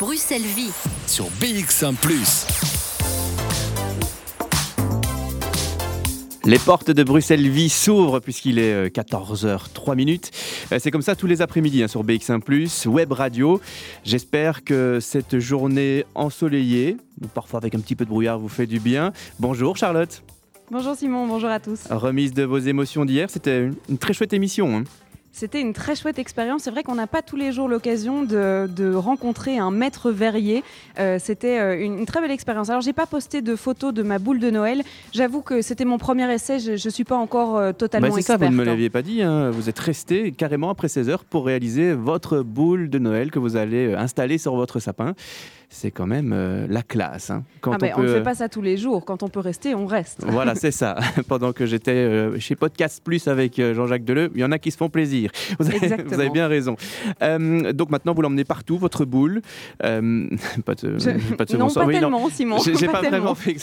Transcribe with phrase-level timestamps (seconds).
[0.00, 0.70] Bruxelles Vie.
[1.06, 1.94] sur BX1⁇
[6.44, 10.30] Les portes de Bruxelles Vie s'ouvrent puisqu'il est euh, 14h03 minutes.
[10.72, 13.60] Euh, C'est comme ça tous les après-midi hein, sur BX1 Web Radio.
[14.04, 18.66] J'espère que cette journée ensoleillée, ou parfois avec un petit peu de brouillard, vous fait
[18.66, 19.12] du bien.
[19.40, 20.22] Bonjour Charlotte.
[20.70, 21.80] Bonjour Simon, bonjour à tous.
[21.90, 24.78] Remise de vos émotions d'hier, c'était une, une très chouette émission.
[24.78, 24.84] hein.
[25.38, 26.62] C'était une très chouette expérience.
[26.62, 30.64] C'est vrai qu'on n'a pas tous les jours l'occasion de, de rencontrer un maître verrier.
[30.98, 32.70] Euh, c'était euh, une, une très belle expérience.
[32.70, 34.82] Alors, j'ai pas posté de photos de ma boule de Noël.
[35.12, 36.58] J'avoue que c'était mon premier essai.
[36.58, 39.02] Je, je suis pas encore euh, totalement Bah, c'est ça, vous ne me l'aviez pas
[39.02, 39.20] dit.
[39.20, 39.50] hein.
[39.50, 43.56] Vous êtes resté carrément après 16 heures pour réaliser votre boule de Noël que vous
[43.56, 45.12] allez installer sur votre sapin.
[45.68, 47.30] C'est quand même euh, la classe.
[47.30, 47.42] hein.
[47.60, 49.04] Quand Ah on ne fait pas ça tous les jours.
[49.04, 50.24] Quand on peut rester, on reste.
[50.26, 50.96] Voilà, c'est ça.
[51.28, 54.58] Pendant que j'étais euh, chez Podcast Plus avec euh, Jean-Jacques Deleu, il y en a
[54.58, 55.30] qui se font plaisir.
[55.58, 56.08] Vous avez, Exactement.
[56.14, 56.76] vous avez bien raison.
[57.22, 59.42] Euh, donc maintenant, vous l'emmenez partout, votre boule.
[59.84, 60.28] Euh,
[60.64, 62.00] pas de, Je- pas de non, pas Oui, non.
[62.00, 62.58] tellement, Simon.
[62.58, 63.56] J'ai pas, vraiment fait.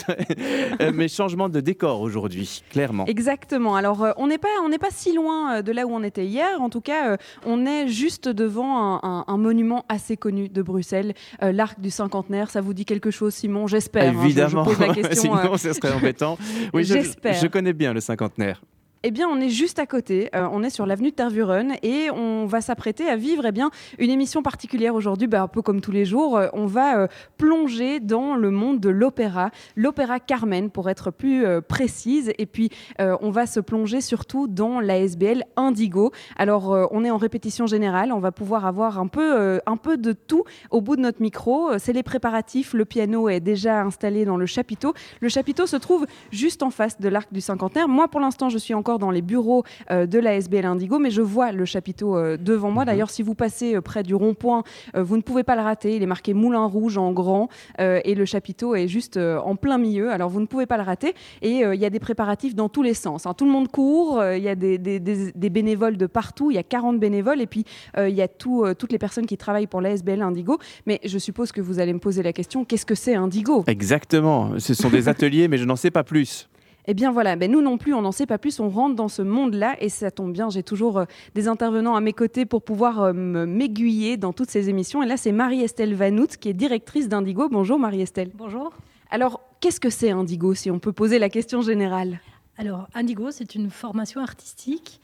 [0.82, 3.06] Euh, mais changement de décor aujourd'hui, clairement.
[3.06, 3.76] Exactement.
[3.76, 6.26] Alors, euh, on n'est pas, on pas si loin euh, de là où on était
[6.26, 6.60] hier.
[6.62, 10.62] En tout cas, euh, on est juste devant un, un- un monument assez connu de
[10.62, 12.50] Bruxelles, euh, l'arc du cinquantenaire.
[12.50, 13.68] Ça vous dit quelque chose, Simon?
[13.68, 14.10] J'espère.
[14.10, 14.16] hein.
[14.20, 15.36] Je- Évidemment, Je, pose la question.
[15.38, 16.38] euh, sinon ce serait embêtant.
[16.74, 17.34] Oui, je, J'espère.
[17.36, 18.62] je connais bien le cinquantenaire.
[19.06, 20.30] Eh bien, on est juste à côté.
[20.34, 23.70] Euh, on est sur l'avenue de Tervuren et on va s'apprêter à vivre eh bien,
[24.00, 26.38] une émission particulière aujourd'hui, bah, un peu comme tous les jours.
[26.38, 31.46] Euh, on va euh, plonger dans le monde de l'opéra, l'opéra Carmen pour être plus
[31.68, 32.32] précise.
[32.38, 36.12] Et puis, on va se plonger surtout dans la SBL Indigo.
[36.38, 38.14] Alors, on est en répétition générale.
[38.14, 41.78] On va pouvoir avoir un peu, un peu de tout au bout de notre micro.
[41.78, 42.74] C'est les préparatifs.
[42.74, 44.94] Le piano est déjà installé dans le chapiteau.
[45.20, 47.88] Le chapiteau se trouve juste en face de l'arc du cinquantenaire.
[47.88, 51.12] Moi, pour l'instant, je suis encore dans les bureaux euh, de la SBL Indigo, mais
[51.12, 52.86] je vois le chapiteau euh, devant moi.
[52.86, 54.64] D'ailleurs, si vous passez euh, près du rond-point,
[54.96, 55.96] vous ne pouvez pas le rater.
[55.96, 57.50] Il est marqué Moulin Rouge en grand
[57.80, 60.12] et le chapiteau est juste en plein milieu.
[60.12, 61.14] Alors, vous ne pouvez pas le rater.
[61.42, 63.26] Et il y a des préparatifs dans tous les sens.
[63.26, 63.34] hein.
[63.34, 64.22] Tout le monde court.
[64.36, 66.52] Il y a des, des- des- des bénévoles de partout.
[66.52, 67.66] Il y a 40 bénévoles et puis
[67.98, 70.58] il y a tout, toutes les personnes qui travaillent pour la SBL Indigo.
[70.86, 73.64] Mais je suppose que vous allez me poser la question qu'est-ce que c'est Indigo?
[73.68, 74.60] Exactement.
[74.60, 76.50] Ce sont des ateliers, mais je n'en sais pas plus.
[76.86, 79.08] Eh bien voilà, ben nous non plus, on n'en sait pas plus, on rentre dans
[79.08, 82.62] ce monde-là et ça tombe bien, j'ai toujours euh, des intervenants à mes côtés pour
[82.62, 85.02] pouvoir euh, m'aiguiller dans toutes ces émissions.
[85.02, 87.48] Et là, c'est Marie-Estelle Vanout qui est directrice d'Indigo.
[87.50, 88.32] Bonjour Marie-Estelle.
[88.36, 88.74] Bonjour.
[89.10, 92.20] Alors, qu'est-ce que c'est Indigo, si on peut poser la question générale?
[92.58, 95.00] Alors, Indigo, c'est une formation artistique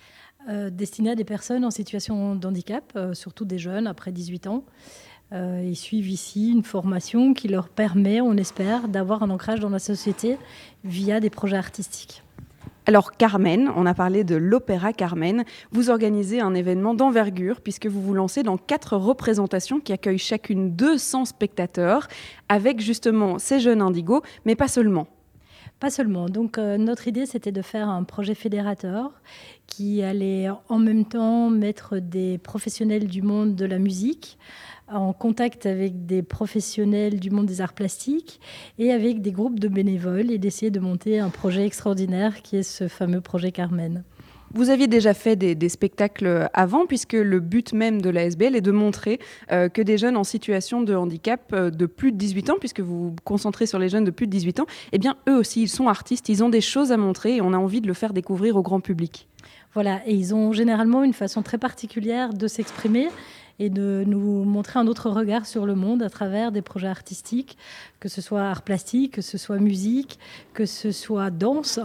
[0.47, 4.47] euh, destinée à des personnes en situation de handicap, euh, surtout des jeunes après 18
[4.47, 4.63] ans.
[5.31, 9.69] Euh, ils suivent ici une formation qui leur permet, on espère, d'avoir un ancrage dans
[9.69, 10.38] la société
[10.84, 12.23] via des projets artistiques.
[12.88, 15.44] Alors Carmen, on a parlé de l'opéra Carmen.
[15.72, 20.75] Vous organisez un événement d'envergure puisque vous vous lancez dans quatre représentations qui accueillent chacune
[20.75, 22.07] 200 spectateurs
[22.47, 25.07] avec justement ces jeunes indigos, mais pas seulement.
[25.79, 26.28] Pas seulement.
[26.28, 29.12] Donc, euh, notre idée, c'était de faire un projet fédérateur
[29.68, 34.38] qui allait en même temps mettre des professionnels du monde de la musique
[34.91, 38.39] en contact avec des professionnels du monde des arts plastiques
[38.77, 42.63] et avec des groupes de bénévoles et d'essayer de monter un projet extraordinaire qui est
[42.63, 44.03] ce fameux projet Carmen.
[44.51, 48.55] Vous aviez déjà fait des, des spectacles avant, puisque le but même de la SBL
[48.55, 49.19] est de montrer
[49.51, 52.79] euh, que des jeunes en situation de handicap euh, de plus de 18 ans, puisque
[52.79, 55.61] vous vous concentrez sur les jeunes de plus de 18 ans, eh bien, eux aussi,
[55.61, 57.94] ils sont artistes, ils ont des choses à montrer et on a envie de le
[57.94, 59.27] faire découvrir au grand public.
[59.75, 63.07] Voilà, et ils ont généralement une façon très particulière de s'exprimer
[63.59, 67.57] et de nous montrer un autre regard sur le monde à travers des projets artistiques,
[67.99, 70.19] que ce soit art plastique, que ce soit musique,
[70.53, 71.79] que ce soit danse,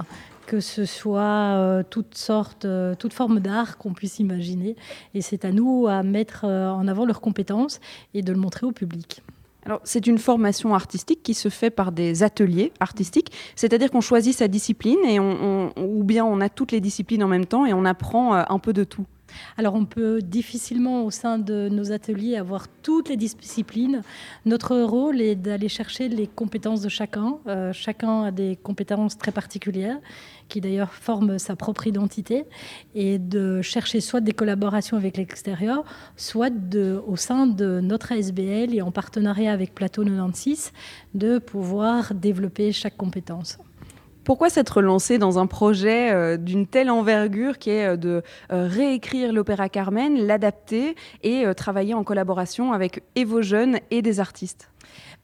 [0.47, 4.77] que ce soit euh, toutes sortes, euh, toutes formes d'art qu'on puisse imaginer.
[5.15, 7.81] Et c'est à nous à mettre euh, en avant leurs compétences
[8.13, 9.23] et de le montrer au public.
[9.67, 14.37] Alors, c'est une formation artistique qui se fait par des ateliers artistiques, c'est-à-dire qu'on choisit
[14.37, 17.85] sa discipline et ou bien on a toutes les disciplines en même temps et on
[17.85, 19.07] apprend euh, un peu de tout.
[19.57, 24.03] Alors on peut difficilement au sein de nos ateliers avoir toutes les disciplines.
[24.45, 27.39] Notre rôle est d'aller chercher les compétences de chacun.
[27.47, 29.99] Euh, chacun a des compétences très particulières
[30.49, 32.45] qui d'ailleurs forment sa propre identité
[32.95, 35.85] et de chercher soit des collaborations avec l'extérieur,
[36.17, 36.53] soit
[37.07, 40.73] au sein de notre ASBL et en partenariat avec Plateau 96
[41.15, 43.59] de pouvoir développer chaque compétence.
[44.25, 48.23] Pourquoi s'être lancé dans un projet euh, d'une telle envergure qui est euh, de
[48.53, 54.21] euh, réécrire l'opéra Carmen, l'adapter et travailler en collaboration avec et vos jeunes et des
[54.21, 54.71] artistes?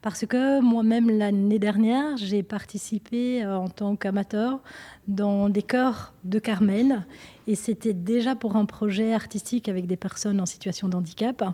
[0.02, 4.60] Parce que moi-même, l'année dernière, j'ai participé en tant qu'amateur
[5.08, 7.04] dans des chœurs de Carmen.
[7.46, 11.44] Et c'était déjà pour un projet artistique avec des personnes en situation de handicap.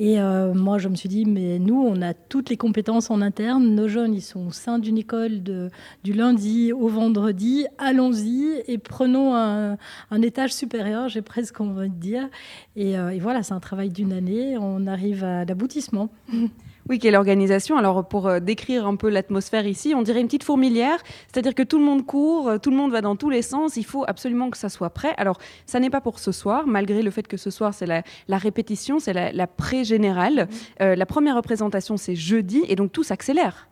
[0.00, 3.20] Et euh, moi, je me suis dit, mais nous, on a toutes les compétences en
[3.20, 3.74] interne.
[3.74, 7.66] Nos jeunes, ils sont au sein d'une école du lundi au vendredi.
[7.78, 9.76] Allons-y et prenons un,
[10.22, 12.28] étage supérieur, j'ai presque envie de dire.
[12.76, 14.56] Et, euh, et voilà, c'est un travail d'une année.
[14.56, 16.10] On arrive à l'aboutissement.
[16.88, 20.44] Oui, quelle organisation Alors, pour euh, décrire un peu l'atmosphère ici, on dirait une petite
[20.44, 20.98] fourmilière,
[21.30, 23.76] c'est-à-dire que tout le monde court, euh, tout le monde va dans tous les sens,
[23.76, 25.12] il faut absolument que ça soit prêt.
[25.18, 28.02] Alors, ça n'est pas pour ce soir, malgré le fait que ce soir, c'est la,
[28.38, 30.48] répétition, c'est la, pré-générale.
[30.48, 30.82] Mmh.
[30.82, 33.68] Euh, la première représentation, c'est jeudi, et donc tout s'accélère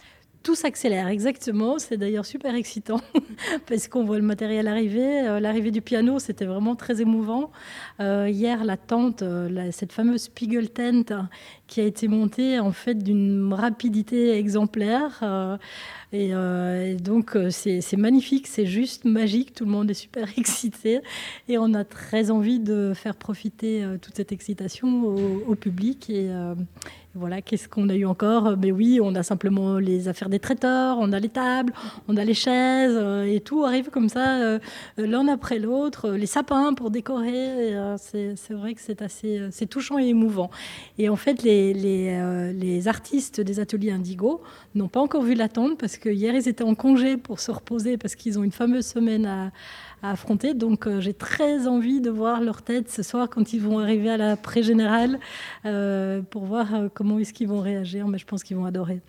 [0.47, 1.81] tout s'accélère, exactement.
[1.81, 3.01] C'est d'ailleurs super excitant
[3.67, 5.27] parce qu'on voit le matériel arriver.
[5.27, 7.51] Euh, l'arrivée du piano, c'était vraiment très émouvant.
[7.99, 11.27] Euh, hier, la tente, euh, cette fameuse Spiegel tent
[11.67, 15.59] qui a été montée en fait d'une rapidité exemplaire.
[16.13, 16.31] Et,
[16.95, 19.53] donc, c'est magnifique, c'est juste magique.
[19.53, 21.01] Tout le monde est super excité
[21.49, 25.07] et on a très envie de faire profiter toute cette excitation
[25.49, 26.13] au, public.
[27.17, 28.57] Voilà, qu'est-ce qu'on a eu encore?
[28.59, 31.73] Mais oui, on a simplement les affaires des traiteurs, on a les tables,
[32.09, 34.59] on a les chaises, euh, et tout arrive comme ça, euh,
[34.99, 36.11] l'un après l'autre.
[36.11, 40.51] Les sapins pour décorer, euh, c'est vrai que c'est assez c'est touchant et émouvant.
[40.99, 44.43] Et en fait, les, les, les artistes des ateliers Indigo
[44.75, 47.51] n'ont pas encore vu la tente parce que hier, ils étaient en congé pour se
[47.51, 49.53] reposer parce qu'ils ont une fameuse semaine à
[50.03, 50.55] à affronter.
[50.55, 54.11] Donc euh, j'ai très envie de voir leur tête ce soir quand ils vont arriver
[54.11, 55.19] à la pré-générale
[55.65, 58.09] euh, pour voir euh, comment est-ce qu'ils vont réagir.
[58.09, 59.01] Mais je pense qu'ils vont adorer.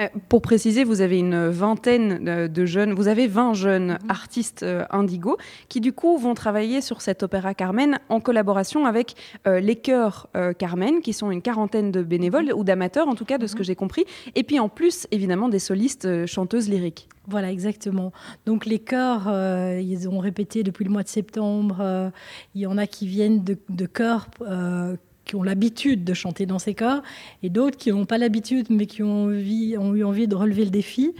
[0.00, 4.10] Euh, pour préciser, vous avez une vingtaine de jeunes, vous avez 20 jeunes mhm.
[4.10, 5.36] artistes euh, indigos
[5.68, 9.14] qui du coup vont travailler sur cet opéra Carmen en collaboration avec
[9.46, 12.58] euh, les chœurs Carmen, qui sont une quarantaine de bénévoles mhm.
[12.58, 13.64] ou d'amateurs en tout cas de ce que mhm.
[13.64, 14.04] j'ai compris,
[14.34, 17.08] et puis en plus évidemment des solistes chanteuses lyriques.
[17.26, 18.12] Voilà, exactement.
[18.44, 19.32] Donc les chœurs,
[19.80, 22.12] ils ont répété depuis le mois de septembre.
[22.54, 24.28] il y en a qui viennent de, de chœurs
[25.24, 27.02] qui ont l'habitude de chanter dans ces chœurs,
[27.42, 31.14] et d'autres qui n'ont pas l'habitude, mais qui ont, eu envie de relever le défi.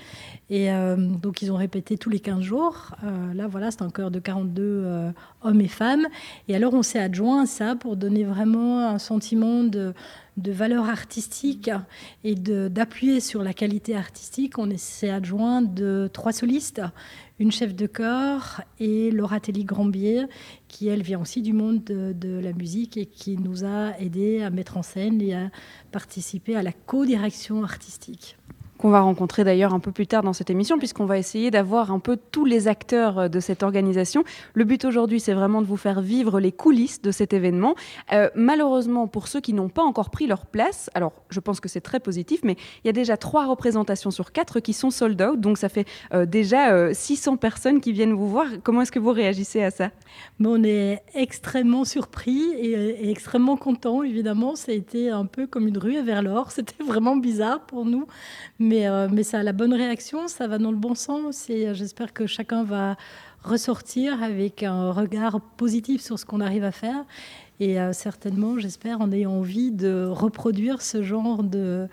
[0.51, 2.91] Et euh, donc, ils ont répété tous les 15 jours.
[3.03, 5.11] Euh, là, voilà, c'est un chœur de 42 euh,
[5.43, 6.06] hommes et femmes.
[6.49, 9.95] Et alors, on s'est adjoint à ça pour donner vraiment un sentiment de,
[10.37, 11.71] de valeur artistique
[12.25, 14.59] et d'appuyer sur la qualité artistique.
[14.59, 16.83] On s'est adjoint de trois solistes
[17.39, 20.27] une chef de chœur et Laura Telly-Grambier,
[20.69, 24.51] qui elle vient aussi du monde de, la musique et qui nous a aidé à
[24.51, 25.51] mettre en scène et à
[25.91, 28.37] participer à la co-direction artistique
[28.79, 31.93] qu'on va rencontrer d'ailleurs un peu plus tard dans cette émission, puisqu'on va essayer d'avoir
[31.93, 34.25] un peu tous les acteurs euh, de cette organisation.
[34.55, 37.75] Le but aujourd'hui, c'est vraiment de vous faire vivre les coulisses de cet événement.
[38.12, 41.69] Euh, malheureusement, pour ceux qui n'ont pas encore pris leur place, alors je pense que
[41.69, 45.20] c'est très positif, mais il y a déjà trois représentations sur quatre qui sont sold
[45.23, 48.47] out, donc ça fait euh, déjà 600 personnes qui viennent vous voir.
[48.62, 49.91] Comment est-ce que vous réagissez à ça?
[50.41, 54.55] On est extrêmement surpris et, extrêmement content, évidemment.
[54.56, 56.50] Ça a été un peu comme une rue vers l'or.
[56.53, 58.06] C'était vraiment bizarre pour nous.
[58.73, 61.75] Euh, mais ça a la bonne réaction, ça va dans le bon sens et euh,
[61.75, 62.97] j'espère que chacun va
[63.43, 67.05] ressortir avec un regard positif sur ce qu'on arrive à faire
[67.61, 71.89] et euh, certainement, j'espère, en ayant envie de reproduire ce genre de,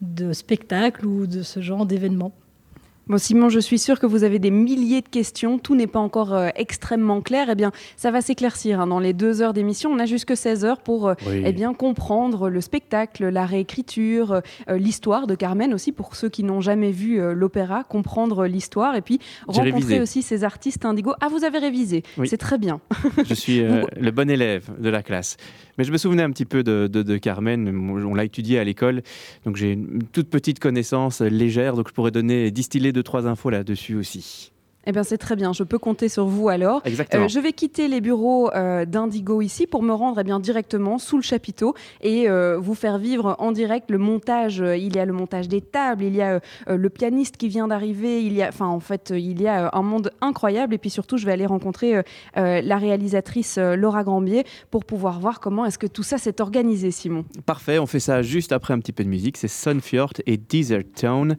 [0.00, 2.32] de spectacle ou de ce genre d'événement.
[3.08, 5.58] Bon, Simon, je suis sûre que vous avez des milliers de questions.
[5.58, 7.48] Tout n'est pas encore euh, extrêmement clair.
[7.50, 8.86] Eh bien, ça va s'éclaircir hein.
[8.86, 9.90] dans les deux heures d'émission.
[9.90, 14.78] On a jusque 16 heures pour euh, eh bien, comprendre le spectacle, la réécriture, euh,
[14.78, 19.18] l'histoire de Carmen aussi pour ceux qui n'ont jamais vu l'opéra, comprendre l'histoire et puis
[19.48, 21.14] rencontrer aussi ces artistes indigos.
[21.20, 22.04] Ah, vous avez révisé.
[22.24, 22.80] C'est très bien.
[23.26, 25.36] je suis le bon élève de la classe.
[25.78, 27.68] Mais je me souvenais un petit peu de, Carmen.
[27.68, 29.02] On l'a étudié à l'école.
[29.44, 31.74] Donc j'ai une toute petite connaissance légère.
[31.74, 34.52] Donc je pourrais donner, distiller deux, trois infos là-dessus aussi.
[34.84, 35.52] Eh bien, c'est très bien.
[35.52, 36.82] Je peux compter sur vous alors.
[36.84, 37.24] Exactement.
[37.24, 40.98] Euh, je vais quitter les bureaux euh, d'Indigo ici pour me rendre eh bien, directement
[40.98, 44.58] sous le chapiteau et euh, vous faire vivre en direct le montage.
[44.58, 48.22] Il y a le montage des tables, il y a le pianiste qui vient d'arriver.
[48.22, 50.74] Il y a, enfin, en fait, il y a un monde incroyable.
[50.74, 52.02] Et puis surtout, je vais aller rencontrer
[52.34, 57.24] la réalisatrice Laura Grambier pour pouvoir voir comment est-ce que tout ça s'est organisé, Simon.
[57.46, 57.78] Parfait.
[57.78, 59.36] On fait ça juste après un petit peu de musique.
[59.36, 61.36] C'est Sunfjord et Desert Town.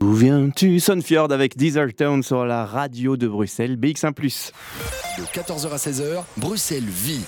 [0.00, 0.80] Où viens-tu?
[0.80, 4.12] Sunfjord avec Desert Town sur la radio de Bruxelles, BX1⁇
[5.18, 7.24] De 14h à 16h, Bruxelles vit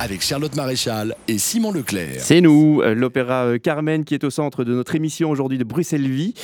[0.00, 2.20] avec Charlotte Maréchal et Simon Leclerc.
[2.20, 5.64] C'est nous, euh, l'opéra euh, Carmen qui est au centre de notre émission aujourd'hui de
[5.64, 6.34] Bruxelles Vie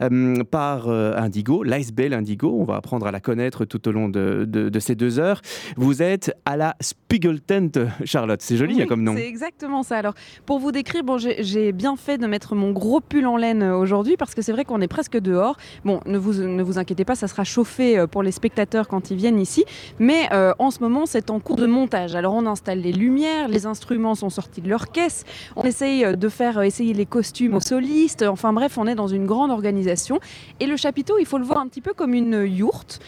[0.00, 2.56] euh, par Indigo, l'Icebell Indigo.
[2.58, 5.42] On va apprendre à la connaître tout au long de, ces deux heures.
[5.76, 8.40] Vous êtes à la Spiegeltent, Charlotte.
[8.40, 9.16] C'est joli hein, comme nom.
[9.16, 9.98] C'est exactement ça.
[9.98, 10.14] Alors,
[10.46, 14.16] pour vous décrire, bon, j'ai bien fait de mettre mon gros pull en laine aujourd'hui
[14.16, 15.56] parce que c'est vrai qu'on est presque presque dehors.
[15.86, 19.16] Bon, ne vous, ne vous inquiétez pas, ça sera chauffé pour les spectateurs quand ils
[19.16, 19.64] viennent ici.
[19.98, 22.14] Mais en ce moment, c'est en cours de montage.
[22.14, 25.24] Alors on installe les lumières, les instruments sont sortis de leur caisse,
[25.56, 28.22] on essaye de faire essayer les costumes aux solistes.
[28.22, 30.20] Enfin bref, on est dans une grande organisation.
[30.60, 33.00] Et le chapiteau, il faut le voir un petit peu comme une yourte,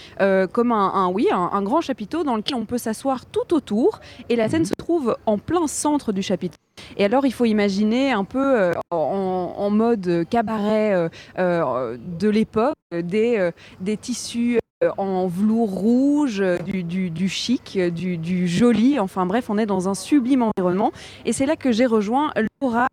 [0.53, 4.01] comme un, oui, un, grand chapiteau dans lequel on peut s'asseoir tout autour.
[4.29, 6.57] Et la scène se trouve en plein centre du chapiteau.
[6.97, 12.75] Et alors, il faut imaginer un peu euh, en, mode cabaret euh, euh, de l'époque,
[12.93, 13.51] des,
[13.81, 14.59] des tissus
[14.99, 18.99] en velours rouge, du, du, chic, du, du, joli.
[18.99, 20.93] Enfin bref, on est dans un sublime environnement.
[21.25, 22.89] Et c'est là que j'ai rejoint Laura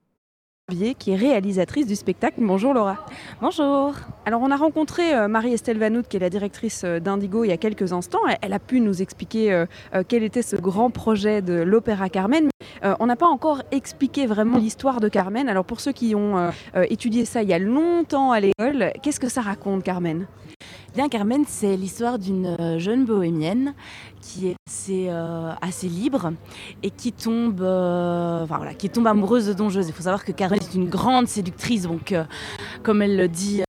[1.00, 2.36] qui est réalisatrice du spectacle.
[2.39, 2.98] Bonjour Laura.
[3.41, 3.93] Bonjour.
[4.25, 7.51] Alors on a rencontré euh, Marie-Estelle Vanout, qui est la directrice euh, d'Indigo, il y
[7.51, 8.19] a quelques instants.
[8.41, 9.65] Elle a pu nous expliquer euh,
[10.08, 12.50] quel était ce grand projet de l'Opéra Carmen.
[13.00, 15.50] on n'a pas encore expliqué vraiment l'histoire de Carmen.
[15.50, 19.29] Alors pour ceux qui ont étudié ça il y a longtemps à l'école, qu'est-ce que
[19.29, 20.27] ça raconte Carmen?
[20.96, 23.74] Bien, Carmen, c'est l'histoire d'une jeune bohémienne
[24.22, 25.53] qui est assez, euh,
[25.84, 26.34] libre
[26.84, 29.89] et qui tombe, euh, enfin, voilà, qui tombe amoureuse de Don José.
[29.89, 32.24] Il faut savoir que Carmen est une grande séductrice, donc euh,
[32.84, 33.63] comme elle le dit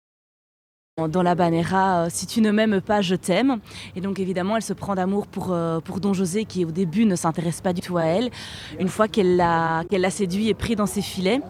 [1.10, 3.60] dans la Banera, si tu ne m'aimes pas, je t'aime.
[3.96, 7.16] Et donc évidemment, elle se prend d'amour pour, pour Don José, qui au début ne
[7.16, 8.30] s'intéresse pas du tout à elle.
[8.78, 11.40] Une fois qu'elle l'a séduit et pris dans ses filets,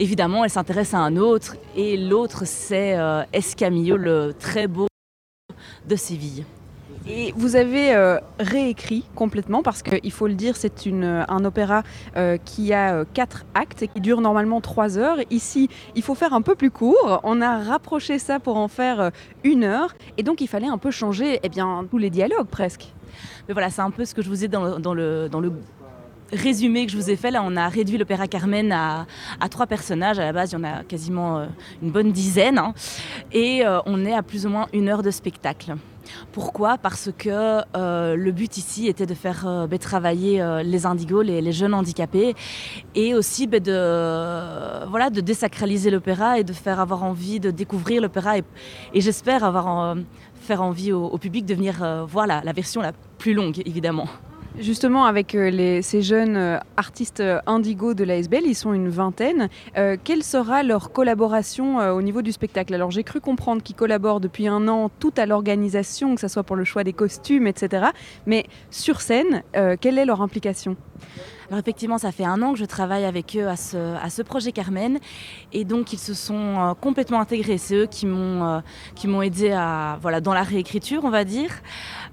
[0.00, 1.56] évidemment, elle s'intéresse à un autre.
[1.76, 2.98] Et l'autre, c'est
[3.32, 4.88] Escamillo, le très beau
[5.86, 6.44] de Séville.
[7.08, 11.84] Et vous avez euh, réécrit complètement parce qu'il faut le dire, c'est euh, un opéra
[12.16, 15.18] euh, qui a quatre actes et qui dure normalement trois heures.
[15.30, 17.20] Ici, il faut faire un peu plus court.
[17.22, 19.12] On a rapproché ça pour en faire
[19.44, 22.92] une heure et donc il fallait un peu changer eh bien, tous les dialogues presque.
[23.46, 25.52] Mais voilà, c'est un peu ce que je vous ai dans, dans le, dans le
[26.32, 29.06] résumé que je vous ai fait, là, on a réduit l'opéra Carmen à,
[29.50, 30.18] trois personnages.
[30.18, 31.46] À la base, il y en a quasiment
[31.82, 32.58] une bonne dizaine.
[32.58, 32.74] Hein.
[33.32, 35.74] et on est à plus ou moins une heure de spectacle.
[36.32, 36.78] Pourquoi?
[36.78, 41.22] Parce que euh, le but ici était de faire euh, ben, travailler euh, les indigos,
[41.22, 42.34] les, jeunes handicapés,
[42.94, 48.02] et aussi ben, de, voilà, de désacraliser l'opéra et de faire avoir envie de découvrir
[48.02, 48.38] l'opéra.
[48.38, 48.44] Et,
[48.94, 49.96] j'espère avoir
[50.34, 54.08] faire envie au, public de venir voir la version la plus longue, évidemment.
[54.58, 59.48] Justement, avec euh, ces jeunes euh, artistes euh, indigos de l'ASBL, ils sont une vingtaine.
[60.04, 62.72] quelle sera leur collaboration au niveau du spectacle?
[62.74, 66.42] Alors, j'ai cru comprendre qu'ils collaborent depuis un an tout à l'organisation, que ce soit
[66.42, 67.88] pour le choix des costumes, etc.
[68.26, 69.42] Mais sur scène,
[69.80, 70.76] quelle est leur implication?
[71.48, 74.98] Alors effectivement, ça fait un an que je travaille avec eux à ce, projet Carmen
[75.52, 77.58] et donc ils se sont complètement intégrés.
[77.58, 79.50] C'est eux qui m'ont aidé
[80.00, 81.50] voilà dans la réécriture, on va dire.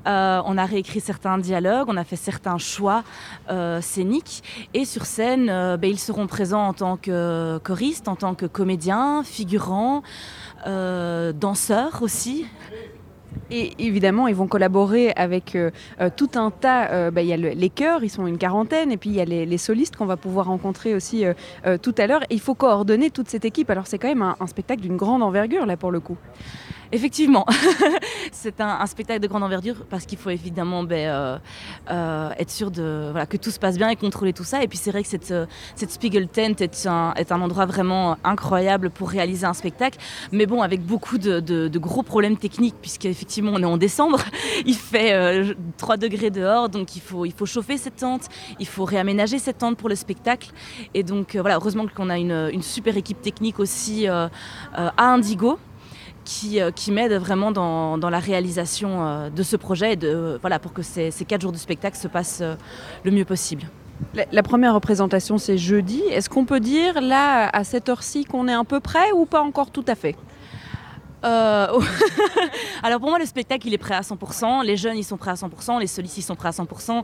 [0.08, 3.04] Euh, on a réécrit certains dialogues, on a fait certains choix
[3.50, 4.44] euh, scéniques.
[4.74, 8.46] Et sur scène, euh, ben, ils seront présents en tant que choristes, en tant que
[8.46, 10.04] comédiens, figurants,
[10.66, 12.46] danseurs aussi.
[13.52, 15.58] Et évidemment, ils vont collaborer avec
[16.16, 17.12] tout un tas.
[17.12, 19.26] Ben, il y a les chœurs, ils sont une quarantaine, et puis il y a
[19.26, 21.26] les, solistes qu'on va pouvoir rencontrer aussi
[21.82, 22.22] tout à l'heure.
[22.30, 23.70] Il faut coordonner toute cette équipe.
[23.70, 26.18] Alors c'est quand même un spectacle d'une grande envergure là pour le coup.
[26.94, 27.48] Effectivement,
[28.32, 31.38] c'est un, spectacle de grande envergure parce qu'il faut évidemment ben, euh,
[31.90, 34.62] euh, être sûr que tout se passe bien et contrôler tout ça.
[34.62, 39.10] Et puis c'est vrai que cette, euh, Spiegel Tent est un, endroit vraiment incroyable pour
[39.10, 39.98] réaliser un spectacle,
[40.32, 44.20] mais bon, avec beaucoup de, gros problèmes techniques puisqu'effectivement on est en décembre,
[44.68, 49.58] il fait 3 degrés dehors, donc il faut, chauffer cette tente, il faut réaménager cette
[49.58, 50.52] tente pour le spectacle.
[50.94, 54.30] Et donc voilà, heureusement qu'on a une, super équipe technique aussi à
[54.98, 55.58] Indigo
[56.24, 60.60] qui, euh, qui m'aide vraiment dans, la réalisation euh, de ce projet et de, voilà,
[60.60, 62.56] pour que ces, quatre jours de spectacle se passent euh,
[63.04, 63.64] le mieux possible.
[64.32, 66.02] La, première représentation, c'est jeudi.
[66.12, 69.42] Est-ce qu'on peut dire, là, à cette heure-ci, qu'on est un peu près ou pas
[69.42, 70.16] encore tout à fait?
[71.24, 71.80] Euh,
[72.84, 74.64] alors pour moi, le spectacle, il est prêt à 100%.
[74.66, 75.80] Les jeunes, ils sont prêts à 100%.
[75.80, 77.04] Les solistes, ils sont prêts à 100%.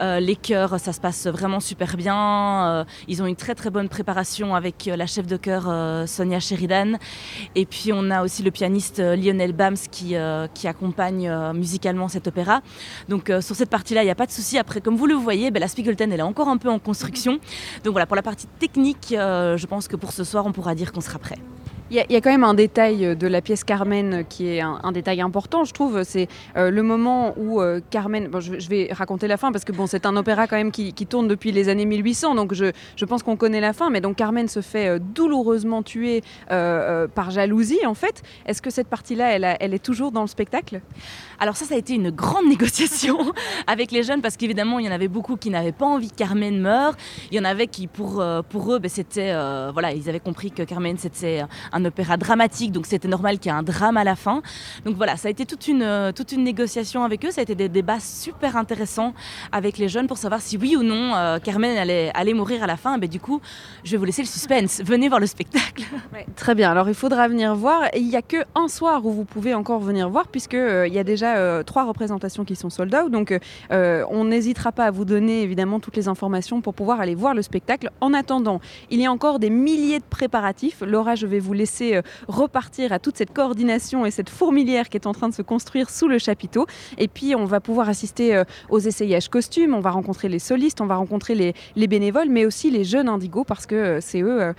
[0.00, 2.68] Euh, les chœurs, ça se passe vraiment super bien.
[2.68, 5.64] Euh, ils ont une très très bonne préparation avec la chef de chœur
[6.08, 6.98] Sonia Sheridan.
[7.54, 10.16] Et puis on a aussi le pianiste Lionel Bams qui,
[10.66, 12.62] accompagne musicalement cet opéra.
[13.08, 14.58] Donc sur cette partie-là, il n'y a pas de souci.
[14.58, 17.38] Après, comme vous le voyez, ben, la Spiegelten, elle est encore un peu en construction.
[17.84, 20.92] Donc voilà, pour la partie technique, je pense que pour ce soir, on pourra dire
[20.92, 21.38] qu'on sera prêt.
[21.90, 24.62] Il y, a quand même un détail euh, de la pièce Carmen euh, qui est
[24.62, 26.02] un, détail important, je trouve.
[26.02, 27.60] C'est euh, le moment où
[27.90, 28.28] Carmen.
[28.28, 30.92] Bon, je, vais raconter la fin parce que bon, c'est un opéra quand même qui,
[31.06, 33.90] tourne depuis les années 1800, donc je, je, pense qu'on connaît la fin.
[33.90, 38.22] Mais donc Carmen se fait douloureusement tuer par jalousie, en fait.
[38.46, 40.80] Est-ce que cette partie-là, elle, est toujours dans le spectacle?
[41.38, 43.18] Alors ça, ça a été une grande négociation
[43.66, 46.16] avec les jeunes parce qu'évidemment, il y en avait beaucoup qui n'avaient pas envie que
[46.16, 46.96] Carmen meure.
[47.30, 49.34] Il y en avait qui, pour, pour eux, ben, c'était
[49.72, 51.42] voilà, ils avaient compris que Carmen c'était
[51.74, 54.42] un opéra dramatique, donc c'était normal qu'il y ait un drame à la fin.
[54.84, 57.54] Donc voilà, ça a été toute une, toute une négociation avec eux, ça a été
[57.54, 59.14] des débats super intéressants
[59.52, 62.76] avec les jeunes pour savoir si oui ou non euh, Carmen allait, mourir à la
[62.76, 62.98] fin.
[62.98, 63.40] Mais du coup,
[63.84, 64.80] je vais vous laisser le suspense.
[64.84, 65.84] Venez voir le spectacle.
[66.36, 67.82] très bien, alors il faudra venir voir.
[67.94, 71.04] Il n'y a qu'un soir où vous pouvez encore venir voir, puisqu'il euh, y a
[71.04, 73.10] déjà euh, trois représentations qui sont sold out.
[73.10, 73.38] Donc
[73.70, 77.42] on n'hésitera pas à vous donner évidemment toutes les informations pour pouvoir aller voir le
[77.42, 77.90] spectacle.
[78.00, 80.82] En attendant, il y a encore des milliers de préparatifs.
[80.86, 81.63] Laura, je vais vous laisser
[82.28, 85.90] repartir à toute cette coordination et cette fourmilière qui est en train de se construire
[85.90, 86.66] sous le chapiteau.
[86.98, 90.86] Et puis on va pouvoir assister aux essayages costumes, on va rencontrer les solistes, on
[90.86, 94.54] va rencontrer les, les bénévoles, mais aussi les jeunes indigos, parce que c'est eux,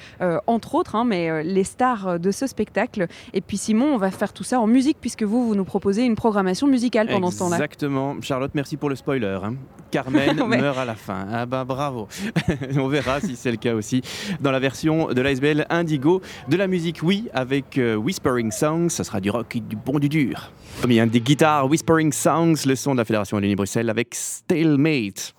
[0.47, 3.07] entre autres, hein, mais les stars de ce spectacle.
[3.33, 6.03] Et puis Simon, on va faire tout ça en musique, puisque vous, vous nous proposez
[6.03, 7.55] une programmation musicale pendant ce temps-là.
[7.57, 8.15] Exactement.
[8.21, 9.37] Charlotte, merci pour le spoiler.
[9.43, 9.55] Hein.
[9.91, 11.27] Carmen meurt à la fin.
[11.31, 12.07] Ah bah bravo.
[12.77, 14.01] on verra si c'est le cas aussi
[14.41, 16.21] dans la version de l'Icebell Indigo.
[16.47, 20.09] De la musique, oui, avec euh, Whispering Songs, ça sera du rock, du bon, du
[20.09, 20.51] dur.
[20.81, 24.13] Comme il y a des guitares Whispering Songs, le son de la Fédération Wallonie-Bruxelles avec
[24.13, 25.33] Stalemate.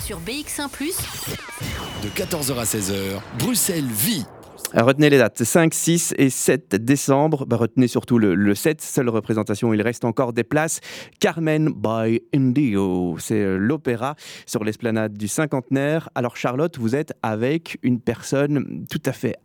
[0.00, 0.68] Sur BX1⁇
[2.04, 4.24] de 14h à 16h, Bruxelles vit
[4.74, 7.46] Retenez les dates, 5, 6 et 7 décembre.
[7.46, 10.80] Bah, retenez surtout le, 7, seule représentation, il reste encore des places.
[11.20, 14.14] Carmen by Indio, c'est euh, l'opéra
[14.44, 16.10] sur l'esplanade du cinquantenaire.
[16.14, 19.36] Alors Charlotte, vous êtes avec une personne tout à fait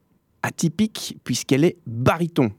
[0.44, 2.52] atypique puisqu'elle est baryton.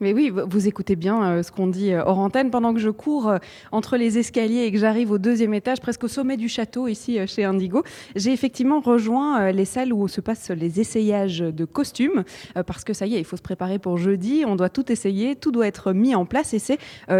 [0.00, 2.50] Mais oui, vous écoutez bien euh, ce qu'on dit euh, hors antenne.
[2.52, 3.38] Pendant que je cours euh,
[3.72, 7.18] entre les escaliers et que j'arrive au deuxième étage, presque au sommet du château ici
[7.26, 7.82] chez Indigo,
[8.14, 12.22] j'ai effectivement rejoint les salles où se passent les essayages de costumes.
[12.66, 14.44] Parce que ça y est, il faut se préparer pour jeudi.
[14.46, 16.54] On doit tout essayer, tout doit être mis en place.
[16.54, 16.78] Et c'est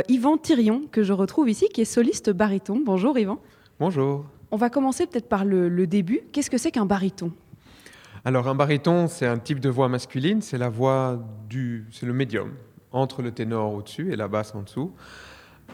[0.08, 2.80] Yvan Thirion que je retrouve ici, qui est soliste baryton.
[2.84, 3.40] Bonjour Yvan.
[3.80, 4.24] Bonjour.
[4.50, 6.20] On va commencer peut-être par le, le début.
[6.32, 7.32] Qu'est-ce que c'est qu'un baryton?
[8.28, 11.18] Alors un baryton, c'est un type de voix masculine, c'est la voix
[11.48, 12.52] du, c'est le médium
[12.92, 14.92] entre le ténor au-dessus et la basse en dessous.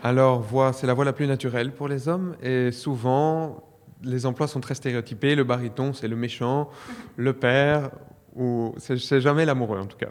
[0.04, 3.64] Alors, voix, c'est la voix la plus naturelle pour les hommes et souvent,
[4.04, 5.34] les emplois sont très stéréotypés.
[5.34, 6.70] Le baryton, c'est le méchant,
[7.16, 7.90] le père,
[8.36, 10.06] ou c'est jamais l'amoureux en tout cas.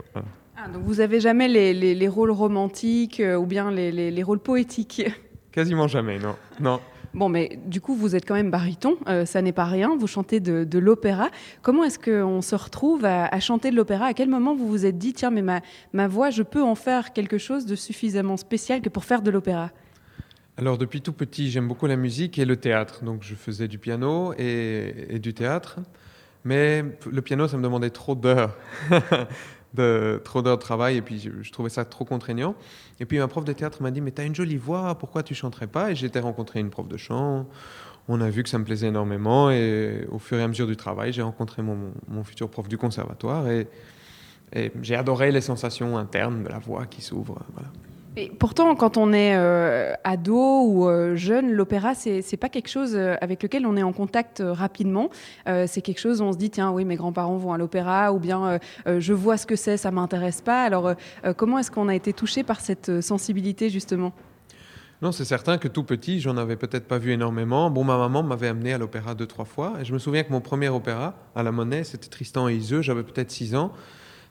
[0.57, 5.09] Ah, donc vous avez jamais les, rôles romantiques euh, ou bien les, les rôles poétiques?
[5.53, 6.35] Quasiment jamais, non.
[6.59, 6.81] non.
[7.13, 10.07] Bon, mais du coup, vous êtes quand même baryton, euh, ça n'est pas rien, vous
[10.07, 11.29] chantez de, l'opéra.
[11.61, 14.07] Comment est-ce qu'on se retrouve à, chanter de l'opéra?
[14.07, 15.61] À quel moment vous vous êtes dit, tiens, mais ma,
[15.93, 19.29] ma voix, je peux en faire quelque chose de suffisamment spécial que pour faire de
[19.29, 19.69] l'opéra?
[20.57, 23.03] Alors depuis tout petit, j'aime beaucoup la musique et le théâtre.
[23.03, 25.79] Donc je faisais du piano et du théâtre.
[26.45, 28.55] Mais le piano, ça me demandait trop d'heures.
[29.73, 32.55] de trop d'heures de travail et puis je, trouvais ça trop contraignant.
[32.99, 35.23] Et puis ma prof de théâtre m'a dit mais tu as une jolie voix, pourquoi
[35.23, 35.91] tu chanterais pas?
[35.91, 37.47] Et j'étais rencontré une prof de chant.
[38.07, 40.75] On a vu que ça me plaisait énormément et au fur et à mesure du
[40.75, 43.67] travail, j'ai rencontré mon, mon, futur prof du conservatoire et,
[44.83, 47.39] j'ai adoré les sensations internes de la voix qui s'ouvre.
[48.37, 52.95] Pourtant, quand on est euh, ado ou euh, jeune, l'opéra, c'est n'est pas quelque chose
[52.95, 55.09] euh, avec lequel on est en contact rapidement.
[55.45, 58.19] c'est quelque chose où on se dit, tiens, oui, mes grands-parents vont à l'opéra, ou
[58.19, 60.63] bien je vois ce que c'est, ça m'intéresse pas.
[60.63, 60.93] Alors,
[61.37, 64.13] comment est-ce qu'on a été touché par cette sensibilité, justement?
[65.01, 67.69] Non, c'est certain que tout petit, j'en avais peut-être pas vu énormément.
[67.69, 69.73] Bon, ma maman m'avait amené à l'opéra deux, trois fois.
[69.81, 72.81] Et je me souviens que mon premier opéra à la Monnaie, c'était Tristan et Iseux.
[72.81, 73.73] J'avais peut-être six ans.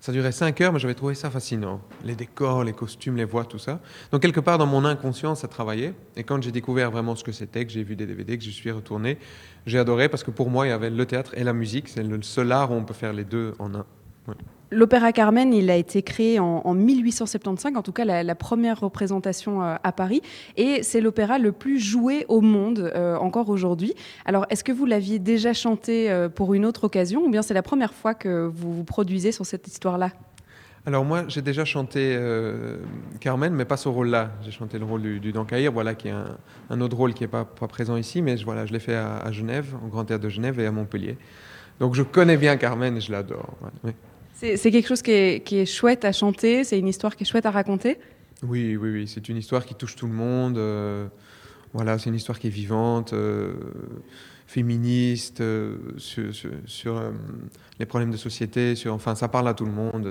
[0.02, 1.80] Ça durait 5 heures, mais j'avais trouvé ça fascinant.
[2.02, 3.78] Les décors, les costumes, les voix, tout ça.
[4.10, 5.94] Donc quelque part dans mon inconscient, ça travaillait.
[6.16, 8.50] Et quand j'ai découvert vraiment ce que c'était, que j'ai vu des DVD, que je
[8.50, 9.16] suis retourné,
[9.64, 11.88] j'ai adoré parce que pour moi, il y avait le théâtre et la musique.
[11.88, 13.86] C'est le seul art où on peut faire les deux en un.
[14.72, 19.74] L'Opéra Carmen, il a été créé en, 1875, en tout cas la, première représentation euh,
[19.84, 20.22] à Paris,
[20.56, 23.92] et c'est l'opéra le plus joué au monde euh, encore aujourd'hui.
[24.24, 27.52] Alors, est-ce que vous l'aviez déjà chanté euh, pour une autre occasion, ou bien c'est
[27.52, 30.10] la première fois que vous vous produisez sur cette histoire-là?
[30.86, 32.18] Alors moi, j'ai déjà chanté
[33.20, 34.32] Carmen, mais pas ce rôle-là.
[34.42, 35.32] J'ai chanté le rôle du, du
[35.72, 36.14] voilà, qui est
[36.70, 39.76] un, autre rôle qui n'est pas, présent ici, mais voilà, je l'ai fait à, Genève,
[39.84, 41.18] au Grand Théâtre de Genève et à Montpellier.
[41.78, 43.54] Donc je connais bien Carmen et je l'adore.
[44.42, 47.52] C'est quelque chose qui est, chouette à chanter, c'est une histoire qui est chouette à
[47.52, 47.98] raconter
[48.42, 49.06] Oui, oui, oui.
[49.06, 50.58] C'est une histoire qui touche tout le monde.
[50.58, 51.06] Euh,
[51.72, 53.54] voilà, c'est une histoire qui est vivante, euh,
[54.48, 57.12] féministe, euh, sur,
[57.78, 58.74] les problèmes de société.
[58.86, 60.10] Enfin, ça parle à tout le monde.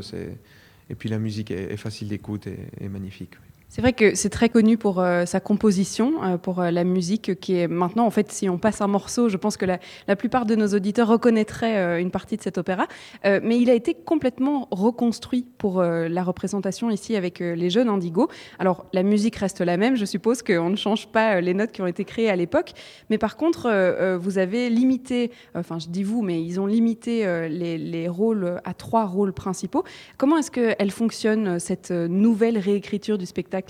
[0.90, 3.34] Et puis la musique est, facile d'écoute et, magnifique.
[3.74, 7.40] C'est vrai que c'est très connu pour euh, sa composition, euh, pour euh, la musique
[7.40, 9.80] qui est maintenant, en fait, si on passe un morceau, je pense que la,
[10.10, 12.88] la plupart de nos auditeurs reconnaîtraient une partie de cet opéra.
[13.24, 18.30] mais il a été complètement reconstruit pour la représentation ici avec les jeunes Indigo.
[18.60, 21.82] Alors, la musique reste la même, je suppose qu'on ne change pas les notes qui
[21.82, 22.72] ont été créées à l'époque.
[23.10, 27.78] Mais par contre, vous avez limité, enfin, je dis vous, mais ils ont limité les,
[27.78, 29.84] les rôles à trois rôles principaux.
[30.18, 33.61] Comment est-ce qu'elle fonctionne, cette nouvelle réécriture du spectacle?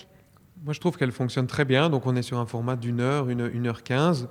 [0.64, 1.90] Moi, je trouve qu'elle fonctionne très bien.
[1.90, 4.28] Donc, on est sur un format d'une heure, une, heure quinze,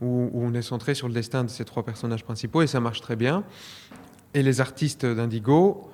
[0.00, 3.00] où, on est centré sur le destin de ces trois personnages principaux et ça marche
[3.00, 3.44] très bien.
[4.34, 5.90] Et les artistes d'Indigo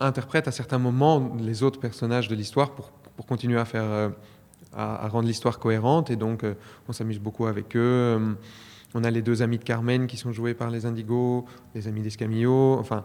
[0.00, 4.08] interprètent à certains moments les autres personnages de l'histoire pour, pour, continuer à faire, euh,
[4.72, 6.10] à, rendre l'histoire cohérente.
[6.10, 6.54] Et donc, euh,
[6.88, 7.80] on s'amuse beaucoup avec eux.
[7.80, 8.32] Euh,
[8.94, 12.02] on a les deux amis de Carmen qui sont joués par les Indigos, les amis
[12.02, 12.78] d'Escamillo.
[12.78, 13.04] Enfin,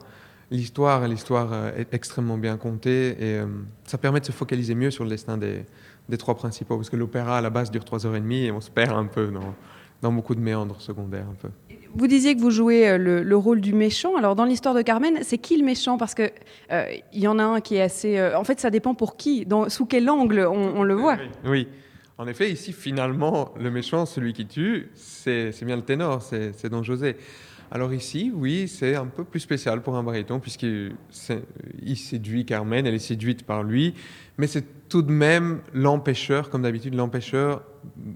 [0.52, 3.42] l'histoire, l'histoire est extrêmement bien contée et
[3.84, 5.66] ça permet de se focaliser mieux sur le destin des,
[6.10, 8.52] des trois principaux, parce que l'opéra à la base dure trois heures et demie et
[8.52, 9.54] on se perd un peu dans,
[10.02, 11.28] dans beaucoup de méandres secondaires.
[11.30, 11.50] Un peu.
[11.96, 14.16] Vous disiez que vous jouez euh, le, rôle du méchant.
[14.16, 15.98] Alors dans l'histoire de Carmen, c'est qui le méchant?
[15.98, 16.32] Parce que
[16.72, 18.18] euh, il y en a un qui est assez.
[18.18, 21.18] Euh, en fait, ça dépend pour qui, dans, sous quel angle on, le voit.
[21.46, 21.68] Oui,
[22.18, 26.84] En effet, ici, finalement, le méchant, celui qui tue, c'est bien le ténor, c'est Don
[26.84, 27.16] José.
[27.72, 30.96] Alors ici, oui, c'est un peu plus spécial pour un baryton, puisqu'il
[31.96, 33.96] séduit Carmen, elle est séduite par lui,
[34.38, 37.64] mais c'est tout de même l'empêcheur, comme d'habitude, l'empêcheur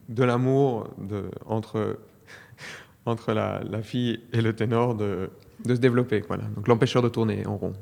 [0.10, 0.88] de l'amour
[1.48, 1.98] entre,
[3.08, 5.32] entre la, fille et le ténor de,
[5.66, 6.24] se développer.
[6.28, 6.44] Voilà.
[6.56, 7.74] Donc l'empêcheur de tourner en rond.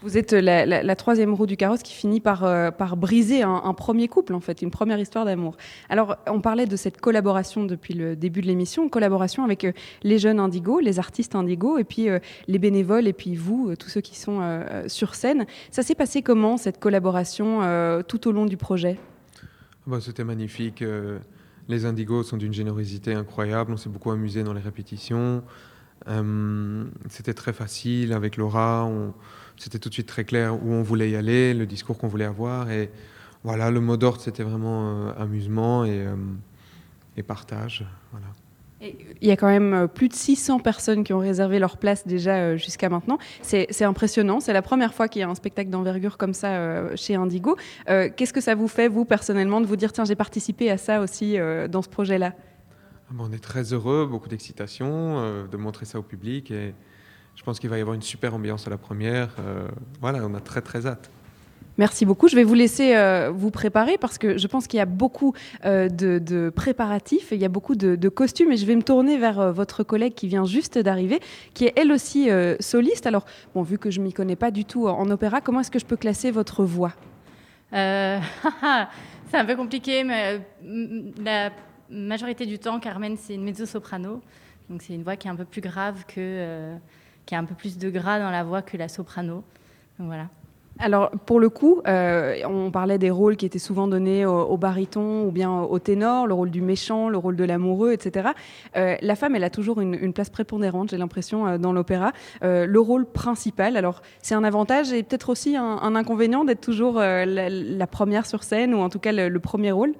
[0.00, 4.32] Vous êtes la, troisième roue du carrosse qui finit par, euh, briser un, premier couple,
[4.34, 5.56] en fait, une première histoire d'amour.
[5.88, 9.72] Alors, on parlait de cette collaboration depuis le début de l'émission, collaboration avec euh,
[10.04, 13.88] les jeunes indigos, les artistes indigos, et puis euh, les bénévoles, et puis vous, tous
[13.88, 14.38] ceux qui sont
[14.86, 15.46] sur scène.
[15.70, 17.60] Ça s'est passé comment, cette collaboration,
[18.06, 18.98] tout au long du projet?
[19.86, 20.84] Bah, C'était magnifique.
[21.68, 23.72] les indigos sont d'une générosité incroyable.
[23.72, 25.42] On s'est beaucoup amusé dans les répétitions.
[27.08, 28.88] C'était très facile avec Laura.
[29.58, 32.24] C'était tout de suite très clair où on voulait y aller, le discours qu'on voulait
[32.24, 32.70] avoir.
[32.70, 32.90] Et
[33.44, 36.16] voilà, le mot d'ordre, c'était vraiment euh, amusement et, euh,
[37.16, 37.84] et partage.
[38.12, 38.26] Voilà.
[38.80, 42.06] il y a quand même euh, plus de 600 personnes qui ont réservé leur place
[42.06, 43.18] déjà jusqu'à maintenant.
[43.42, 44.40] C'est impressionnant.
[44.40, 47.56] C'est la première fois qu'il y a un spectacle d'envergure comme ça chez Indigo.
[47.86, 51.00] Qu'est-ce que ça vous fait, vous, personnellement, de vous dire, tiens, j'ai participé à ça
[51.00, 51.36] aussi
[51.70, 52.34] dans ce projet-là?
[53.10, 56.50] Ah On est très heureux, beaucoup d'excitation de montrer ça au public.
[56.50, 56.74] Et
[57.38, 59.28] je pense qu'il va y avoir une super ambiance à la première.
[59.38, 59.68] Euh,
[60.00, 61.08] voilà, on a très très hâte.
[61.78, 62.26] Merci beaucoup.
[62.26, 65.34] Je vais vous laisser euh, vous préparer parce que je pense qu'il y a beaucoup
[65.64, 69.52] euh, de, préparatifs, il y a beaucoup de, costumes et je vais me tourner vers
[69.52, 71.20] votre collègue qui vient juste d'arriver,
[71.54, 73.06] qui est elle aussi soliste.
[73.06, 73.24] Alors,
[73.54, 75.86] bon, vu que je m'y connais pas du tout en, opéra, comment est-ce que je
[75.86, 76.92] peux classer votre voix?
[77.70, 80.40] C'est un peu compliqué, mais
[81.22, 81.52] la
[81.88, 84.22] majorité du temps, Carmen, c'est une mezzo-soprano.
[84.70, 86.78] Donc c'est une voix qui est un peu plus grave que
[87.28, 89.44] qui a un peu plus de gras dans la voix que la soprano.
[89.98, 90.28] voilà.
[90.78, 95.26] Alors, pour le coup, euh, on parlait des rôles qui étaient souvent donnés au, baryton
[95.26, 98.28] ou bien au ténor, le rôle du méchant, le rôle de l'amoureux, etc.
[98.76, 102.12] Euh, la femme, elle a toujours une, place prépondérante, j'ai l'impression, euh, dans l'opéra.
[102.40, 107.86] le rôle principal, alors c'est un avantage et peut-être aussi un, inconvénient d'être toujours la,
[107.88, 109.92] première sur scène ou en tout cas le premier rôle?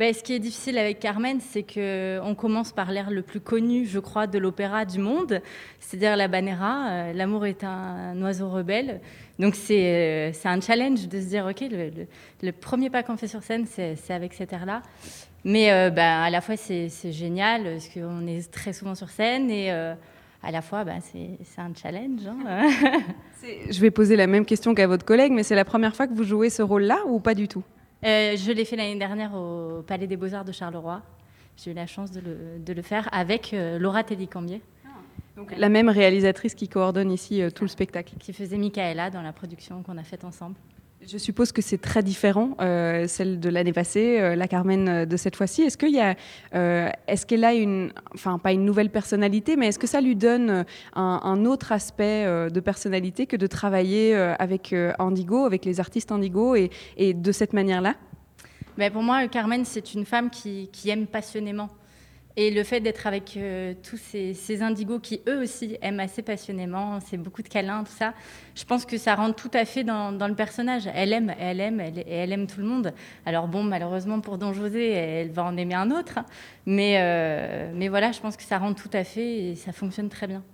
[0.00, 3.84] Ben, ce qui est difficile avec Carmen, c'est qu'on commence par l'air le plus connu,
[3.84, 5.42] je crois, de l'opéra du monde,
[5.78, 6.88] c'est-à-dire la Banera.
[6.88, 9.02] Euh, l'amour est un, oiseau rebelle.
[9.38, 13.42] Donc c'est euh, un challenge de se dire, OK, le, premier pas qu'on fait sur
[13.42, 14.80] scène, c'est avec cet air-là.
[15.44, 19.50] Mais euh, ben, à la fois, c'est génial, parce qu'on est très souvent sur scène,
[19.50, 22.22] et à la fois, ben, c'est un challenge.
[22.26, 22.70] Hein.
[23.70, 26.14] je vais poser la même question qu'à votre collègue, mais c'est la première fois que
[26.14, 27.64] vous jouez ce rôle-là ou pas du tout?
[28.04, 31.02] Euh, je l'ai fait l'année dernière au Palais des Beaux-Arts de Charleroi.
[31.56, 34.62] J'ai eu la chance de le, faire avec euh, Laura Tellicambier.
[34.86, 35.42] Ah.
[35.56, 38.14] la même réalisatrice qui coordonne ici euh, tout le spectacle.
[38.18, 40.56] Qui faisait Michaela dans la production qu'on a faite ensemble.
[41.06, 45.06] Je suppose que c'est très différent, euh, celle de l'année passée, euh, la Carmen euh,
[45.06, 45.62] de cette fois-ci.
[45.62, 50.02] Est-ce a, est-ce qu'elle a une, enfin pas une nouvelle personnalité, mais est-ce que ça
[50.02, 56.12] lui donne un, autre aspect de personnalité que de travailler avec Indigo, avec les artistes
[56.12, 56.70] Indigo, et,
[57.14, 57.94] de cette manière-là?
[58.76, 61.70] Mais Pour moi, Carmen, c'est une femme qui aime passionnément.
[62.36, 67.00] Et le fait d'être avec euh, tous ces, indigos qui, eux aussi, aiment assez passionnément,
[67.00, 68.14] c'est beaucoup de câlins, tout ça,
[68.54, 70.88] je pense que ça rentre tout à fait dans, le personnage.
[70.94, 72.92] Elle aime, elle aime, elle, elle aime tout le monde.
[73.26, 76.20] Alors bon, malheureusement pour Don José, elle va en aimer un autre.
[76.66, 80.08] Mais, euh, mais voilà, je pense que ça rentre tout à fait et ça fonctionne
[80.08, 80.44] très bien.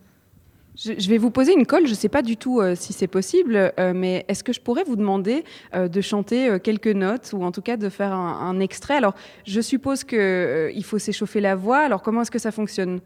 [0.76, 3.72] Je, vais vous poser une colle, je ne sais pas du tout si c'est possible,
[3.94, 7.76] mais est-ce que je pourrais vous demander de chanter quelques notes ou en tout cas
[7.76, 8.94] de faire un, extrait?
[8.94, 9.14] Alors,
[9.46, 13.00] je suppose qu'il faut s'échauffer la voix, alors comment est-ce que ça fonctionne?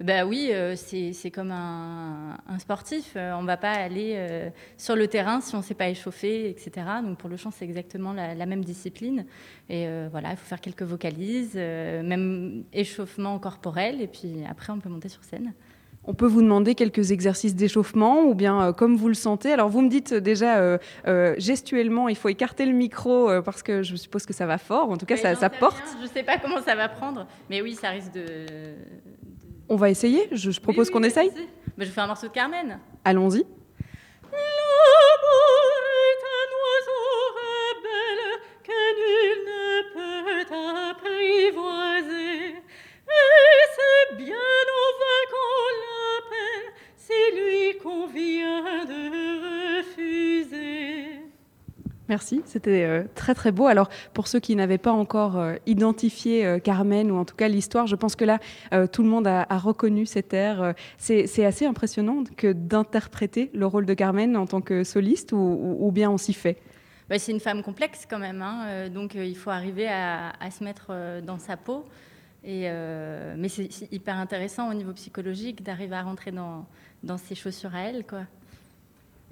[0.00, 3.12] Bah oui, euh, c'est comme un, sportif.
[3.16, 5.90] Euh, on ne va pas aller euh, sur le terrain si on ne s'est pas
[5.90, 6.86] échauffé, etc.
[7.04, 9.26] Donc pour le chant, c'est exactement la, même discipline.
[9.68, 14.88] Et voilà, il faut faire quelques vocalises, même échauffement corporel, et puis après, on peut
[14.88, 15.52] monter sur scène.
[16.04, 19.52] On peut vous demander quelques exercices d'échauffement ou bien comme vous le sentez.
[19.52, 20.78] Alors vous me dites déjà
[21.36, 24.90] gestuellement, il faut écarter le micro parce que je suppose que ça va fort.
[24.90, 25.82] En tout cas, ça, ça porte.
[25.98, 28.46] Je ne sais pas comment ça va prendre, mais oui, ça risque de,
[29.70, 31.30] on va essayer je, propose qu'on essaye.
[31.78, 32.80] Mais je fais un morceau de Carmen.
[33.04, 33.46] Allons-y.
[52.10, 53.68] Merci, c'était euh, très très beau.
[53.68, 57.46] Alors pour ceux qui n'avaient pas encore euh, identifié euh, Carmen ou en tout cas
[57.46, 58.40] l'histoire, je pense que là
[58.90, 60.74] tout le monde a, reconnu cet air.
[60.98, 66.10] C'est assez impressionnant que d'interpréter le rôle de Carmen en tant que soliste ou, bien
[66.10, 66.58] on s'y fait.
[67.08, 68.88] Bah, c'est une femme complexe quand même, hein.
[68.88, 70.92] donc il faut arriver à, se mettre
[71.22, 71.84] dans sa peau.
[72.42, 72.70] Et,
[73.36, 76.66] mais c'est hyper intéressant au niveau psychologique d'arriver à rentrer dans,
[77.02, 78.06] dans ses chaussures à elle.
[78.06, 78.26] Quoi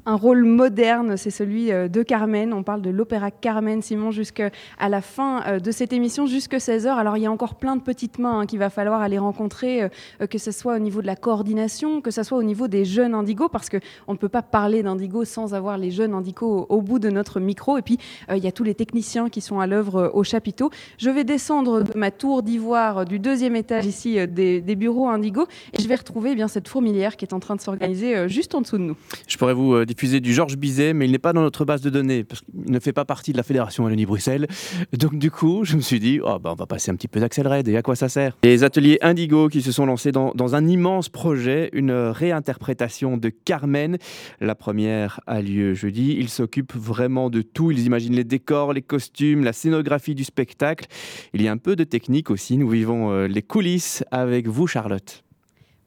[0.06, 2.52] un rôle moderne, c'est celui euh, de Carmen.
[2.52, 6.88] On parle de l'opéra Carmen, Simon, jusqu'à la fin euh, de cette émission, jusque 16h.
[6.88, 9.82] Alors, il y a encore plein de petites mains hein, qu'il va falloir aller rencontrer,
[9.82, 12.84] euh, que ce soit au niveau de la coordination, que ce soit au niveau des
[12.84, 16.80] jeunes indigos, parce qu'on ne peut pas parler d'indigo sans avoir les jeunes indigos au,
[16.80, 17.76] bout de notre micro.
[17.76, 17.98] Et puis,
[18.32, 20.70] il y a tous les techniciens qui sont à l'œuvre au chapiteau.
[20.96, 25.82] Je vais descendre de ma tour d'ivoire du deuxième étage ici des, bureaux indigos et
[25.82, 28.61] je vais retrouver eh bien cette fourmilière qui est en train de s'organiser juste en
[28.61, 28.96] dessous de nous.
[29.26, 31.90] Je pourrais vous diffusé du Georges Bizet, mais il n'est pas dans notre base de
[31.90, 34.46] données, parce qu'il ne fait pas partie de la Fédération Wallonie-Bruxelles.
[34.92, 37.18] Donc du coup, je me suis dit, oh, bah, on va passer un petit peu
[37.18, 38.37] d'accéléré, et à quoi ça sert?
[38.44, 43.31] Les ateliers Indigo qui se sont lancés dans, dans un immense projet, une réinterprétation de
[43.31, 43.96] Carmen.
[44.40, 46.16] La première a lieu jeudi.
[46.18, 47.70] Ils s'occupent vraiment de tout.
[47.70, 50.87] Ils imaginent les décors, les costumes, la scénographie du spectacle.
[51.33, 52.59] Il y a un peu de technique aussi.
[52.59, 55.24] Nous vivons euh, les coulisses avec vous, Charlotte.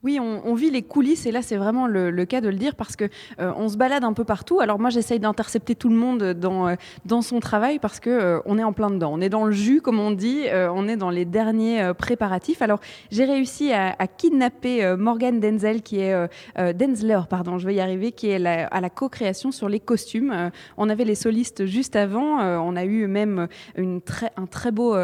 [0.04, 2.96] Oui, on, vit les coulisses et là c'est vraiment le, cas de le dire parce
[2.96, 3.06] que
[3.40, 4.60] euh, on se balade un peu partout.
[4.60, 8.40] Alors moi j'essaye d'intercepter tout le monde dans, euh, dans son travail parce que euh,
[8.46, 9.12] on est en plein dedans.
[9.14, 12.64] On est dans le jus comme on dit, on est dans les derniers préparatifs.
[12.64, 12.80] Alors
[13.12, 16.16] j'ai réussi à, kidnapper Morgan Denzel qui est
[16.58, 20.52] Denzler, pardon, je vais y arriver, qui est à la co-création sur les costumes.
[20.78, 22.40] on avait les solistes juste avant.
[22.40, 24.96] on a eu même un très beau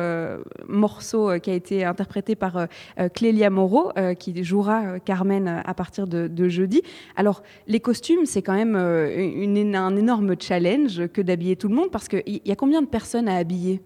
[0.68, 2.68] morceau qui a été interprété par
[3.14, 6.82] Clélia Moreau qui jouera euh, Carmen à partir de, jeudi.
[7.16, 11.92] Alors, les costumes, c'est quand même euh, un énorme challenge que d'habiller tout le monde
[11.92, 13.82] parce qu'il y a combien de personnes à habiller?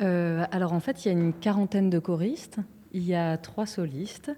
[0.00, 2.58] Euh, Alors, en fait, il y a une quarantaine de choristes,
[2.92, 4.30] il y a trois solistes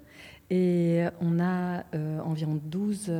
[0.49, 1.83] et on a
[2.23, 3.11] environ 12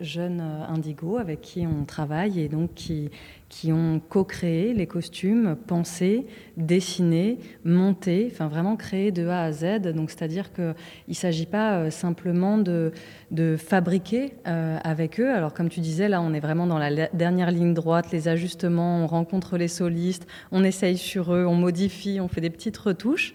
[0.00, 3.10] jeunes indigos avec qui on travaille et donc qui,
[3.48, 9.82] qui ont co-créé les costumes, pensé, dessiné, monté, enfin vraiment créé de A à Z.
[9.94, 10.74] Donc c'est-à-dire qu'il
[11.08, 12.92] ne s'agit pas euh, simplement de,
[13.30, 15.32] de fabriquer euh, avec eux.
[15.32, 19.04] Alors comme tu disais, là on est vraiment dans la dernière ligne droite, les ajustements,
[19.04, 23.34] on rencontre les solistes, on essaye sur eux, on modifie, on fait des petites retouches.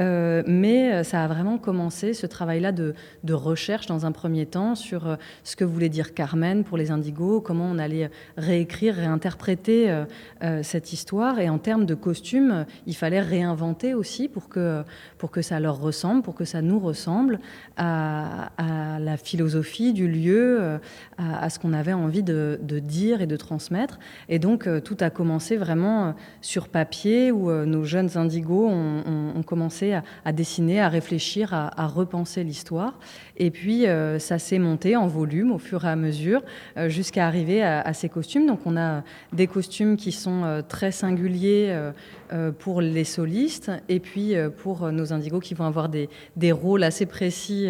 [0.00, 2.94] Euh, mais ça a vraiment commencé ce travail-là de,
[3.30, 7.66] recherche dans un premier temps sur ce que voulait dire Carmen pour les indigos, comment
[7.66, 10.04] on allait réécrire, réinterpréter euh,
[10.42, 11.38] euh, cette histoire.
[11.38, 14.82] Et en termes de costumes, il fallait réinventer aussi pour que,
[15.18, 17.40] pour que ça leur ressemble, pour que ça nous ressemble
[17.76, 20.78] à, la philosophie du lieu, euh,
[21.18, 23.98] à, ce qu'on avait envie de, dire et de transmettre.
[24.28, 30.32] Et donc, tout a commencé vraiment sur papier où nos jeunes indigos ont, commencé à,
[30.32, 32.98] dessiner, à réfléchir, à, repenser l'histoire.
[33.36, 33.86] Et puis,
[34.18, 36.42] ça s'est monté en volume au fur et à mesure
[36.88, 38.46] jusqu'à arriver à, ces costumes.
[38.46, 41.92] Donc, on a des costumes qui sont euh, très singuliers euh,
[42.32, 46.08] euh, pour les solistes et puis pour nos indigos qui vont avoir des,
[46.52, 47.68] rôles assez précis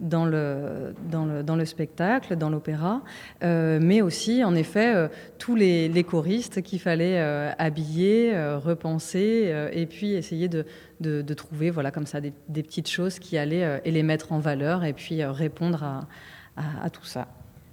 [0.00, 3.02] dans, le, spectacle, dans l'opéra,
[3.42, 7.18] mais aussi en effet tous les choristes qu'il fallait
[7.58, 10.66] habiller, repenser et puis essayer de,
[11.04, 14.84] de, trouver voilà, comme ça des, petites choses qui allaient et les mettre en valeur
[14.84, 16.06] et puis répondre à,
[16.56, 17.26] à tout ça.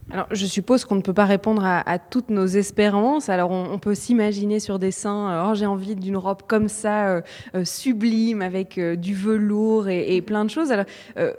[0.10, 3.30] alors, je suppose qu'on ne peut pas répondre à, toutes nos espérances.
[3.30, 7.08] Alors, on, peut s'imaginer sur des seins, euh, oh, j'ai envie d'une robe comme ça,
[7.08, 7.22] euh,
[7.56, 10.72] euh, sublime, avec du velours et, plein de choses.
[10.72, 10.86] Alors,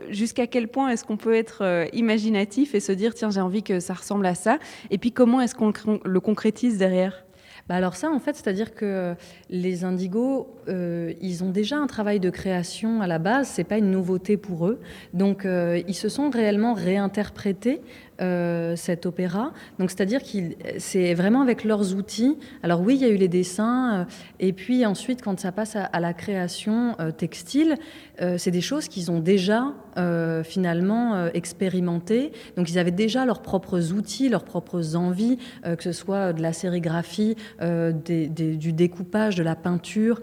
[0.08, 3.80] jusqu'à quel point est-ce qu'on peut être imaginatif et se dire, tiens, j'ai envie que
[3.80, 4.58] ça ressemble à ça
[4.90, 5.72] Et puis, comment est-ce qu'on
[6.04, 7.24] le concrétise derrière?
[7.68, 9.14] Bah alors ça, en fait, c'est-à-dire que
[9.50, 13.90] les indigos, ils ont déjà un travail de création à la base, c'est pas une
[13.90, 14.80] nouveauté pour eux.
[15.14, 17.80] Donc, ils se sont réellement réinterprétés
[18.20, 19.52] euh, cet opéra.
[19.78, 22.36] Donc, c'est-à-dire qu'il c'est vraiment avec leurs outils.
[22.62, 24.04] Alors oui, il y a eu les dessins, euh,
[24.38, 27.76] et puis ensuite, quand ça passe à, la création euh, textile,
[28.36, 29.74] c'est des choses qu'ils ont déjà
[30.44, 32.30] finalement expérimentées.
[32.56, 36.52] Donc, ils avaient déjà leurs propres outils, leurs propres envies, que ce soit de la
[36.52, 40.20] sérigraphie, du découpage, de la peinture.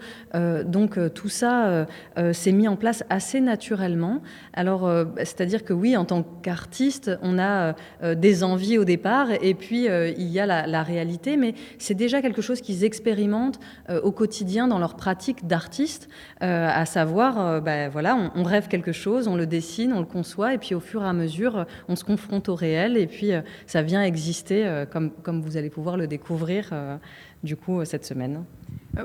[0.64, 1.86] donc, tout ça
[2.32, 4.22] s'est mis en place assez naturellement.
[4.54, 9.88] Alors, c'est-à-dire que oui, en tant qu'artiste, on a des envies au départ, et puis
[9.88, 14.12] euh, il y a la, réalité, mais c'est déjà quelque chose qu'ils expérimentent euh, au
[14.12, 16.08] quotidien dans leur pratique d'artiste,
[16.40, 20.58] à savoir, ben, voilà, on, rêve quelque chose, on le dessine, on le conçoit, et
[20.58, 23.32] puis au fur et à mesure, on se confronte au réel, et puis
[23.66, 26.70] ça vient exister, comme, comme vous allez pouvoir le découvrir
[27.42, 28.44] du coup cette semaine.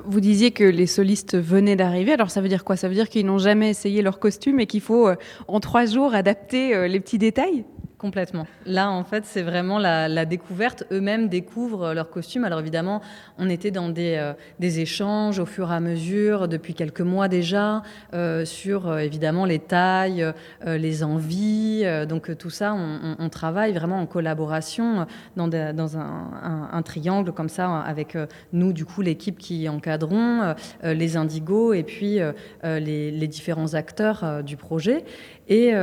[0.05, 2.75] Vous disiez que les solistes venaient d'arriver, alors ça veut dire quoi?
[2.75, 5.09] Ça veut dire qu'ils n'ont jamais essayé leur costume et qu'il faut
[5.47, 7.65] en trois jours adapter les petits détails?
[7.97, 8.45] Complètement.
[8.65, 10.83] Là, en fait, c'est vraiment la, découverte.
[10.91, 12.43] Eux-mêmes découvrent leurs costumes.
[12.43, 13.01] Alors évidemment,
[13.37, 17.83] on était dans des, euh, échanges au fur et à mesure, depuis quelques mois déjà,
[18.13, 20.33] euh, sur euh, évidemment les tailles,
[20.65, 21.83] les envies.
[22.07, 25.49] donc tout ça, on, travaille vraiment en collaboration dans,
[25.97, 28.17] un, triangle comme ça, avec
[28.53, 32.19] nous, du coup, l'équipe qui encadrons, les indigos et puis
[32.63, 35.03] les, différents acteurs du projet.
[35.47, 35.73] Et,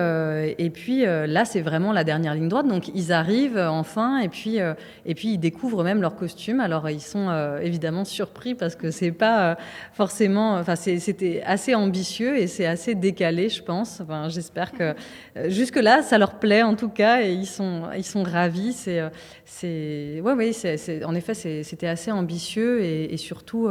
[0.58, 2.66] et puis là, c'est vraiment la dernière ligne droite.
[2.66, 4.74] Donc ils arrivent euh, enfin et puis, euh,
[5.06, 6.60] et puis ils découvrent même leur costume.
[6.60, 9.56] Alors ils sont euh, évidemment surpris parce que c'est pas
[9.92, 10.54] forcément.
[10.54, 14.00] Enfin, c'était assez ambitieux et c'est assez décalé, je pense.
[14.00, 14.94] Enfin, j'espère que
[15.48, 18.72] jusque-là, ça leur plaît en tout cas et ils sont, ils sont ravis.
[18.72, 19.00] C'est,
[19.44, 23.68] c'est, ouais, oui, c'est, en effet, c'était assez ambitieux et, surtout.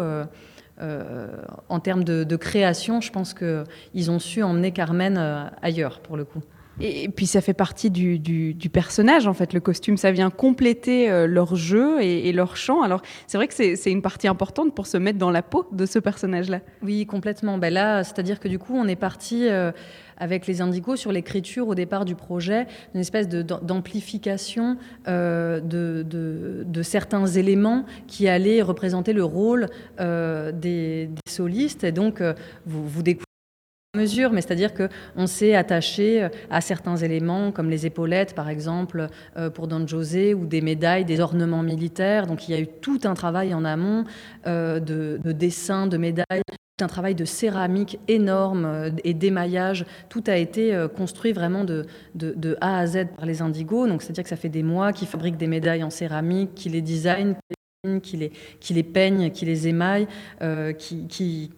[1.70, 6.26] En termes de, de, création, je pense qu'ils ont su emmener Carmen ailleurs, pour le
[6.26, 6.41] coup.
[6.80, 9.54] Et, puis ça fait partie du, personnage, en fait.
[9.54, 12.82] Le costume, ça vient compléter euh, leur jeu et, leur chant.
[12.82, 15.86] Alors c'est vrai que c'est une partie importante pour se mettre dans la peau de
[15.86, 16.62] ce personnage-là.
[16.82, 17.58] Oui, complètement.
[17.58, 19.48] Ben là, c'est-à-dire que du coup, on est parti...
[19.50, 19.72] Euh,
[20.22, 24.78] avec les indicaux sur l'écriture au départ du projet, une espèce d'amplification
[25.10, 29.68] euh, de, certains éléments qui allaient représenter le rôle
[30.00, 31.84] des, solistes.
[31.84, 32.22] Et donc,
[32.66, 33.31] vous, vous découvrez
[33.97, 39.08] mesure, mais c'est-à-dire qu'on s'est attaché euh, à certains éléments comme les épaulettes, par exemple,
[39.36, 42.25] euh, pour Don José, ou des médailles, des ornements militaires.
[42.25, 44.06] Donc il y a eu tout un travail en amont
[44.47, 46.41] euh, de, de dessin, de médailles
[46.80, 49.86] un travail de céramique énorme et d'émaillage.
[50.10, 51.86] Tout a été construit vraiment de,
[52.60, 53.88] A à Z par les indigos.
[53.88, 56.82] Donc, c'est-à-dire que ça fait des mois qu'ils fabriquent des médailles en céramique, qu'ils les
[56.82, 57.36] designent,
[58.04, 60.08] qui les, qui peignent, qui les émaillent,
[60.44, 61.50] euh, qui,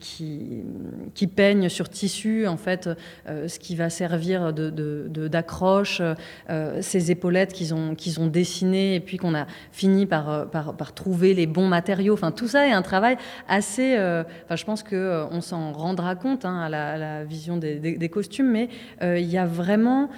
[1.36, 2.90] peignent sur tissu, en fait,
[3.28, 6.02] euh, ce qui va servir d'accroche,
[6.50, 10.48] euh, ces épaulettes qu'ils ont, dessinées et puis qu'on a fini par,
[10.96, 12.14] trouver les bons matériaux.
[12.14, 13.18] Enfin, tout ça est un travail
[13.50, 13.98] assez...
[13.98, 18.70] enfin, je pense qu'on s'en rendra compte hein, à, la, vision des costumes, mais
[19.02, 20.10] il y a vraiment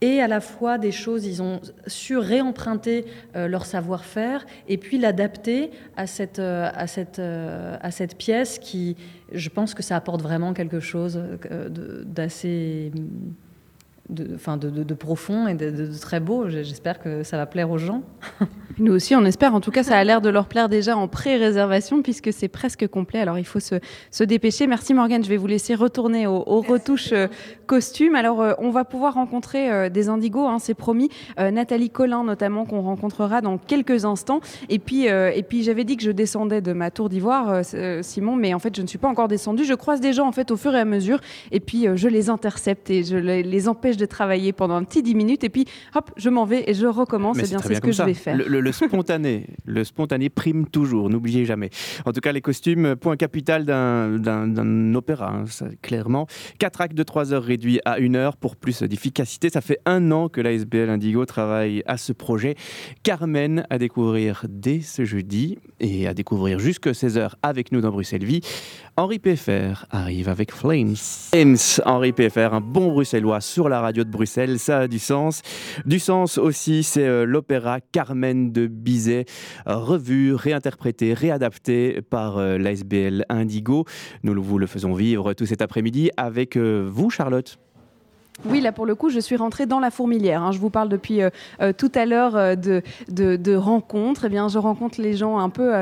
[0.00, 4.98] et à la fois des choses, ils ont su réemprunter euh, leur savoir-faire et puis
[4.98, 6.06] l'adapter euh,
[6.38, 8.96] euh, à cette pièce qui,
[9.32, 11.20] je pense que ça apporte vraiment quelque chose
[12.04, 12.92] d'assez
[14.10, 16.48] de, enfin de, de, profond et de, très beau.
[16.48, 18.02] J'espère que ça va plaire aux gens.
[18.78, 19.54] Nous aussi, on espère.
[19.54, 22.86] En tout cas, ça a l'air de leur plaire déjà en pré-réservation puisque c'est presque
[22.86, 23.20] complet.
[23.20, 23.74] Alors, il faut se,
[24.10, 24.66] se, dépêcher.
[24.66, 25.24] Merci Morgane.
[25.24, 27.26] Je vais vous laisser retourner aux, retouches euh,
[27.66, 28.14] costumes.
[28.14, 31.08] Alors, euh, on va pouvoir rencontrer euh, des indigos, hein, c'est promis.
[31.38, 34.40] Nathalie Collin, notamment, qu'on rencontrera dans quelques instants.
[34.68, 37.62] Et puis, et puis j'avais dit que je descendais de ma tour d'ivoire,
[38.02, 39.64] Simon, mais en fait, je ne suis pas encore descendue.
[39.64, 41.20] Je croise des gens en fait au fur et à mesure,
[41.52, 45.14] et puis je les intercepte et je les empêche de travailler pendant un petit 10
[45.14, 47.38] minutes et puis hop, je m'en vais et je recommence.
[47.38, 48.36] et eh bien, c'est ce que je vais faire.
[48.36, 51.70] Le, spontané, le spontané prime toujours, n'oubliez jamais.
[52.04, 56.26] En tout cas, les costumes, point capital d'un opéra, hein, clairement.
[56.58, 59.50] Quatre actes de 3 heures réduits à 1 heure pour plus d'efficacité.
[59.50, 62.54] Ça fait un an que l'ASBL Indigo travaille à ce projet.
[63.02, 65.58] Carmen à découvrir dès ce jeudi.
[65.80, 68.40] et à découvrir jusque 16h avec nous dans Bruxelles Vie.
[68.98, 70.96] Henri PFR arrive avec Flames.
[70.96, 75.42] Flames, Henri PFR, un bon bruxellois sur la radio de Bruxelles, ça a du sens.
[75.86, 79.26] Du sens aussi, c'est euh, l'opéra Carmen de Bizet,
[79.68, 83.84] euh, revu, réinterprété, réadapté par euh, l'ASBL Indigo.
[84.24, 87.56] Nous vous le faisons vivre tout cet après-midi avec vous, Charlotte.
[88.44, 90.42] Oui, là pour le coup, je suis rentrée dans la fourmilière.
[90.42, 90.52] hein.
[90.52, 91.30] Je vous parle depuis euh,
[91.60, 94.26] euh, tout à l'heure euh, de, de- rencontres.
[94.26, 95.72] Eh bien, je rencontre les gens un peu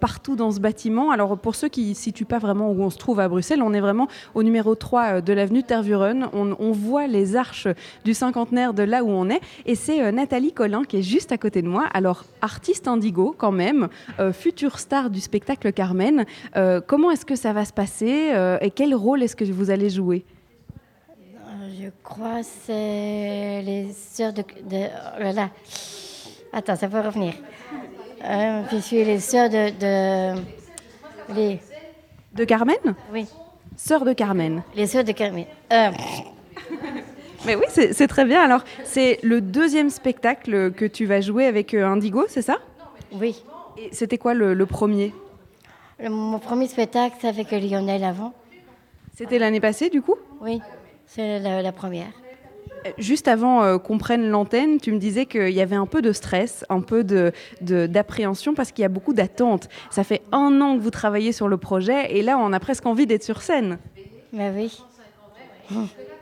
[0.00, 1.12] partout dans ce bâtiment.
[1.12, 3.72] Alors pour ceux qui ne situent pas vraiment où on se trouve à Bruxelles, on
[3.72, 6.26] est vraiment au numéro 3 euh, de l'avenue Tervuren.
[6.32, 7.68] On, on voit les arches
[8.04, 9.40] du cinquantenaire de là où on est.
[9.66, 11.86] Et c'est Nathalie Collin qui est juste à côté de moi.
[11.94, 13.88] Alors artiste indigo quand même,
[14.32, 16.24] future star du spectacle Carmen.
[16.86, 20.24] Comment est-ce que ça va se passer et quel rôle est-ce que vous allez jouer?
[21.80, 25.50] Je crois que c'est les sœurs de, de- oh là là.
[26.52, 27.34] Attends, ça peut revenir.
[28.24, 30.40] Euh, je suis les sœurs de, de-
[31.34, 31.58] les,
[32.34, 32.76] De Carmen
[33.12, 33.26] oui,
[33.76, 34.62] Sœur de Carmen.
[34.74, 35.46] les sœurs de Carmen.
[35.72, 35.90] Euh,
[37.46, 38.42] Mais oui, c'est très bien.
[38.42, 42.58] Alors, c'est le deuxième spectacle que tu vas jouer avec euh, Indigo, c'est ça?
[43.12, 43.42] Oui,
[43.78, 45.14] Et c'était quoi le, le premier?
[45.98, 48.34] Le- mon premier spectacle, c'est avec Lionel avant.
[49.16, 50.16] C'était l'année passée, du coup?
[50.42, 50.60] Oui,
[51.14, 52.08] c'est la, la première.
[52.86, 56.00] Euh, Juste avant euh, qu'on prenne l'antenne, tu me disais qu'il y avait un peu
[56.02, 59.68] de stress, un peu de- de- d'appréhension parce qu'il y a beaucoup d'attentes.
[59.90, 62.86] Ça fait un an que vous travaillez sur le projet et là, on a presque
[62.86, 63.78] envie d'être sur scène.
[64.32, 64.80] Mais oui,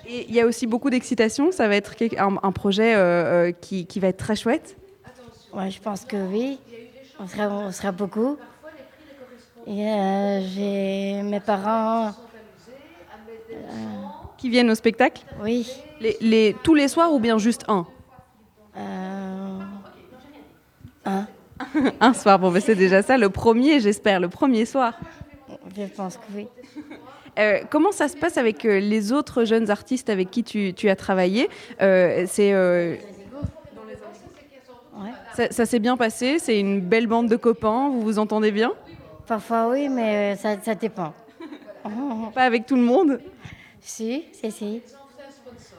[0.08, 1.52] Et il y a aussi beaucoup d'excitation.
[1.52, 2.98] Ça va être un, un projet euh,
[3.48, 4.76] euh, qui, qui va être très chouette.
[5.52, 6.58] ouais, je pense que oui.
[7.20, 8.36] On sera, on sera beaucoup.
[9.66, 12.12] Et euh, j'ai mes parents,
[14.38, 15.68] Qui viennent au spectacle oui.
[16.00, 17.86] les, les- Tous les soirs ou bien juste un
[18.76, 19.58] Euh,
[21.04, 21.26] un,
[22.00, 23.18] Un soir, bon, ben, c'est déjà ça.
[23.18, 24.92] Le premier, j'espère, le premier soir.
[25.76, 26.46] je pense que oui.
[27.38, 30.88] Euh, comment ça se passe avec euh, les autres jeunes artistes avec qui tu, tu
[30.88, 31.48] as travaillé
[31.80, 32.54] C'est
[35.00, 35.12] Ouais.
[35.36, 36.38] ça, ça s'est bien passé.
[36.40, 37.88] C'est une belle bande de copains.
[37.90, 38.72] Vous vous entendez bien?
[39.28, 41.12] Parfois oui, mais ça, ça dépend.
[42.34, 43.20] Pas avec tout le monde?
[43.80, 44.82] si, si, si.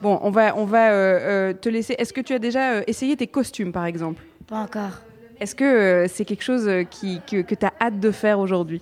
[0.01, 1.95] Bon, on va, on va euh, euh, te laisser.
[1.97, 4.23] Est-ce que tu as déjà euh, essayé tes costumes, par exemple?
[4.47, 5.01] Pas encore.
[5.39, 8.81] Est-ce que c'est quelque chose qui, que, que tu as hâte de faire aujourd'hui?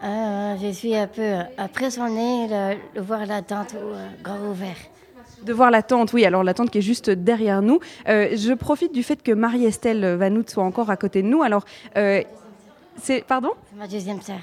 [0.00, 3.74] Je suis un peu impressionnée de, de voir la tente
[4.22, 4.76] grand ouvert.
[5.42, 7.80] De voir la tente, oui, alors la tente qui est juste derrière nous.
[8.06, 11.42] Je profite du fait que Marie-Estelle Vanout soit encore à côté de nous.
[11.42, 11.64] Alors,
[11.94, 13.24] c'est.
[13.26, 13.50] Pardon?
[13.70, 14.40] C'est ma deuxième sœur.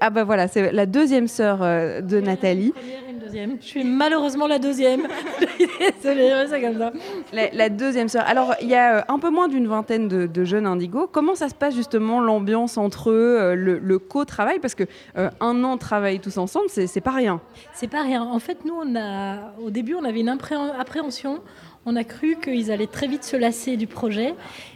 [0.00, 2.72] Ah bah voilà, c'est la deuxième sœur euh, de Nathalie.
[3.08, 3.56] Une deuxième.
[3.60, 5.02] Je suis malheureusement la deuxième.
[6.02, 6.92] Désolée, c'est comme ça.
[7.32, 8.24] La, la deuxième sœur.
[8.26, 11.06] Alors, il y a euh, un peu moins d'une vingtaine de, de jeunes indigos.
[11.10, 14.58] Comment ça se passe justement l'ambiance entre eux, euh, le, le co-travail?
[14.60, 14.84] Parce que
[15.16, 17.40] euh, un an de travail tous ensemble, c'est pas rien.
[17.72, 18.22] C'est pas rien.
[18.22, 21.40] En fait, nous, on a, au début, on avait une appréhension.
[21.84, 24.34] On a cru qu'ils allaient très vite se lasser du projet.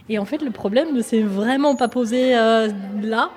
[0.09, 2.67] Et en fait, le problème ne s'est vraiment pas posé euh,
[3.01, 3.29] là.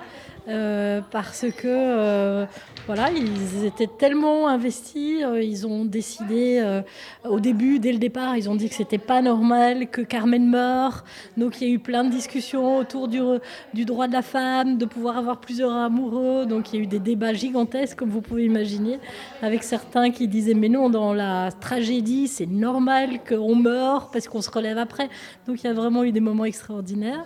[0.51, 2.45] Euh, parce que euh,
[2.93, 6.81] voilà, ils étaient tellement investis, euh, ils ont décidé euh,
[7.23, 11.05] au début, dès le départ, ils ont dit que c'était pas normal que Carmen meure.
[11.37, 14.83] Donc il y a eu plein de discussions autour du, droit de la femme, de
[14.83, 16.45] pouvoir avoir plusieurs amoureux.
[16.45, 18.99] Donc il y a eu des débats gigantesques, comme vous pouvez imaginer,
[19.41, 24.41] avec certains qui disaient mais non, dans la tragédie, c'est normal qu'on meure parce qu'on
[24.41, 25.07] se relève après.
[25.47, 27.23] Donc il y a vraiment eu des moments extraordinaires.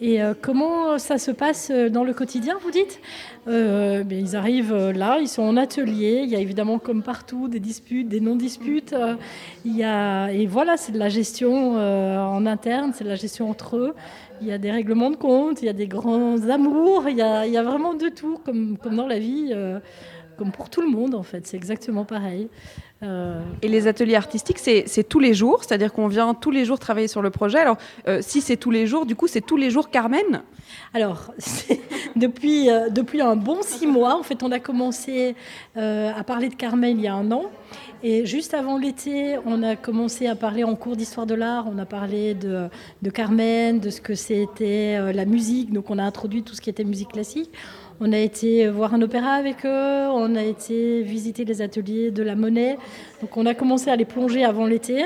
[0.00, 3.00] Et euh, comment ça se passe dans le quotidien, vous dites?
[3.46, 6.22] Ils arrivent là, ils sont en atelier.
[6.24, 8.92] Il y a évidemment, comme partout, des disputes, des non-disputes.
[8.92, 9.14] Euh,
[9.64, 13.14] il y a, et voilà, c'est de la gestion euh, en interne, c'est de la
[13.14, 13.94] gestion entre eux.
[14.40, 17.22] Il y a des règlements de compte, il y a des grands amours, il y
[17.22, 19.78] a, il y a vraiment de tout, comme, comme dans la vie, euh,
[20.36, 21.46] comme pour tout le monde en fait.
[21.46, 22.48] C'est exactement pareil.
[23.04, 26.78] Euh, Et les ateliers artistiques, c'est tous les jours, c'est-à-dire qu'on vient tous les jours
[26.78, 27.58] travailler sur le projet.
[27.58, 27.76] Alors,
[28.08, 30.42] euh, si c'est tous les jours, du coup, c'est tous les jours Carmen?
[30.94, 31.32] Alors,
[32.16, 35.34] depuis, euh, depuis un bon six mois, en fait, on a commencé
[35.76, 37.44] à parler de Carmen il y a un an.
[38.02, 41.66] Et juste avant l'été, on a commencé à parler en cours d'histoire de l'art.
[41.72, 42.68] On a parlé de,
[43.00, 45.72] de Carmen, de ce que c'était la musique.
[45.72, 47.50] Donc, on a introduit tout ce qui était musique classique.
[48.00, 50.08] On a été voir un opéra avec eux.
[50.10, 52.76] On a été visiter les ateliers de la monnaie.
[53.20, 55.04] Donc, on a commencé à les plonger avant l'été.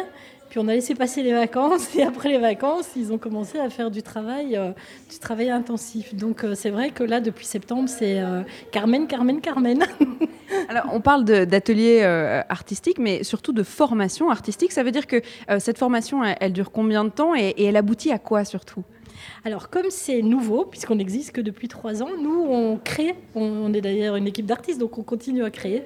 [0.48, 3.68] Puis on a laissé passer les vacances et après les vacances, ils ont commencé à
[3.68, 4.72] faire du travail, euh,
[5.10, 6.14] du travail intensif.
[6.14, 9.84] Donc euh, c'est vrai que là, depuis septembre, c'est euh, Carmen, Carmen, Carmen.
[10.68, 12.02] Alors, on parle d'ateliers
[12.48, 14.72] artistiques, mais surtout de formation artistique.
[14.72, 15.20] Ça veut dire que
[15.58, 18.82] cette formation, elle, dure combien de temps et elle aboutit à quoi surtout?
[19.44, 23.14] Alors, comme c'est nouveau, puisqu'on n'existe que depuis trois ans, nous, on crée.
[23.34, 25.84] On, est d'ailleurs une équipe d'artistes, donc on continue à créer.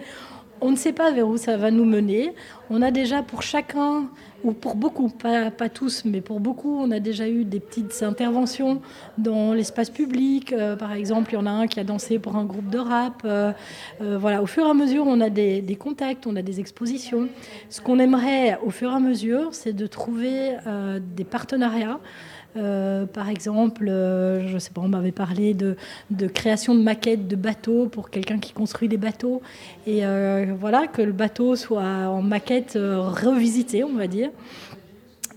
[0.60, 2.34] On ne sait pas vers où ça va nous mener.
[2.70, 4.08] On a déjà pour chacun,
[4.44, 8.02] ou pour beaucoup, pas, pas tous, mais pour beaucoup, on a déjà eu des petites
[8.02, 8.80] interventions
[9.18, 10.52] dans l'espace public.
[10.52, 12.78] Euh, par exemple, il y en a un qui a dansé pour un groupe de
[12.78, 13.22] rap.
[13.24, 13.52] Euh,
[14.00, 16.60] euh, voilà, au fur et à mesure, on a des, des contacts, on a des
[16.60, 17.28] expositions.
[17.68, 20.56] Ce qu'on aimerait, au fur et à mesure, c'est de trouver
[21.16, 22.00] des partenariats.
[22.56, 25.76] Euh, par exemple, euh, je sais pas, on m'avait parlé de,
[26.28, 29.42] création de maquettes de bateaux pour quelqu'un qui construit des bateaux.
[29.86, 34.30] Et euh, voilà, que le bateau soit en maquette revisité, on va dire.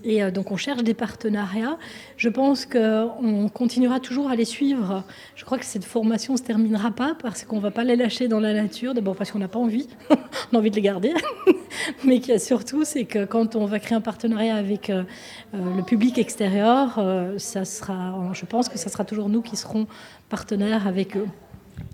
[0.06, 1.76] Et euh, donc on cherche des partenariats.
[2.16, 5.02] Je pense qu'on continuera toujours à les suivre.
[5.34, 7.96] Je crois que cette formation ne se terminera pas parce qu'on ne va pas les
[7.96, 8.94] lâcher dans la nature.
[8.94, 9.88] D'abord parce qu'on n'a pas envie,
[10.52, 11.12] on a envie de les garder.
[12.04, 15.02] Mais qu'il y a surtout, c'est que quand on va créer un partenariat avec euh,
[15.54, 17.02] euh, le public extérieur,
[17.38, 19.88] ça sera, je pense que ce sera toujours nous qui serons
[20.28, 21.26] partenaires avec eux.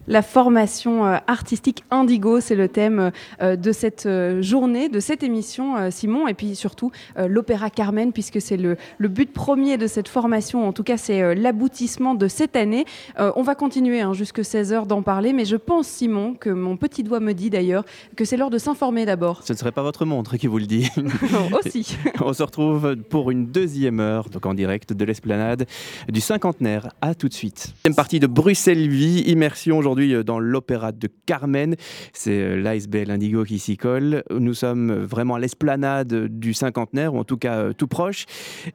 [0.09, 5.22] La formation euh, artistique Indigo, c'est le thème euh, de cette euh, journée, de cette
[5.22, 10.66] émission, Simon, et puis surtout l'opéra Carmen, puisque c'est le, but premier de cette formation,
[10.66, 12.84] en tout cas c'est l'aboutissement de cette année.
[13.18, 17.03] on va continuer hein, jusque 16h d'en parler, mais je pense, Simon, que mon petit
[17.03, 17.84] doigt me dit d'ailleurs
[18.16, 19.42] que c'est l'heure de s'informer d'abord.
[19.44, 20.88] Ce ne serait pas votre montre qui vous le dit.
[21.53, 21.96] Aussi.
[22.20, 25.66] on se retrouve pour une deuxième heure, donc en direct de l'esplanade
[26.09, 26.88] du cinquantenaire.
[27.00, 27.74] À tout de suite.
[27.84, 31.76] Deuxième partie de Bruxelles Vie, immersion aujourd'hui aujourd'hui euh, dans l'opéra de Carmen.
[32.12, 34.22] C'est euh, l'ASBL Indigo qui s'y colle.
[34.30, 38.26] Nous sommes vraiment à l'esplanade du cinquantenaire, ou en tout cas euh, tout proche.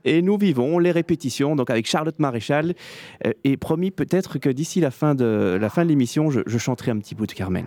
[0.05, 2.73] Et nous vivons les répétitions donc avec Charlotte Maréchal.
[3.43, 6.91] Et promis peut-être que d'ici la fin de la fin de l'émission, je, je chanterai
[6.91, 7.65] un petit bout de Carmen.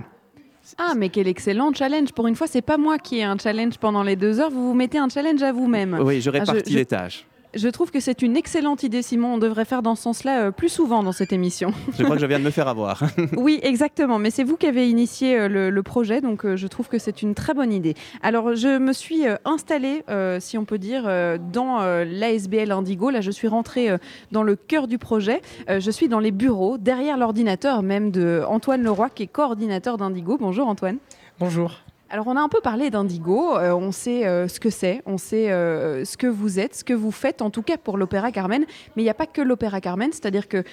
[0.79, 2.13] Ah, mais quel excellent challenge.
[2.13, 4.51] Pour une fois, c'est pas moi qui ai un challenge pendant les deux heures.
[4.51, 5.99] Vous vous mettez un challenge à vous-même.
[6.01, 7.27] Oui, je répartis ah, les tâches.
[7.55, 9.35] Je trouve que c'est une excellente idée, Simon.
[9.35, 11.73] On devrait faire dans ce sens-là euh, plus souvent dans cette émission.
[11.99, 13.03] Je crois que je viens de me faire avoir.
[13.37, 14.21] oui, exactement.
[14.21, 17.23] Mais c'est vous qui avez initié euh, le, projet, donc euh, je trouve que c'est
[17.23, 17.95] une très bonne idée.
[18.23, 20.05] Alors, je me suis installée,
[20.41, 21.05] si on peut dire,
[21.53, 23.11] dans l'ASBL Indigo.
[23.11, 23.89] Là, je suis rentrée
[24.31, 25.41] dans le cœur du projet.
[25.69, 30.37] je suis dans les bureaux, derrière l'ordinateur même de Antoine Leroy, qui est coordinateur d'Indigo.
[30.39, 30.99] Bonjour Antoine.
[31.39, 31.81] Bonjour.
[32.13, 35.17] Alors on a un peu parlé d'Indigo, euh, on sait euh, ce que c'est, on
[35.17, 38.33] sait euh, ce que vous êtes, ce que vous faites, en tout cas pour l'Opéra
[38.33, 38.65] Carmen.
[38.97, 40.65] Mais il n'y a pas que l'Opéra Carmen, c'est-à-dire que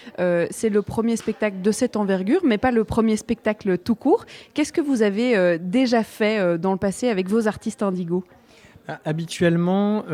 [0.49, 4.25] c'est le premier spectacle de cette envergure, mais pas le premier spectacle tout court.
[4.55, 8.23] Qu'est-ce que vous avez déjà fait dans le passé avec vos artistes Indigo?
[8.87, 10.05] Ah, Habituellement,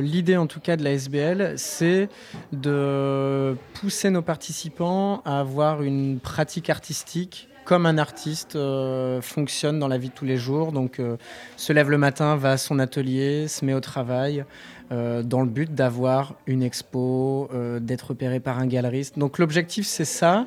[0.00, 2.08] l'idée en tout cas de la SBL, c'est
[2.52, 9.88] de pousser nos participants à avoir une pratique artistique comme un artiste euh, fonctionne dans
[9.88, 10.72] la vie de tous les jours.
[10.72, 11.16] Donc, euh,
[11.56, 14.44] se lève le matin, va à son atelier, se met au travail,
[14.90, 17.48] euh, dans le but d'avoir une expo,
[17.80, 19.18] d'être repéré par un galeriste.
[19.18, 20.46] Donc, l'objectif, c'est ça.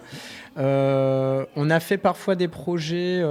[0.58, 3.24] on a fait parfois des projets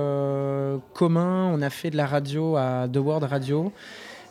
[0.95, 1.51] communs.
[1.53, 3.72] On a fait de la radio à The World Radio.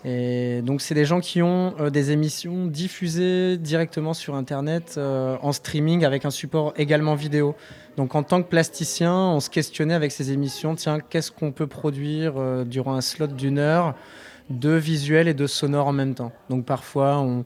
[0.05, 6.03] Et donc, c'est des gens qui ont des émissions diffusées directement sur Internet en streaming
[6.03, 7.55] avec un support également vidéo.
[7.97, 11.67] Donc en tant que plasticien, on se questionnait avec ces émissions, tiens, qu'est-ce qu'on peut
[11.67, 13.95] produire euh, durant un slot d'une heure
[14.49, 16.31] de visuel et de sonore en même temps?
[16.49, 17.45] Donc parfois, on,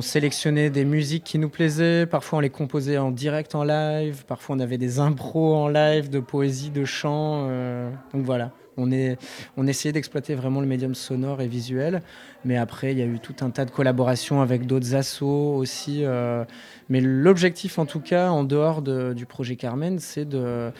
[0.00, 4.56] sélectionnait des musiques qui nous plaisaient, parfois on les composait en direct en live, parfois
[4.56, 7.46] on avait des impros en live de poésie, de chant.
[7.50, 8.52] Euh, donc voilà.
[8.76, 9.18] On, est,
[9.56, 12.02] on essayait d'exploiter vraiment le médium sonore et visuel,
[12.44, 16.04] mais après il y a eu tout un tas de collaborations avec d'autres assos aussi.
[16.04, 16.44] Euh,
[16.88, 20.70] mais l'objectif en tout cas, en dehors du projet Carmen, c'est de,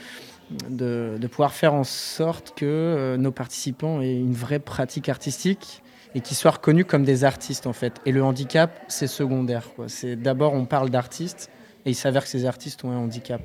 [0.70, 5.82] de, pouvoir faire en sorte que euh, nos participants aient une vraie pratique artistique
[6.14, 7.94] et qu'ils soient reconnus comme des artistes en fait.
[8.06, 9.68] Et le handicap, c'est secondaire.
[9.88, 11.50] C'est d'abord on parle d'artistes
[11.84, 13.42] et il s'avère que ces artistes ont un handicap.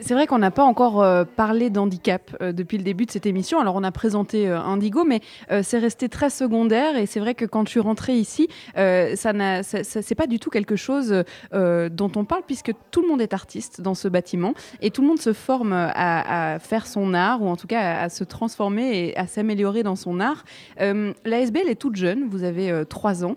[0.00, 3.26] C'est vrai qu'on n'a pas encore euh, parlé d'handicap euh, depuis le début de cette
[3.26, 3.58] émission.
[3.58, 5.20] Alors on a présenté euh, Indigo, mais
[5.62, 6.96] c'est resté très secondaire.
[6.96, 10.50] Et c'est vrai que quand je suis rentrée ici, ça n'a, c'est pas du tout
[10.50, 14.90] quelque chose dont on parle, puisque tout le monde est artiste dans ce bâtiment et
[14.90, 18.24] tout le monde se forme à, faire son art, ou en tout cas à, se
[18.24, 20.44] transformer et à s'améliorer dans son art.
[20.78, 23.34] L'ASBL est toute jeune, vous avez trois ans.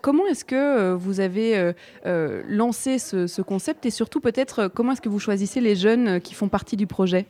[0.00, 1.72] comment est-ce que vous avez
[2.04, 3.86] lancé ce concept?
[3.86, 6.86] Et surtout peut-être comment est-ce que vous choisissez les jeunes euh, qui font partie du
[6.86, 7.26] projet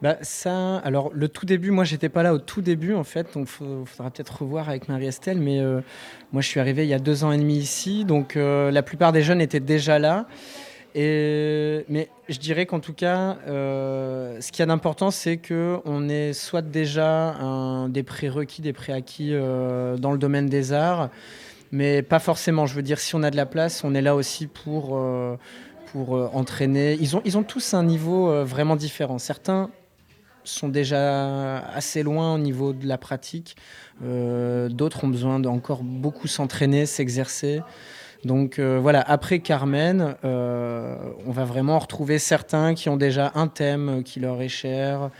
[0.00, 3.34] bah ça, alors le tout début, moi j'étais pas là au tout début en fait,
[3.34, 5.80] donc il faudra peut-être revoir avec Marie-Estelle, mais euh,
[6.32, 8.82] moi je suis arrivé il y a deux ans et demi ici, donc euh, la
[8.82, 10.26] plupart des jeunes étaient déjà là.
[10.96, 16.32] Et, mais je dirais qu'en tout cas, ce qui y a d'important, c'est qu'on est
[16.32, 21.10] soit déjà un, des prérequis, des préacquis dans le domaine des arts,
[21.70, 22.66] mais pas forcément.
[22.66, 24.98] Je veux dire, si on a de la place, on est là aussi pour,
[25.92, 26.96] pour entraîner.
[27.00, 29.18] Ils ont, ils ont tous un niveau vraiment différent.
[29.18, 29.70] Certains
[30.44, 33.56] sont déjà assez loin au niveau de la pratique.
[34.00, 37.60] D'autres ont besoin d'encore beaucoup s'entraîner, s'exercer.
[38.24, 43.48] Donc euh, voilà, après Carmen, euh, on va vraiment retrouver certains qui ont déjà un
[43.48, 45.10] thème qui leur est cher,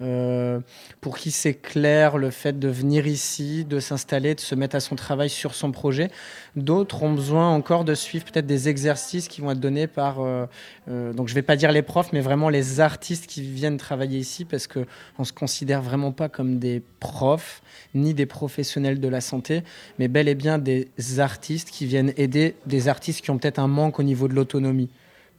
[0.00, 0.60] euh,
[1.00, 4.80] pour qui c'est clair le fait de venir ici, de s'installer, de se mettre à
[4.80, 6.10] son travail sur son projet.
[6.56, 10.46] D'autres ont besoin encore de suivre peut-être des exercices qui vont être donnés par, euh,
[10.88, 13.76] euh, donc je ne vais pas dire les profs, mais vraiment les artistes qui viennent
[13.76, 14.86] travailler ici, parce qu'on
[15.18, 17.62] ne se considère vraiment pas comme des profs
[17.94, 19.62] ni des professionnels de la santé,
[19.98, 20.88] mais bel et bien des
[21.18, 24.88] artistes qui viennent aider des artistes qui ont peut-être un manque au niveau de l'autonomie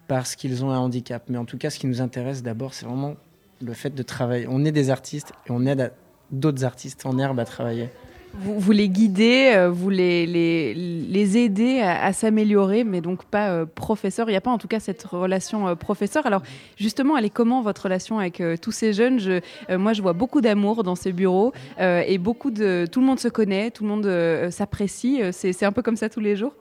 [0.08, 1.24] parce qu'ils ont un handicap.
[1.30, 3.16] Mais en tout cas, ce qui nous intéresse d'abord, c'est vraiment
[3.64, 4.46] le fait de travailler.
[4.50, 5.94] On est des artistes et on aide
[6.32, 7.90] d'autres artistes en herbe à travailler.
[8.36, 14.28] Vous, les guidez, euh, vous les, les, aidez à, s'améliorer, mais donc pas euh, professeur.
[14.28, 16.26] Il n'y a pas en tout cas cette relation euh, professeur.
[16.26, 16.42] Alors
[16.76, 19.20] justement, elle est comment votre relation avec tous ces jeunes?
[19.20, 19.40] Je,
[19.76, 22.88] Moi, je vois beaucoup d'amour dans ces bureaux et beaucoup de...
[22.92, 25.22] Tout le monde se connaît, tout le monde s'apprécie.
[25.32, 26.54] C'est un peu comme ça tous les jours?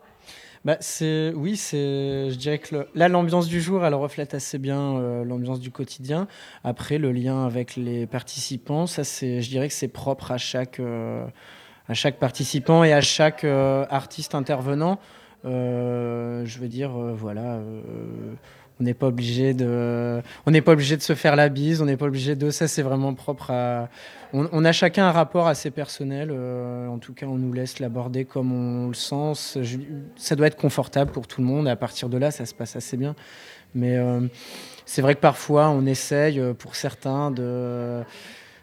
[0.65, 4.97] Bah, c'est oui, c'est je dirais que là l'ambiance du jour elle reflète assez bien
[4.97, 6.29] euh, l'ambiance du quotidien.
[6.63, 10.79] Après le lien avec les participants, ça c'est je dirais que c'est propre à chaque
[10.79, 11.27] euh,
[11.89, 15.01] à chaque participant et à chaque euh, artiste intervenant.
[15.45, 17.59] je veux dire voilà
[18.83, 21.85] on n'est pas obligé de on n'est pas obligé de se faire la bise, on
[21.85, 23.89] n'est pas obligé de ça c'est vraiment propre à
[24.35, 26.31] on, a chacun un rapport assez personnel.
[26.33, 29.61] Euh, en tout cas, on nous laisse l'aborder comme on le sent.
[30.17, 31.69] ça doit être confortable pour tout le monde.
[31.69, 33.15] à partir de là, ça se passe assez bien.
[33.75, 34.21] Mais euh,
[34.87, 38.03] c'est vrai que parfois, on essaye, euh, pour certains, de,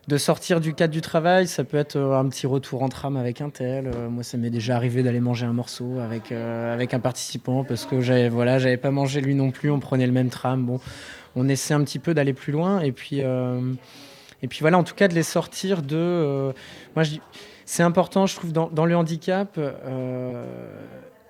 [0.10, 1.48] de sortir du cadre du travail.
[1.48, 3.92] Ça peut être un petit retour en tram avec un tel.
[4.10, 8.02] moi, ça m'est déjà arrivé d'aller manger un morceau avec, avec un participant parce que
[8.02, 9.72] j'avais voilà, pas mangé lui non plus.
[9.72, 10.66] On prenait le même tram.
[10.66, 10.80] Bon,
[11.36, 12.82] on essaie un petit peu d'aller plus loin.
[12.82, 13.22] Et puis.
[14.42, 15.96] Et puis voilà, en tout cas, de les sortir de.
[15.96, 16.54] Euh,
[16.96, 17.06] moi,
[17.66, 19.58] c'est important, je trouve, dans, le handicap.
[19.58, 20.46] Euh,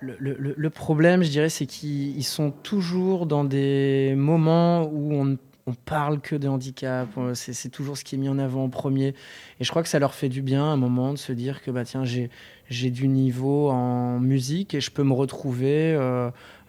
[0.00, 6.20] le, problème, je dirais, c'est qu'ils sont toujours dans des moments où on, on parle
[6.20, 7.08] que de handicap.
[7.18, 9.14] Euh, c'est toujours ce qui est mis en avant en premier.
[9.60, 11.62] Et je crois que ça leur fait du bien à un moment de se dire
[11.62, 15.96] que bah, tiens, j'ai du niveau en musique et je peux me retrouver.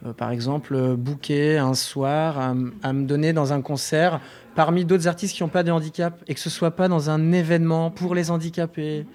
[0.06, 4.20] Euh, par exemple, euh, booker un soir à, me donner dans un concert
[4.56, 7.32] parmi d'autres artistes qui n'ont pas de handicap et que ce soit pas dans un
[7.32, 9.06] événement pour les handicapés.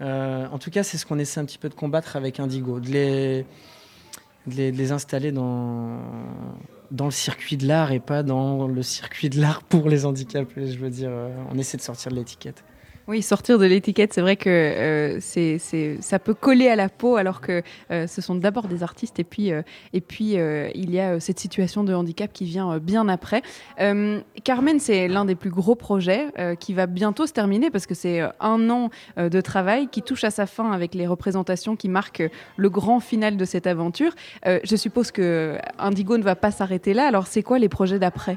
[0.00, 2.78] Euh, en tout cas, c'est ce qu'on essaie un petit peu de combattre avec Indigo,
[2.78, 3.46] de les,
[4.46, 5.98] les, installer dans,
[6.90, 10.66] dans le circuit de l'art et pas dans le circuit de l'art pour les handicapés.
[10.66, 11.10] Je veux dire,
[11.50, 12.64] on essaie de sortir de l'étiquette.
[13.08, 17.40] Oui, sortir de l'étiquette, c'est vrai que euh, ça peut coller à la peau alors
[17.40, 19.62] que euh, ce sont d'abord des artistes et puis, euh,
[19.94, 20.36] et puis
[20.74, 23.40] il y a cette situation de handicap qui vient bien après.
[24.44, 26.26] Carmen, c'est l'un des plus gros projets
[26.60, 30.30] qui va bientôt se terminer parce que c'est un an de travail qui touche à
[30.30, 34.12] sa fin avec les représentations qui marquent le grand final de cette aventure.
[34.44, 37.06] je suppose que Indigo ne va pas s'arrêter là.
[37.06, 38.36] Alors, c'est quoi les projets d'après?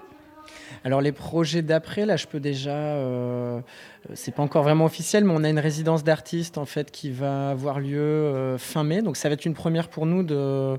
[0.83, 3.59] Alors les projets d'après, là, je peux déjà, euh,
[4.15, 7.51] c'est pas encore vraiment officiel, mais on a une résidence d'artistes en fait qui va
[7.51, 9.01] avoir lieu euh, fin mai.
[9.01, 10.77] Donc ça va être une première pour nous de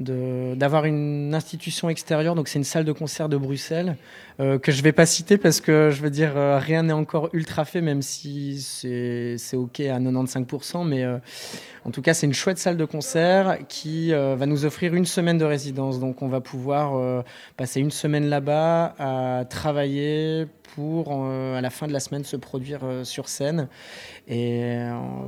[0.00, 3.96] d'avoir une institution extérieure, donc c'est une salle de concert de Bruxelles,
[4.40, 7.28] euh, que je vais pas citer parce que je veux dire, euh, rien n'est encore
[7.32, 11.18] ultra fait, même si c'est OK à 95%, mais euh,
[11.84, 15.38] en tout cas, c'est une chouette salle de concert qui va nous offrir une semaine
[15.38, 15.98] de résidence.
[16.00, 17.24] Donc, on va pouvoir
[17.56, 22.80] passer une semaine là-bas à travailler pour, à la fin de la semaine, se produire
[23.04, 23.68] sur scène.
[24.26, 24.76] Et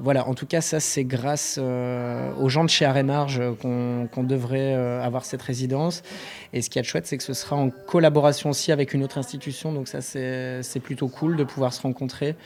[0.02, 5.24] voilà, en tout cas, ça, c'est grâce aux gens de chez Arémarge qu'on devrait avoir
[5.24, 6.02] cette résidence.
[6.52, 9.18] Et ce qui est chouette, c'est que ce sera en collaboration aussi avec une autre
[9.18, 9.72] institution.
[9.72, 12.36] Donc ça, c'est plutôt cool de pouvoir se rencontrer.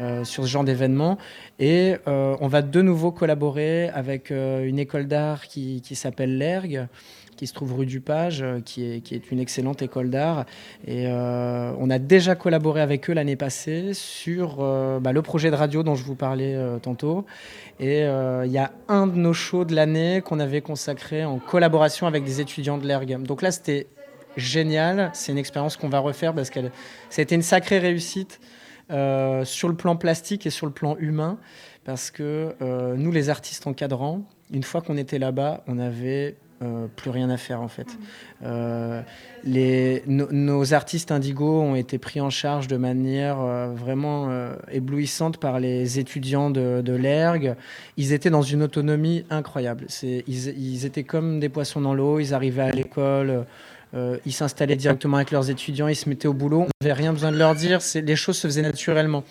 [0.00, 1.18] Euh, sur ce genre d'événement.
[1.58, 6.38] Et euh, on va de nouveau collaborer avec euh, une école d'art qui, qui s'appelle
[6.38, 6.86] l'ERG,
[7.34, 10.44] qui se trouve rue du Page, qui est, qui est une excellente école d'art.
[10.86, 15.84] Et on a déjà collaboré avec eux l'année passée sur bah, le projet de radio
[15.84, 17.26] dont je vous parlais tantôt.
[17.78, 22.08] Et il y a un de nos shows de l'année qu'on avait consacré en collaboration
[22.08, 23.22] avec des étudiants de l'ERG.
[23.22, 23.86] Donc là, c'était
[24.38, 25.10] génial.
[25.14, 26.60] C'est une expérience qu'on va refaire parce que
[27.10, 28.40] ça a été une sacrée réussite
[28.90, 31.38] euh, sur le plan plastique et sur le plan humain.
[31.84, 34.22] Parce que euh, nous, les artistes encadrants,
[34.52, 36.36] une fois qu'on était là-bas, on avait
[36.96, 37.86] plus rien à faire en fait.
[39.44, 43.36] Les, nos artistes indigos ont été pris en charge de manière
[43.74, 44.28] vraiment
[44.68, 47.54] éblouissante par les étudiants de, l'ERG.
[47.96, 49.86] Ils étaient dans une autonomie incroyable.
[50.02, 53.46] Ils, étaient comme des poissons dans l'eau, ils arrivaient à l'école.
[53.94, 56.62] Euh, ils s'installaient directement avec leurs étudiants, ils se mettaient au boulot.
[56.62, 59.24] On n'avait rien besoin de leur dire, les choses se faisaient naturellement.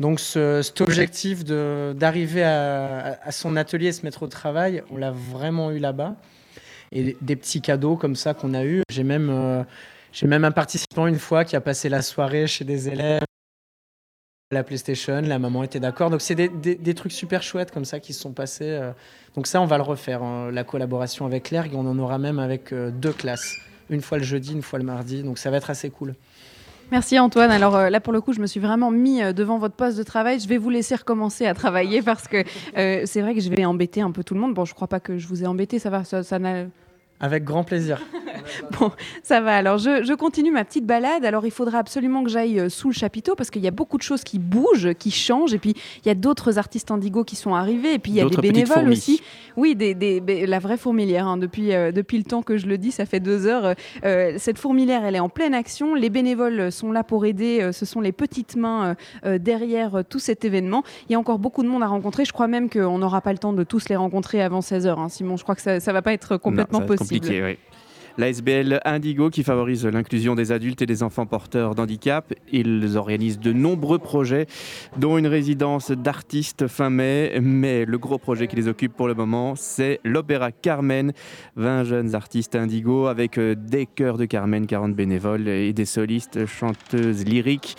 [0.00, 5.70] Donc cet objectif d'arriver à, son atelier et se mettre au travail, on l'a vraiment
[5.70, 6.16] eu là-bas.
[6.92, 8.82] Et des petits cadeaux comme ça qu'on a eu.
[8.90, 9.64] J'ai même, euh,
[10.22, 13.22] même un participant une fois qui a passé la soirée chez des élèves
[14.50, 16.10] la PlayStation, la maman était d'accord.
[16.10, 18.70] Donc c'est des, trucs super chouettes comme ça qui se sont passés.
[18.70, 18.92] Euh.
[19.34, 22.38] Donc ça, on va le refaire, hein, la collaboration avec l'ERG, on en aura même
[22.38, 23.56] avec deux classes
[23.90, 25.22] une fois le jeudi, une fois le mardi.
[25.22, 26.14] Donc ça va être assez cool.
[26.90, 27.50] Merci Antoine.
[27.50, 29.96] Alors euh, là pour le coup, je me suis vraiment mis euh, devant votre poste
[29.96, 30.38] de travail.
[30.38, 32.44] Je vais vous laisser recommencer à travailler parce que
[32.76, 34.54] euh, c'est vrai que je vais embêter un peu tout le monde.
[34.54, 36.66] Bon, je crois pas que je vous ai embêté, ça va, ça, ça n'a
[37.20, 38.00] avec grand plaisir.
[38.78, 38.90] bon,
[39.22, 39.56] ça va.
[39.56, 41.24] Alors, je, continue ma petite balade.
[41.24, 43.96] Alors, il faudra absolument que j'aille euh, sous le chapiteau parce qu'il y a beaucoup
[43.96, 45.54] de choses qui bougent, qui changent.
[45.54, 47.94] Et puis, il y a d'autres artistes indigos qui sont arrivés.
[47.94, 49.22] Et puis, il y a des bénévoles aussi.
[49.56, 51.26] Oui, des, la vraie fourmilière.
[51.26, 51.36] Hein.
[51.36, 53.74] Depuis, euh, depuis le temps que je le dis, ça fait deux heures.
[54.04, 55.94] Euh, cette fourmilière, elle est en pleine action.
[55.94, 57.70] Les bénévoles sont là pour aider.
[57.72, 60.82] ce sont les petites mains derrière tout cet événement.
[61.08, 62.24] Il y a encore beaucoup de monde à rencontrer.
[62.24, 64.98] Je crois même qu'on n'aura pas le temps de tous les rencontrer avant 16 heures.
[64.98, 65.08] Hein.
[65.08, 67.03] Simon, je crois que ça ne va pas être complètement possible.
[68.16, 72.32] La SBL Indigo qui favorise l'inclusion des adultes et des enfants porteurs d'handicap.
[72.52, 74.46] Ils organisent de nombreux projets,
[74.96, 77.36] dont une résidence d'artistes fin mai.
[77.42, 81.12] Mais le gros projet qui les occupe pour le moment, c'est l'Opéra Carmen.
[81.56, 86.46] 20 jeunes artistes Indigo avec euh, des chœurs de Carmen, 40 bénévoles et des solistes,
[86.46, 87.76] chanteuses lyriques.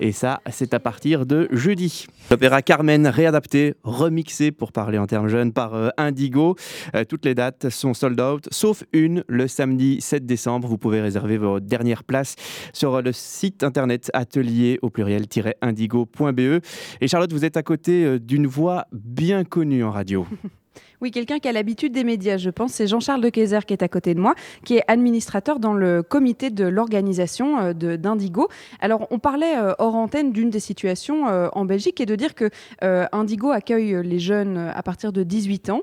[0.00, 2.06] Et ça, c'est à partir de jeudi.
[2.30, 6.56] L'opéra Carmen réadapté, remixé pour parler en termes jeunes par euh, Indigo.
[6.94, 10.68] Euh, toutes les dates sont sold out, sauf une le samedi 7 décembre.
[10.68, 12.36] Vous pouvez réserver vos dernières places
[12.72, 16.40] sur le site internet atelier au pluriel-indigo.be.
[17.00, 20.26] Et Charlotte, vous êtes à côté euh, d'une voix bien connue en radio.
[21.00, 22.72] Oui, quelqu'un qui a l'habitude des médias, je pense.
[22.72, 24.34] C'est Jean-Charles de Kayser qui est à côté de moi,
[24.64, 28.48] qui est administrateur dans le comité de l'organisation euh, d'Indigo.
[28.80, 32.34] Alors, on parlait euh, hors antenne d'une des situations euh, en Belgique et de dire
[32.34, 35.82] que Indigo accueille les jeunes à partir de 18 ans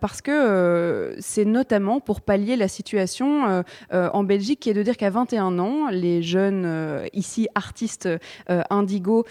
[0.00, 5.10] parce que c'est notamment pour pallier la situation en Belgique qui est de dire qu'à
[5.10, 8.08] 21 ans, les jeunes ici artistes
[8.48, 9.24] Indigo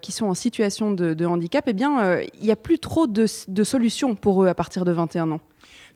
[0.00, 4.14] qui sont en situation de, handicap, eh bien, il n'y a plus trop de, solutions
[4.14, 4.48] pour eux
[4.84, 5.40] de 21 ans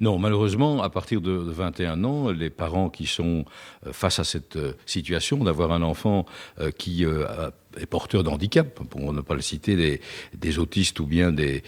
[0.00, 3.44] non, malheureusement, à partir de 21 ans, les parents qui sont
[3.86, 6.24] euh, face à cette euh, situation d'avoir un enfant
[6.60, 10.00] euh, qui est porteur de handicap, pour ne pas le citer,
[10.34, 11.62] des, autistes ou bien des,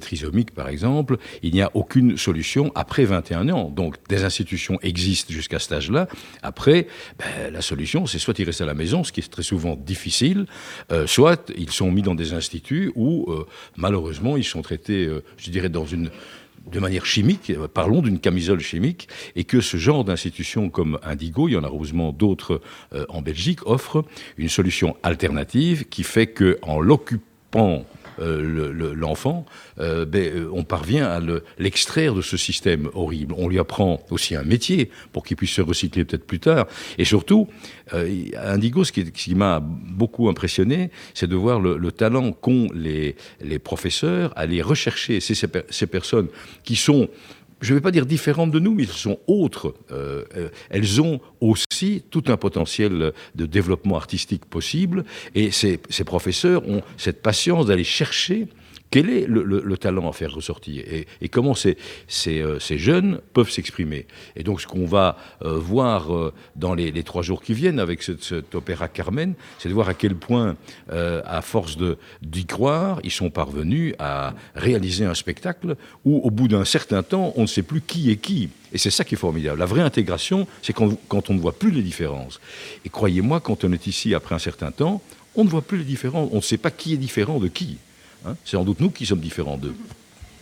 [0.00, 3.70] trisomiques par exemple, il n'y a aucune solution après 21 ans.
[3.70, 6.08] Donc des institutions existent jusqu'à cet âge-là.
[6.42, 6.86] Après,
[7.18, 9.76] ben, la solution, c'est soit ils restent à la maison, ce qui est très souvent
[9.76, 10.46] difficile,
[11.06, 13.26] soit ils sont mis dans des instituts où
[13.76, 16.10] malheureusement ils sont traités, je dirais, dans une
[16.70, 21.52] de manière chimique, parlons d'une camisole chimique, et que ce genre d'institution comme Indigo, il
[21.52, 22.60] y en a heureusement d'autres
[22.92, 24.04] euh, en Belgique, offre
[24.36, 27.84] une solution alternative qui fait que en l'occupant
[28.18, 29.44] euh, l'enfant,
[29.78, 31.20] euh, ben, euh, on parvient à
[31.58, 33.34] l'extraire de ce système horrible.
[33.36, 36.66] On lui apprend aussi un métier pour qu'il puisse se recycler peut-être plus tard.
[36.98, 37.48] Et surtout,
[37.92, 43.16] Indigo, ce qui, m'a beaucoup impressionné, c'est de voir le, talent qu'ont les,
[43.58, 46.28] professeurs à aller rechercher ces personnes
[46.64, 47.08] qui sont
[47.60, 49.74] je ne vais pas dire différentes de nous, mais elles sont autres.
[49.90, 55.04] Euh, euh, elles ont aussi tout un potentiel de développement artistique possible,
[55.34, 58.48] et ces professeurs ont cette patience d'aller chercher
[58.90, 60.84] quel est le, talent à faire ressortir
[61.20, 61.76] et, comment ces,
[62.28, 64.06] euh, ces, jeunes peuvent s'exprimer?
[64.36, 68.02] Et donc, ce qu'on va euh, voir euh, dans les, trois jours qui viennent avec
[68.02, 70.56] cet opéra Carmen, c'est de voir à quel point,
[70.88, 71.76] à force
[72.22, 77.32] d'y croire, ils sont parvenus à réaliser un spectacle où, au bout d'un certain temps,
[77.36, 78.50] on ne sait plus qui est qui.
[78.72, 79.58] Et c'est ça qui est formidable.
[79.58, 82.40] La vraie intégration, c'est quand, quand on ne voit plus les différences.
[82.84, 85.02] Et croyez-moi, quand on est ici après un certain temps,
[85.34, 86.30] on ne voit plus les différences.
[86.32, 87.78] On ne sait pas qui est différent de qui.
[88.24, 89.74] Hein, c'est sans doute nous qui sommes différents d'eux.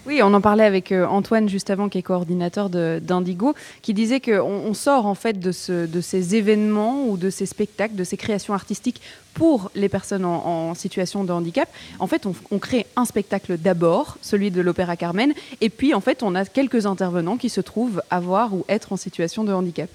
[0.06, 4.20] Oui, on en parlait avec euh, Antoine juste avant, qui est coordinateur d'Indigo, qui disait
[4.20, 8.52] qu'on on sort en fait de, ces événements ou de ces spectacles, de ces créations
[8.52, 9.00] artistiques
[9.32, 11.68] pour les personnes en, situation de handicap.
[11.98, 16.22] En fait, on, crée un spectacle d'abord, celui de l'Opéra Carmen, et puis en fait,
[16.22, 19.88] on a quelques intervenants qui se trouvent avoir ou être en situation de handicap.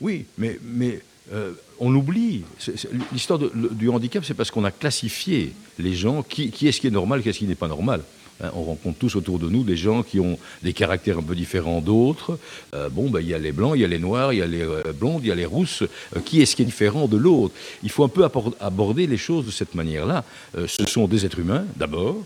[0.00, 1.00] Oui, mais, mais
[1.32, 1.52] euh,
[1.82, 2.44] on oublie.
[3.12, 6.22] L'histoire du handicap, c'est parce qu'on a classifié les gens.
[6.22, 8.02] Qui, est-ce qui est normal, qu'est-ce qui n'est pas normal
[8.54, 11.80] on rencontre tous autour de nous des gens qui ont des caractères un peu différents
[11.80, 12.38] d'autres.
[12.74, 14.42] Euh, bon, ben, il y a les blancs, il y a les noirs, il y
[14.42, 15.82] a les euh, blondes, il y a les rousses.
[16.16, 17.54] Euh, qui est-ce qui est différent de l'autre?
[17.82, 18.28] Il faut un peu
[18.60, 20.24] aborder les choses de cette manière-là.
[20.66, 22.16] ce sont des êtres humains, d'abord.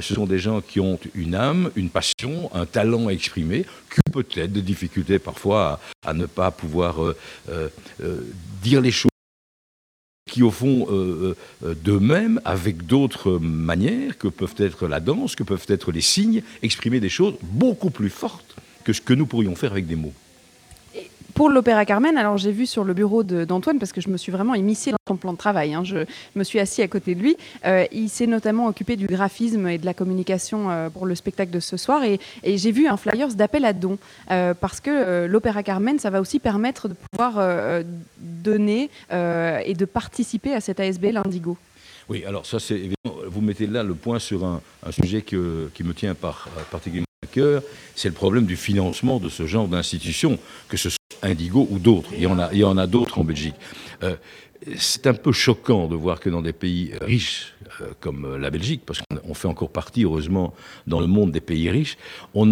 [0.00, 4.12] ce sont des gens qui ont une âme, une passion, un talent à exprimer, qui
[4.12, 6.96] peut-être des difficultés parfois à ne pas pouvoir
[8.62, 9.15] dire les choses
[10.36, 11.34] qui au fond euh,
[11.64, 16.42] euh, d'eux-mêmes, avec d'autres manières que peuvent être la danse, que peuvent être les signes,
[16.62, 20.12] exprimer des choses beaucoup plus fortes que ce que nous pourrions faire avec des mots.
[21.36, 24.32] Pour l'Opéra Carmen, alors j'ai vu sur le bureau d'Antoine, parce que je me suis
[24.32, 25.98] vraiment immiscée dans son plan de travail, hein, je,
[26.34, 29.76] me suis assis à côté de lui, euh, il s'est notamment occupé du graphisme et
[29.76, 33.34] de la communication euh, pour le spectacle de ce soir, et, j'ai vu un flyers
[33.34, 33.98] d'appel à dons,
[34.30, 37.34] euh, parce que l'Opéra Carmen, ça va aussi permettre de pouvoir
[38.18, 41.58] donner et de participer à cet ASBL Indigo.
[42.08, 45.92] Oui, alors ça c'est évidemment, vous mettez là le point sur un, sujet qui me
[45.92, 47.05] tient par, particulièrement
[47.94, 50.38] c'est le problème du financement de ce genre d'institutions,
[50.68, 52.10] que ce soit Indigo ou d'autres.
[52.14, 53.54] Il y en a, il y en a d'autres en Belgique.
[54.02, 54.16] Euh,
[54.76, 58.82] c'est un peu choquant de voir que dans des pays riches euh, comme la Belgique,
[58.86, 60.54] parce qu'on fait encore partie, heureusement,
[60.86, 61.98] dans le monde des pays riches,
[62.34, 62.46] on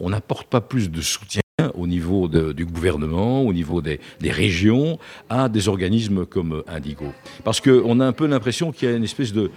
[0.00, 1.42] n'apporte pas plus de soutien
[1.74, 7.12] au niveau du gouvernement, au niveau des, régions, à des organismes comme Indigo.
[7.44, 9.50] Parce qu'on a un peu l'impression qu'il y a une espèce de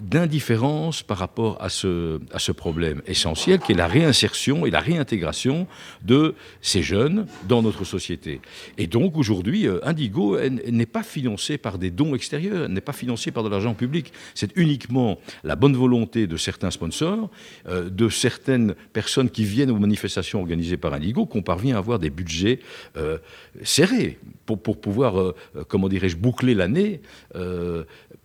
[0.00, 2.18] d'indifférence par rapport à ce,
[2.52, 5.66] problème essentiel qui est la réinsertion et la réintégration
[6.02, 8.40] de ces jeunes dans notre société.
[8.78, 13.30] Et donc aujourd'hui, euh, Indigo n'est pas financé par des dons extérieurs, n'est pas financé
[13.30, 14.12] par de l'argent public.
[14.34, 17.30] C'est uniquement la bonne volonté de certains sponsors,
[17.68, 21.98] euh, de certaines personnes qui viennent aux manifestations organisées par Indigo, qu'on parvient à avoir
[21.98, 22.60] des budgets
[22.96, 23.18] euh,
[23.62, 25.34] serrés pour pouvoir,
[25.66, 27.00] comment dirais-je, boucler l'année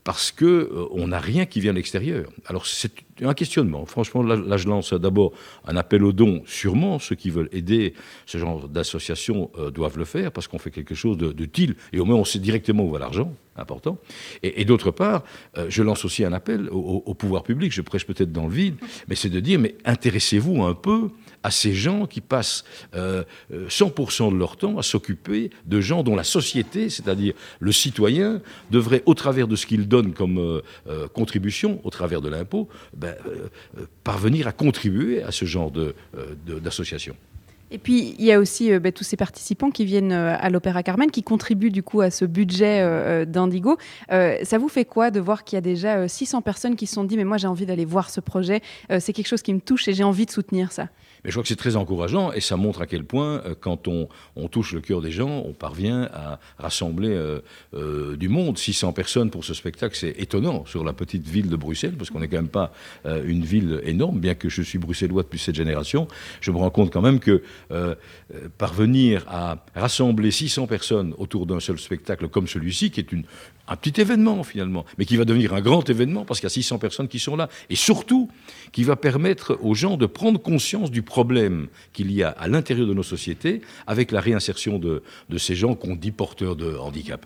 [0.04, 2.30] parce qu'on euh, n'a rien qui vient de l'extérieur.
[2.45, 2.91] Alors c'est
[3.22, 3.86] un questionnement.
[3.86, 5.32] Franchement, là, je lance d'abord
[5.66, 6.41] un appel aux dons.
[6.47, 7.93] Sûrement, ceux qui veulent aider
[8.26, 12.06] ce genre d'association euh, doivent le faire parce qu'on fait quelque chose d'utile et au
[12.06, 13.99] moins on sait directement où va l'argent, important.
[14.41, 15.24] Et, d'autre part,
[15.58, 17.72] euh, je lance aussi un appel au, au pouvoir public.
[17.72, 18.76] Je prêche peut-être dans le vide,
[19.08, 21.10] mais c'est de dire mais intéressez-vous un peu
[21.44, 22.64] à ces gens qui passent
[22.94, 23.24] 100% euh,
[23.58, 29.04] euh, de leur temps à s'occuper de gens dont la société, c'est-à-dire le citoyen, devrait,
[29.06, 33.16] au travers de ce qu'il donne comme euh, contribution, au travers de l'impôt, ben,
[34.04, 35.72] parvenir à contribuer à ce genre
[36.46, 37.16] d'association.
[37.72, 41.10] Et puis, il y a aussi ben, tous ces participants qui viennent à l'Opéra Carmen,
[41.10, 43.78] qui contribuent du coup à ce budget d'Indigo.
[44.10, 47.04] ça vous fait quoi de voir qu'il y a déjà 600 personnes qui se sont
[47.04, 48.62] dit, mais moi j'ai envie d'aller voir ce projet,
[49.00, 50.90] c'est quelque chose qui me touche et j'ai envie de soutenir ça?
[51.24, 54.08] Je crois que c'est très encourageant et ça montre à quel point, euh, quand on,
[54.50, 57.40] touche le cœur des gens, on parvient à rassembler euh,
[57.76, 58.58] euh, du monde.
[58.58, 62.20] 600 personnes pour ce spectacle, c'est étonnant sur la petite ville de Bruxelles, parce qu'on
[62.20, 62.72] n'est quand même pas
[63.06, 66.08] une ville énorme, bien que je suis bruxellois depuis cette génération.
[66.42, 67.44] Je me rends compte quand même que
[68.57, 73.07] parvenir à rassembler 600 personnes autour d'un seul spectacle comme celui-ci, qui est
[73.68, 76.53] un petit événement finalement, mais qui va devenir un grand événement parce qu'il y a
[76.53, 77.49] 600 personnes qui sont là.
[77.70, 78.30] Et surtout,
[78.72, 82.88] qui va permettre aux gens de prendre conscience du problème qu'il y a à l'intérieur
[82.88, 85.03] de nos sociétés avec la réinsertion de,
[85.38, 87.26] ces gens qu'on dit porteurs de handicap.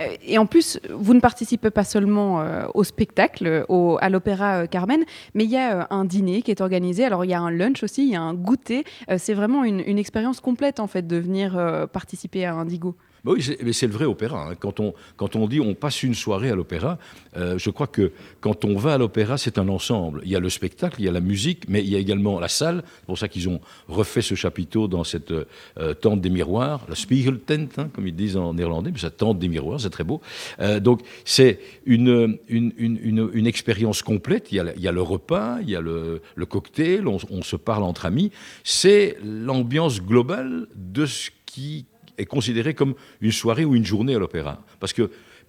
[0.00, 3.64] Euh, et en plus, vous ne participez pas seulement euh, au spectacle,
[4.00, 7.04] à l'Opéra euh, Carmen, mais il y a un dîner qui est organisé.
[7.04, 8.84] Alors il y a un lunch aussi, il y a un goûter.
[9.18, 12.96] c'est vraiment une, expérience complète en fait de venir participer à Indigo.
[13.26, 14.50] Bah oui, mais c'est le vrai opéra.
[14.50, 14.54] Hein.
[14.54, 16.96] Quand, on, quand on dit on passe une soirée à l'opéra,
[17.36, 20.20] euh, je crois que quand on va à l'opéra, c'est un ensemble.
[20.24, 22.38] Il y a le spectacle, il y a la musique, mais il y a également
[22.38, 22.84] la salle.
[23.00, 26.94] C'est pour ça qu'ils ont refait ce chapiteau dans cette euh, tente des miroirs, la
[26.94, 30.20] Spiegeltent, hein, comme ils disent en néerlandais, mais cette tente des miroirs, c'est très beau.
[30.60, 34.52] Euh, donc c'est une, une, une, expérience complète.
[34.52, 38.06] Il y, a, le repas, il y a le, le cocktail, on se parle entre
[38.06, 38.30] amis.
[38.62, 41.86] C'est l'ambiance globale de ce qui
[42.18, 44.62] est considéré comme une soirée ou une journée à l'opéra.
[44.80, 45.08] Parce qu'il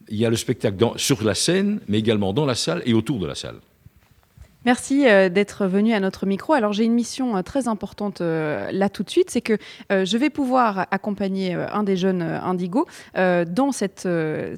[0.09, 3.27] y a le spectacle sur la scène, mais également dans la salle et autour de
[3.27, 3.59] la salle.
[4.67, 6.51] Merci euh, d'être venu à notre micro.
[6.51, 9.57] Alors j'ai une mission euh, très importante euh, là tout de suite, c'est que
[9.89, 14.07] je vais pouvoir accompagner un des jeunes Indigo dans cette,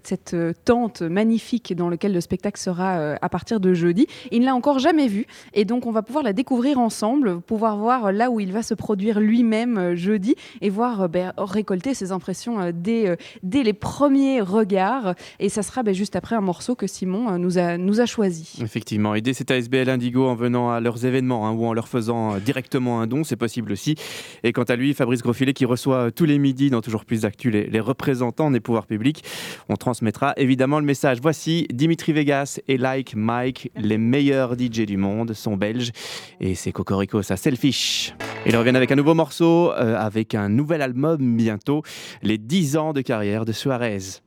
[0.04, 0.36] cette
[0.66, 4.08] tente magnifique dans laquelle le spectacle sera à partir de jeudi.
[4.32, 7.78] Il ne l'a encore jamais vu et donc on va pouvoir la découvrir ensemble, pouvoir
[7.78, 12.72] voir là où il va se produire lui-même jeudi et voir ben, récolter ses impressions
[12.74, 15.14] dès, dès les premiers regards.
[15.40, 18.58] Et ça sera ben, juste après un morceau que Simon nous a, nous a choisi.
[18.62, 22.36] Effectivement, dès cet ASBL Indigo en venant à leurs événements hein, ou en leur faisant
[22.36, 23.96] euh, directement un don, c'est possible aussi.
[24.44, 27.22] Et quant à lui, Fabrice Grosfilet qui reçoit euh, tous les midis dans Toujours Plus
[27.22, 29.26] d'Actu les, les représentants des pouvoirs publics,
[29.68, 31.20] on transmettra évidemment le message.
[31.22, 35.92] Voici Dimitri Vegas et Like Mike, les meilleurs DJ du monde, sont belges
[36.40, 38.14] et c'est Cocorico, ça selfish.
[38.46, 41.84] Ils reviennent avec un nouveau morceau, euh, avec un nouvel album bientôt,
[42.24, 44.22] les 10 ans de carrière de Suarez.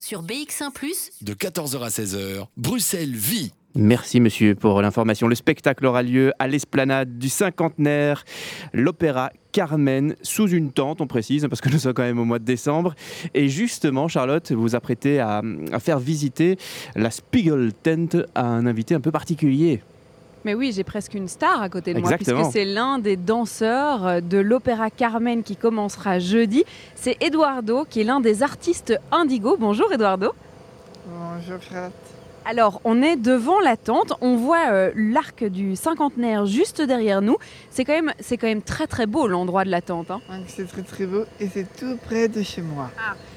[0.00, 0.72] Sur BX1⁇
[1.22, 3.52] De 14h à 16h, Bruxelles vit.
[3.74, 5.28] Merci monsieur pour l'information.
[5.28, 8.24] Le spectacle aura lieu à l'esplanade du cinquantenaire,
[8.74, 12.38] l'opéra Carmen, sous une tente, on précise, parce que nous sommes quand même au mois
[12.38, 12.94] de décembre.
[13.34, 15.42] Et justement, Charlotte, vous vous apprêtez à,
[15.72, 16.58] à faire visiter
[16.96, 19.82] la Spiegel Tent à un invité un peu particulier.
[20.44, 22.40] Mais oui, j'ai presque une star à côté de Exactement.
[22.40, 26.64] moi, puisque c'est l'un des danseurs de l'opéra Carmen qui commencera jeudi.
[26.94, 29.56] C'est Eduardo, qui est l'un des artistes Indigo.
[29.58, 30.32] Bonjour Eduardo.
[31.06, 31.92] Bonjour Charlotte.
[32.44, 37.36] Alors, on est devant la tente, on voit euh, l'arc du cinquantenaire juste derrière nous.
[37.70, 40.10] C'est quand même, c'est quand même très très beau l'endroit de la tente.
[40.10, 40.20] hein.
[40.28, 42.90] Donc, C'est très très beau et c'est tout près de chez moi.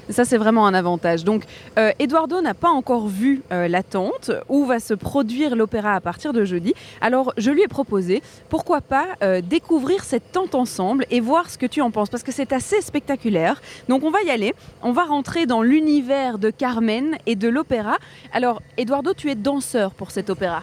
[0.08, 1.24] Ça, c'est vraiment un avantage.
[1.24, 1.42] Donc,
[1.78, 6.00] euh, Eduardo n'a pas encore vu euh, la tente où va se produire l'opéra à
[6.00, 6.74] partir de jeudi.
[7.00, 11.58] Alors, je lui ai proposé, pourquoi pas euh, découvrir cette tente ensemble et voir ce
[11.58, 13.60] que tu en penses, parce que c'est assez spectaculaire.
[13.88, 14.54] Donc, on va y aller.
[14.82, 17.96] On va rentrer dans l'univers de Carmen et de l'opéra.
[18.32, 20.62] Alors, Eduardo, tu es danseur pour cet opéra.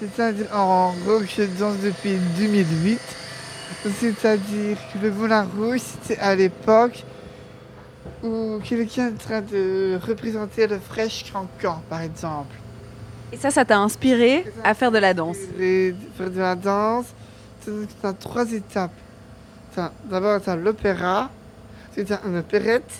[0.00, 2.98] C'est-à-dire en gros je danse depuis 2008.
[4.00, 7.04] C'est-à-dire que le Moulin Rouge, c'était à l'époque
[8.22, 12.54] où quelqu'un en train de représenter le Fresh Cancan, par exemple.
[13.32, 15.38] Et ça, ça t'a inspiré à faire de la danse.
[15.56, 17.06] Faire de la danse,
[17.64, 17.70] tu
[18.02, 18.92] as trois étapes.
[20.04, 21.30] D'abord, tu as l'opéra,
[21.94, 22.92] tu as une opérette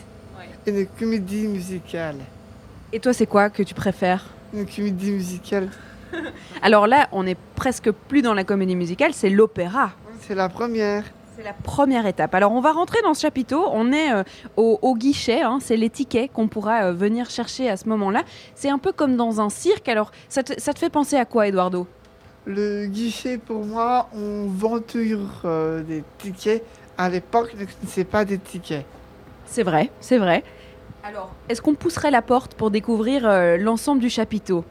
[0.67, 2.17] et une comédie musicale.
[2.93, 5.69] Et toi, c'est quoi que tu préfères Une comédie musicale,
[6.63, 9.93] Alors là, on est presque plus dans la comédie musicale, c'est l'opéra.
[10.21, 11.05] c'est la première.
[11.43, 12.37] C'est la première étape.
[12.37, 14.23] Alors on va rentrer dans ce chapiteau, on est euh,
[14.57, 18.23] au, au guichet, hein, c'est les tickets qu'on pourra euh, venir chercher à ce moment-là.
[18.55, 21.25] C'est un peu comme dans un cirque, alors ça te, ça te fait penser à
[21.25, 21.89] quoi Eduardo?
[22.45, 26.65] Le guichet, pour moi, on vend toujours euh, des tickets.
[26.97, 27.57] À l'époque,
[27.89, 28.87] ce n'est pas des tickets.
[29.45, 30.45] C'est vrai, c'est vrai.
[31.03, 33.23] Alors, est-ce qu'on pousserait la porte pour découvrir
[33.59, 34.65] l'ensemble du chapiteau?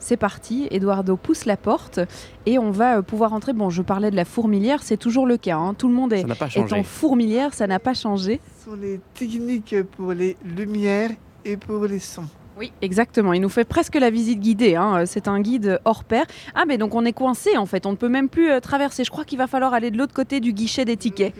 [0.00, 2.00] C'est parti, Eduardo pousse la porte
[2.46, 3.52] et on va euh, pouvoir entrer.
[3.52, 5.56] Bon, je parlais de la fourmilière, c'est toujours le cas.
[5.56, 5.74] hein.
[5.74, 6.24] Tout le monde est,
[6.72, 8.40] en fourmilière, ça n'a pas changé.
[8.58, 11.10] Ce sont les techniques pour les lumières
[11.44, 12.24] et pour les sons.
[12.58, 13.32] Oui, exactement.
[13.32, 14.74] Il nous fait presque la visite guidée.
[14.74, 15.06] hein.
[15.06, 16.26] C'est un guide hors pair.
[16.56, 17.86] Ah, mais donc on est coincé en fait.
[17.86, 19.04] On ne peut même plus euh, traverser.
[19.04, 21.34] Je crois qu'il va falloir aller de l'autre côté du guichet des tickets.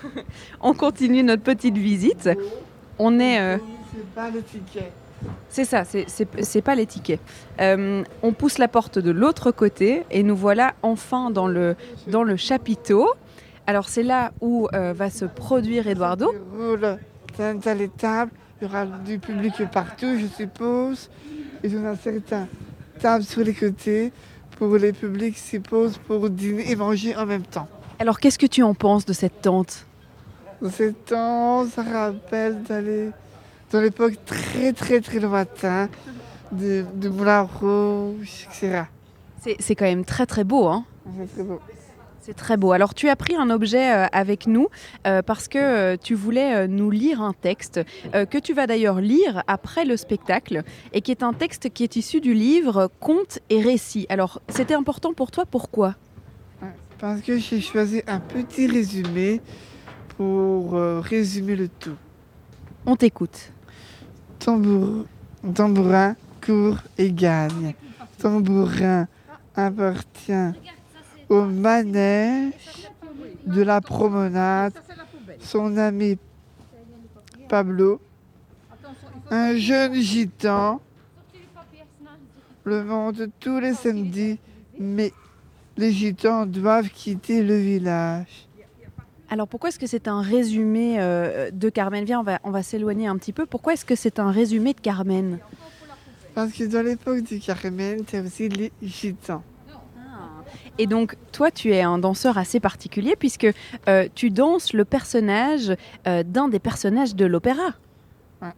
[0.60, 2.30] On continue notre petite visite.
[3.00, 3.40] On est.
[3.40, 3.56] euh,
[3.92, 4.92] c'est pas le ticket.
[5.48, 7.20] C'est ça, c'est- pas les tickets.
[7.60, 11.76] Euh, on pousse la porte de l'autre côté et nous voilà enfin dans le,
[12.08, 13.08] dans le chapiteau.
[13.66, 16.32] Alors c'est là où euh, va se produire Eduardo.
[17.36, 21.10] T'as les tables, il y aura du public partout, je suppose.
[21.62, 22.48] Et on a certaines
[23.00, 24.12] tables sur les côtés
[24.58, 27.68] pour les publics s'y posent pour dîner et manger en même temps.
[27.98, 29.86] Alors qu'est-ce que tu en penses de cette tente?
[30.60, 33.10] Dans ces temps, ça rappelle d'aller
[33.72, 35.88] dans l'époque très très très lointain
[36.52, 38.84] de, de Moulin Rouge, etc.
[39.40, 40.84] C'est c'est quand même très très beau, hein
[41.18, 41.60] C'est très beau.
[42.20, 42.70] C'est très beau.
[42.70, 44.68] Alors tu as pris un objet euh, avec nous
[45.08, 47.80] euh, parce que euh, tu voulais nous lire un texte
[48.12, 50.62] que tu vas d'ailleurs lire après le spectacle
[50.92, 54.06] et qui est un texte qui est issu du livre Contes et récits.
[54.08, 55.96] Alors c'était important pour toi, pourquoi?
[57.00, 59.40] Parce que j'ai choisi un petit résumé
[60.16, 61.96] pour résumer le tout.
[62.86, 63.52] On t'écoute.
[64.44, 65.04] Tambour,
[65.54, 67.74] tambourin court et gagne.
[68.18, 69.06] Tambourin
[69.54, 70.52] appartient
[71.28, 72.88] au manège
[73.46, 74.74] de la promenade.
[75.38, 76.18] Son ami
[77.48, 78.00] Pablo,
[79.30, 80.80] un jeune gitan,
[82.64, 84.38] le monte tous les samedis,
[84.78, 85.12] mais
[85.76, 88.48] les gitans doivent quitter le village.
[89.32, 92.04] Alors pourquoi est-ce que c'est un résumé euh, de Carmen?
[92.04, 93.46] Viens, on va, on va s'éloigner un petit peu.
[93.46, 95.38] Pourquoi est-ce que c'est un résumé de Carmen?
[96.34, 99.42] Parce que dans l'époque du Carmen, c'est aussi les gitans.
[100.76, 103.46] Et donc, toi, tu es un danseur assez particulier puisque
[103.88, 105.72] euh, tu danses le personnage
[106.06, 107.68] euh, d'un des personnages de l'opéra.
[108.42, 108.52] Ouais.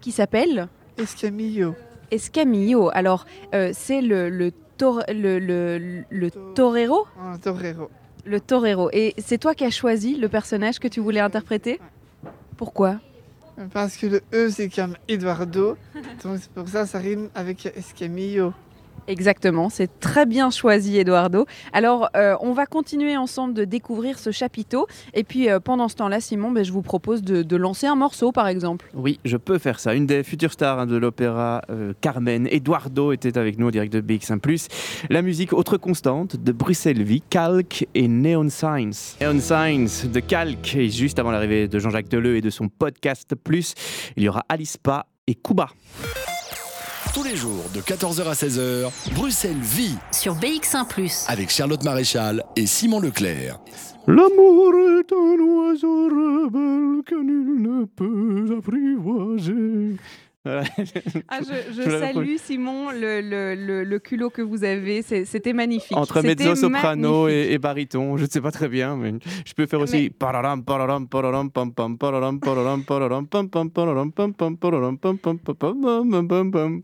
[0.00, 1.74] Qui s'appelle Escamillo.
[2.12, 2.90] Escamillo.
[2.94, 7.08] Alors, euh, c'est le, le, tor- le, le, le torero?
[7.20, 7.90] Un torero.
[8.26, 8.90] Le torero.
[8.92, 11.80] Et c'est toi qui as choisi le personnage que tu voulais interpréter?
[12.56, 13.00] Pourquoi?
[13.72, 15.78] Parce que le E, c'est comme Eduardo.
[16.22, 18.52] Donc c'est pour ça ça rime avec Escamillo.
[19.08, 21.46] Exactement, c'est très bien choisi Eduardo.
[21.72, 25.96] Alors euh, on va continuer ensemble de découvrir ce chapiteau et puis euh, pendant ce
[25.96, 28.90] temps-là Simon, ben, je vous propose de, lancer un morceau par exemple.
[28.94, 29.94] Oui, je peux faire ça.
[29.94, 33.92] Une des futures stars hein, de l'opéra euh, Carmen, Eduardo, était avec nous en direct
[33.92, 34.68] de BX1+.
[35.08, 39.16] La musique autre constante de Bruxelles Vie, Calque et Neon Signs.
[39.22, 43.34] Neon Signs de Calque, et juste avant l'arrivée de Jean-Jacques Deleu et de son podcast
[44.16, 45.68] il y aura Alispa et Kuba.
[47.16, 50.86] Tous les jours de 14h à 16h, Bruxelles vit Sur BX1⁇
[51.28, 53.58] avec Charlotte Maréchal et Simon Leclerc.
[54.06, 59.96] L'amour est un oiseau rebelle que nul ne peut apprivoiser.
[60.46, 65.96] Je, salue Simon le, culot que vous avez, c'était magnifique.
[65.96, 69.66] Entre mezzo soprano et, et, baryton, je ne sais pas très bien, mais je peux
[69.66, 70.12] faire aussi.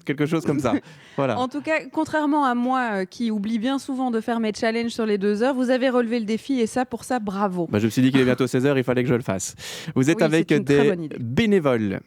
[0.05, 0.75] Quelque chose comme ça.
[1.17, 1.39] Voilà.
[1.39, 5.07] En tout cas, contrairement à moi qui oublie bien souvent de faire mes challenges sur
[5.07, 7.69] les deux heures, vous avez relevé le défi et ça, pour ça, bravo.
[7.73, 9.55] Je me suis dit qu'il est bientôt 16 heures, il fallait que je le fasse.
[9.95, 12.01] Vous êtes avec des bénévoles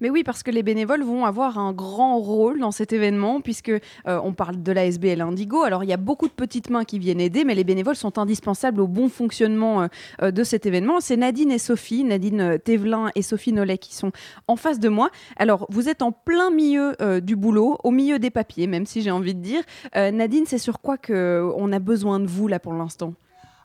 [0.00, 3.70] mais oui, parce que les bénévoles vont avoir un grand rôle dans cet événement, puisque
[3.70, 5.62] euh, on parle de la SBL Indigo.
[5.62, 8.18] Alors, il y a beaucoup de petites mains qui viennent aider, mais les bénévoles sont
[8.18, 9.86] indispensables au bon fonctionnement euh,
[10.22, 11.00] euh, de cet événement.
[11.00, 14.12] C'est Nadine et Sophie, Nadine Thévelin et Sophie Nollet qui sont
[14.48, 15.10] en face de moi.
[15.36, 19.10] Alors, vous êtes en plein milieu du boulot, au milieu des papiers, même si j'ai
[19.10, 19.62] envie de dire.
[19.94, 23.14] Nadine, c'est sur quoi que on a besoin de vous là pour l'instant?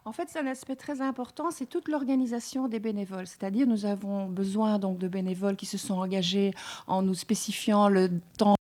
[0.04, 3.28] En fait, c'est un aspect très important, c'est toute l'organisation des bénévoles.
[3.28, 6.54] C'est-à-dire, nous avons besoin donc de bénévoles qui se sont engagés
[6.88, 8.56] en nous spécifiant le temps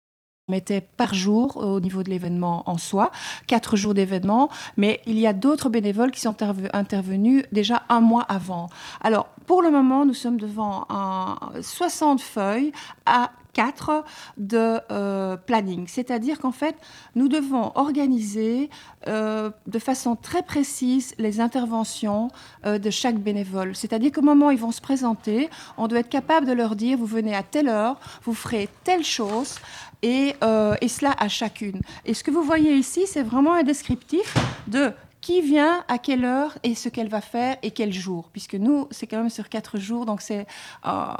[0.50, 3.10] mettait par jour au niveau de l'événement en soi,
[3.46, 8.00] quatre jours d'événement, mais il y a d'autres bénévoles qui sont interve- intervenus déjà un
[8.00, 8.68] mois avant.
[9.00, 12.72] Alors, pour le moment, nous sommes devant un 60 feuilles
[13.06, 13.30] à
[13.60, 14.04] 4
[14.38, 15.84] de euh, planning.
[15.86, 16.74] C'est-à-dire qu'en fait,
[17.14, 18.70] nous devons organiser
[19.06, 22.28] euh, de façon très précise les interventions
[22.64, 23.76] euh, de chaque bénévole.
[23.76, 26.96] C'est-à-dire qu'au moment où ils vont se présenter, on doit être capable de leur dire,
[26.96, 29.56] vous venez à telle heure, vous ferez telle chose,
[30.02, 30.34] et,
[30.80, 31.82] et cela à chacune.
[32.06, 34.34] Et ce que vous voyez ici, c'est vraiment un descriptif
[34.66, 38.30] de qui vient, à quelle heure et ce qu'elle va faire et quel jour.
[38.32, 40.46] Puisque nous, c'est quand même sur quatre jours, donc c'est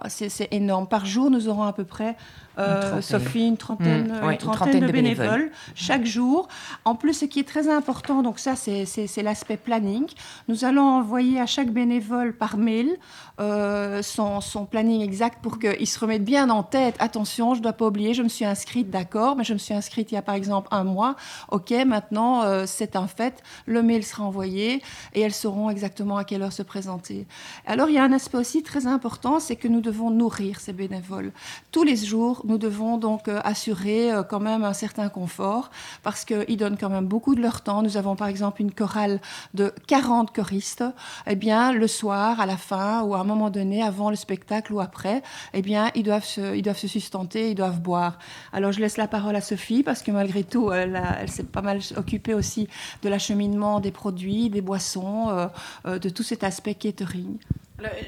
[0.09, 0.87] c'est énorme.
[0.87, 2.17] Par jour, nous aurons à peu près,
[2.61, 3.01] euh.
[3.01, 5.51] Sophie, une trentaine, Mm, une ouais, une trentaine trentaine de de bénévoles, bénévoles.
[5.75, 6.49] chaque jour.
[6.85, 10.07] En plus, ce qui est très important, donc ça, c'est- l'aspect planning.
[10.49, 12.97] Nous allons envoyer à chaque bénévole par mail
[13.41, 16.95] euh, son, son planning exact pour qu'il se remette bien en tête.
[16.99, 19.73] Attention, je ne dois pas oublier, je me suis inscrite, d'accord, mais je me suis
[19.75, 21.17] inscrite il y a par exemple un mois.
[21.51, 24.83] Ok, maintenant, euh, c'est un fait, le mail sera envoyé
[25.15, 27.27] et elles sauront exactement à quelle heure se présenter.
[27.67, 30.73] Alors, il y a un aspect aussi très important, c'est que nous devons nourrir ces
[30.75, 31.33] bénévoles.
[31.73, 35.71] Tous les jours, nous devons donc euh, assurer euh, quand même un certain confort
[36.03, 37.83] parce qu'ils donnent quand même beaucoup de leur temps.
[37.83, 39.21] Nous avons par exemple une chorale
[39.55, 40.85] de 40 choristes.
[41.29, 44.73] Eh bien, le soir, à la fin ou à un moment donné, avant le spectacle
[44.73, 45.23] ou après,
[45.55, 48.19] eh bien, ils doivent se, ils doivent se sustenter, ils doivent boire.
[48.53, 51.79] Alors, je laisse la parole à Sophie parce que malgré tout, elle, s'est pas mal
[51.97, 52.69] occupée aussi
[53.03, 55.49] de l'acheminement des produits, des boissons,
[55.87, 57.39] euh, de tout cet aspect catering.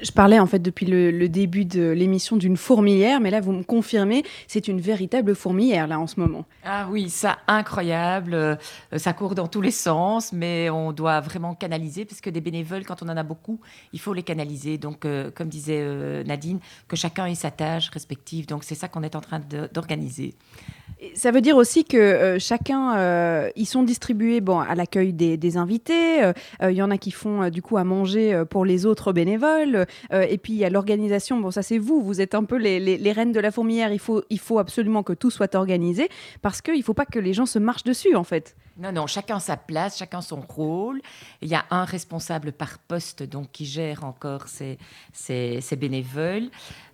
[0.01, 3.63] Je parlais en fait depuis le, début de l'émission d'une fourmilière, mais là vous me
[3.63, 6.45] confirmez, c'est une véritable fourmilière là en ce moment.
[6.63, 8.33] Ah oui, ça incroyable.
[8.33, 8.55] Euh,
[8.97, 12.85] Ça court dans tous les sens, mais on doit vraiment canaliser parce que des bénévoles,
[12.85, 13.59] quand on en a beaucoup,
[13.91, 14.77] il faut les canaliser.
[14.77, 18.45] Donc, euh, comme disait euh, Nadine, que chacun ait sa tâche respective.
[18.47, 19.41] Donc, c'est ça qu'on est en train
[19.73, 20.35] d'organiser.
[21.15, 25.57] Ça veut dire aussi que euh, chacun, euh, ils sont distribués bon, à l'accueil des,
[25.57, 26.23] invités.
[26.23, 26.31] euh,
[26.61, 29.85] euh, Il y en a qui font du coup à manger pour les autres bénévoles.
[30.11, 31.39] et puis il y a l'organisation.
[31.39, 32.01] Bon, ça c'est vous.
[32.01, 33.91] Vous êtes un peu les, les- les reines de la fourmilière.
[33.91, 36.07] Il faut, il faut absolument que tout soit organisé
[36.41, 38.55] parce qu'il ne faut pas que les gens se marchent dessus en fait.
[38.75, 40.99] Non, non, chacun sa place, chacun son rôle.
[41.41, 44.79] Il y a un responsable par poste donc qui gère encore ces,
[45.77, 46.49] bénévoles.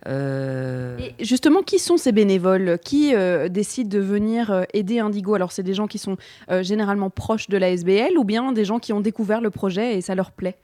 [0.06, 2.80] Euh, Et justement, qui sont ces bénévoles?
[2.84, 5.36] Qui euh, décident de venir euh, aider Indigo?
[5.36, 6.18] Alors, c'est des gens qui sont
[6.52, 9.98] euh, généralement proches de la SBL ou bien des gens qui ont découvert le projet
[9.98, 10.58] et ça leur plaît?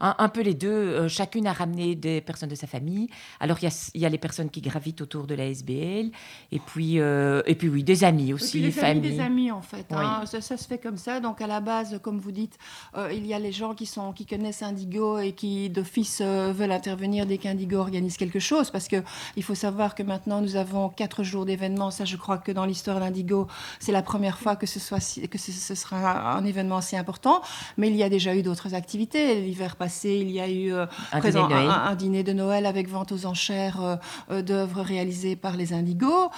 [0.00, 0.68] Un, un peu les deux.
[0.70, 3.08] Euh, chacune a ramené des personnes de sa famille.
[3.38, 6.10] Alors, il y a, il y a les personnes qui gravitent autour de la SBL.
[6.52, 9.10] Et puis, euh, et puis oui, des amis Et aussi, puis les amis famille.
[9.16, 9.86] des amis, en fait.
[9.92, 10.22] hein.
[10.26, 11.20] Ça, ça se fait comme ça.
[11.20, 12.56] Donc, à la base, comme vous dites,
[12.96, 16.72] euh, il y a les gens qui, sont, qui connaissent Indigo et qui, d'office, veulent
[16.72, 18.70] intervenir dès qu'Indigo organise quelque chose.
[18.70, 21.90] Parce qu'il faut savoir que maintenant, nous avons quatre jours d'événements.
[21.90, 23.46] Ça, je crois que dans l'histoire d'Indigo,
[23.78, 26.96] c'est la première fois que, ce, soit si- que ce, ce sera un événement si
[26.96, 27.42] important.
[27.76, 29.40] Mais il y a déjà eu d'autres activités.
[29.40, 31.70] L'hiver passé, passé, il y a eu euh, Un présent- dîner de Noël.
[31.70, 33.96] un- un dîner de Noël avec vente aux enchères euh,
[34.30, 36.30] euh, d'œuvres réalisées par les Indigos.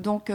[0.00, 0.30] Donc,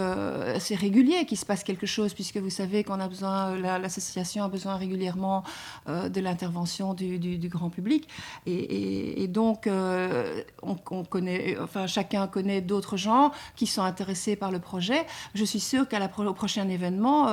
[0.59, 4.43] c'est régulier qu'il se passe quelque chose, puisque vous savez qu'on a besoin, la- l'association
[4.43, 5.43] a besoin régulièrement
[5.87, 8.07] de l'intervention du, du- du grand public.
[8.45, 14.35] Et, et- et donc, on, on connaît, enfin, chacun connaît d'autres gens qui sont intéressés
[14.35, 15.05] par le projet.
[15.33, 17.27] Je suis sûre qu'à la pro- au prochain événement,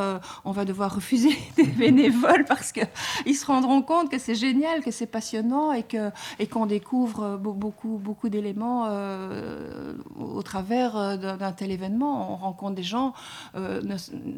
[0.44, 4.90] on va devoir refuser des bénévoles parce qu'ils se rendront compte que c'est génial, que
[4.90, 11.16] c'est passionnant et que et qu'on découvre be- beaucoup beaucoup d'éléments euh, au travers euh,
[11.16, 12.32] d'un tel événement.
[12.32, 13.14] On rencontre des gens
[13.56, 13.80] euh,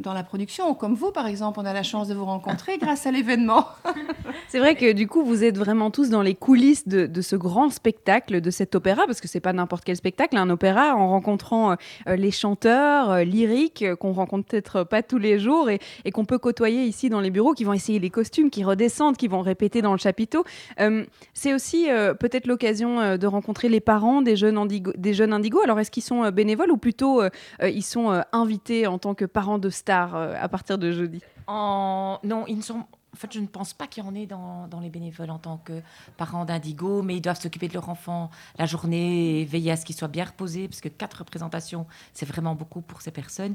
[0.03, 1.59] dans la production, comme vous par exemple.
[1.61, 3.67] On a la chance de vous rencontrer grâce à l'événement.
[4.49, 7.35] C'est vrai que du coup, vous êtes vraiment tous dans les coulisses de, de ce
[7.35, 11.09] grand spectacle, de cet opéra, parce que c'est pas n'importe quel spectacle, un opéra, en
[11.09, 11.75] rencontrant euh,
[12.07, 16.11] euh, les chanteurs euh, lyriques euh, qu'on rencontre peut-être pas tous les jours et, et
[16.13, 19.27] qu'on peut côtoyer ici dans les bureaux, qui vont essayer les costumes, qui redescendent, qui
[19.29, 20.45] vont répéter dans le chapiteau.
[20.81, 25.63] Euh, c'est aussi euh, peut-être l'occasion euh, de rencontrer les parents des jeunes, indigos.
[25.63, 27.23] Alors, est-ce qu'ils sont bénévoles ou plutôt
[27.63, 31.23] ils sont invités en tant que parents de stars à partir de jeudi?
[31.49, 32.85] Non, ils ne sont.
[33.15, 35.57] En fait, je ne pense pas qu'il y en ait dans, les bénévoles en tant
[35.57, 35.81] que
[36.19, 39.87] parents d'indigo, mais ils doivent s'occuper de leur enfant la journée et veiller à ce
[39.87, 43.55] qu'il soit bien reposé, parce que quatre représentations, c'est vraiment beaucoup pour ces personnes.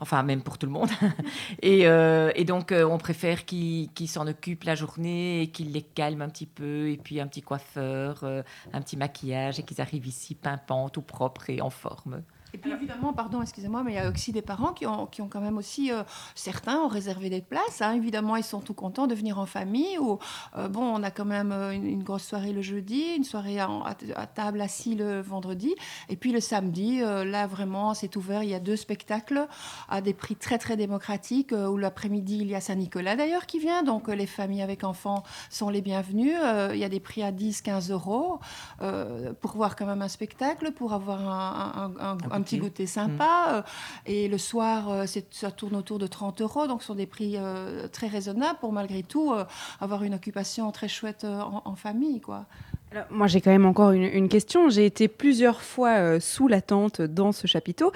[0.00, 0.90] Enfin, même pour tout le monde.
[1.62, 5.72] et, euh, et donc, euh, on préfère qu'ils qu'ils s'en occupent la journée et qu'ils
[5.72, 8.42] les calment un petit peu, et puis un petit coiffeur, euh,
[8.72, 12.22] un petit maquillage, et qu'ils arrivent ici pimpants, tout propres et en forme.
[12.54, 15.20] Et puis évidemment, pardon, excusez-moi, mais il y a aussi des parents qui ont, qui
[15.22, 16.04] ont quand même aussi, euh,
[16.36, 17.82] certains ont réservé des places.
[17.82, 17.94] hein.
[17.94, 19.98] Évidemment, ils sont tout contents de venir en famille.
[19.98, 20.20] Ou
[20.56, 23.58] euh, bon, on a quand même euh, une, une grosse soirée le jeudi, une soirée
[23.58, 23.68] à,
[24.14, 25.74] à table assis le vendredi,
[26.08, 28.44] et puis le samedi, euh, là vraiment, c'est ouvert.
[28.44, 29.48] Il y a deux spectacles
[29.88, 31.50] à des prix très très démocratiques.
[31.52, 35.70] où l'après-midi, il y a Saint-Nicolas d'ailleurs qui vient, donc les familles avec enfants sont
[35.70, 36.34] les bienvenues.
[36.72, 38.38] Il y a des prix à 10-15 euros
[38.80, 42.86] euh, pour voir quand même un spectacle, pour avoir un, un- un- un petit goûter
[42.86, 43.46] sympa.
[43.56, 43.62] euh,
[44.06, 47.34] Et le soir, euh, ça tourne autour de 30 euros, donc ce sont des prix
[47.36, 49.44] euh, très raisonnables pour malgré tout euh,
[49.80, 52.20] avoir une occupation très chouette euh, en, en famille.
[52.20, 52.46] quoi.
[52.92, 54.68] Alors, moi, j'ai quand même encore une, une question.
[54.68, 57.90] J'ai été plusieurs fois sous la tente dans ce chapiteau.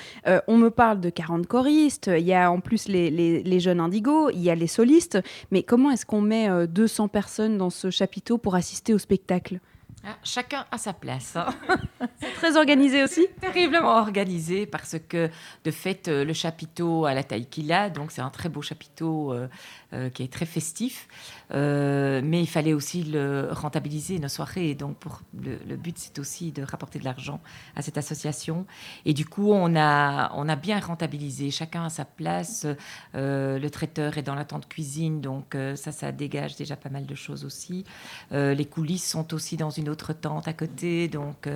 [0.49, 2.11] On me parle de 40 choristes.
[2.13, 4.31] Il y a en plus les, les- les jeunes indigos.
[4.31, 5.19] Il y a les solistes.
[5.53, 9.61] Mais comment est-ce qu'on met euh, 200 personnes dans ce chapiteau pour assister au spectacle?
[10.05, 11.35] Ah, chacun à sa place.
[11.37, 11.49] hein.
[12.21, 15.29] C'est très organisé aussi Terriblement organisé parce que
[15.65, 18.63] de fait euh, le chapiteau a la taille qu'il a, donc c'est un très beau
[18.63, 19.49] chapiteau euh,
[19.93, 21.09] euh, qui est très festif,
[21.51, 26.19] Euh, mais il fallait aussi le rentabiliser nos soirées, donc pour le, le but c'est
[26.19, 27.41] aussi de rapporter de l'argent
[27.75, 28.67] à cette association.
[29.07, 32.67] Et du coup on a on a bien rentabilisé, chacun à sa place.
[33.15, 36.91] Euh, le traiteur est dans la tente cuisine, donc euh, ça ça dégage déjà pas
[36.91, 37.85] mal de choses aussi.
[38.31, 41.49] Les coulisses sont aussi dans une autre tente à côté, donc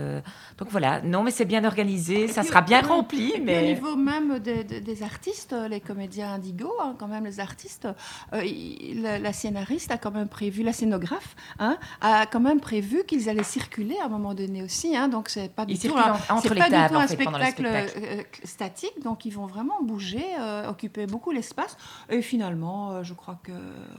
[0.59, 1.03] donc voilà.
[1.03, 4.81] Non, mais c'est bien organisé, ça sera bien rempli, mais au niveau même des, des-
[4.81, 7.89] des artistes, les comédiens indigos, hein, quand même les artistes,
[8.33, 13.43] la scénariste a quand même prévu, la scénographe hein, a quand même prévu qu'ils allaient
[13.43, 14.97] circuler à un moment donné aussi.
[14.97, 16.95] hein, donc c'est pas du Ils tout, un, en- entre c'est les pas du tout
[16.95, 17.93] en un fait, spectacle spectacle.
[18.05, 19.03] euh, statique.
[19.03, 21.77] Donc ils vont vraiment bouger, euh, occuper beaucoup l'espace.
[22.11, 23.53] Et finalement, euh, je crois que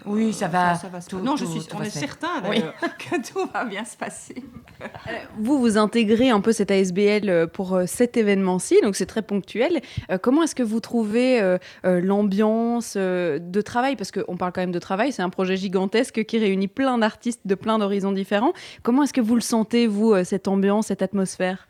[0.05, 2.61] Oui, ça va, Ça, va se tout- non, je suis, tout on est certain Oui.
[2.99, 4.35] que tout va bien se passer.
[5.37, 9.81] Vous, vous intégrez un peu cette ASBL pour cet événement-ci, donc c'est très ponctuel.
[10.11, 13.95] Euh, comment est-ce que vous trouvez euh, euh, l'ambiance euh, de travail?
[13.95, 15.72] Parce qu'on parle quand même de travail, c'est un projet gigantesque
[16.25, 18.53] qui réunit plein d'artistes de plein d'horizons différents.
[18.81, 21.67] Comment est-ce que vous le sentez, vous, euh, cette ambiance, cette atmosphère?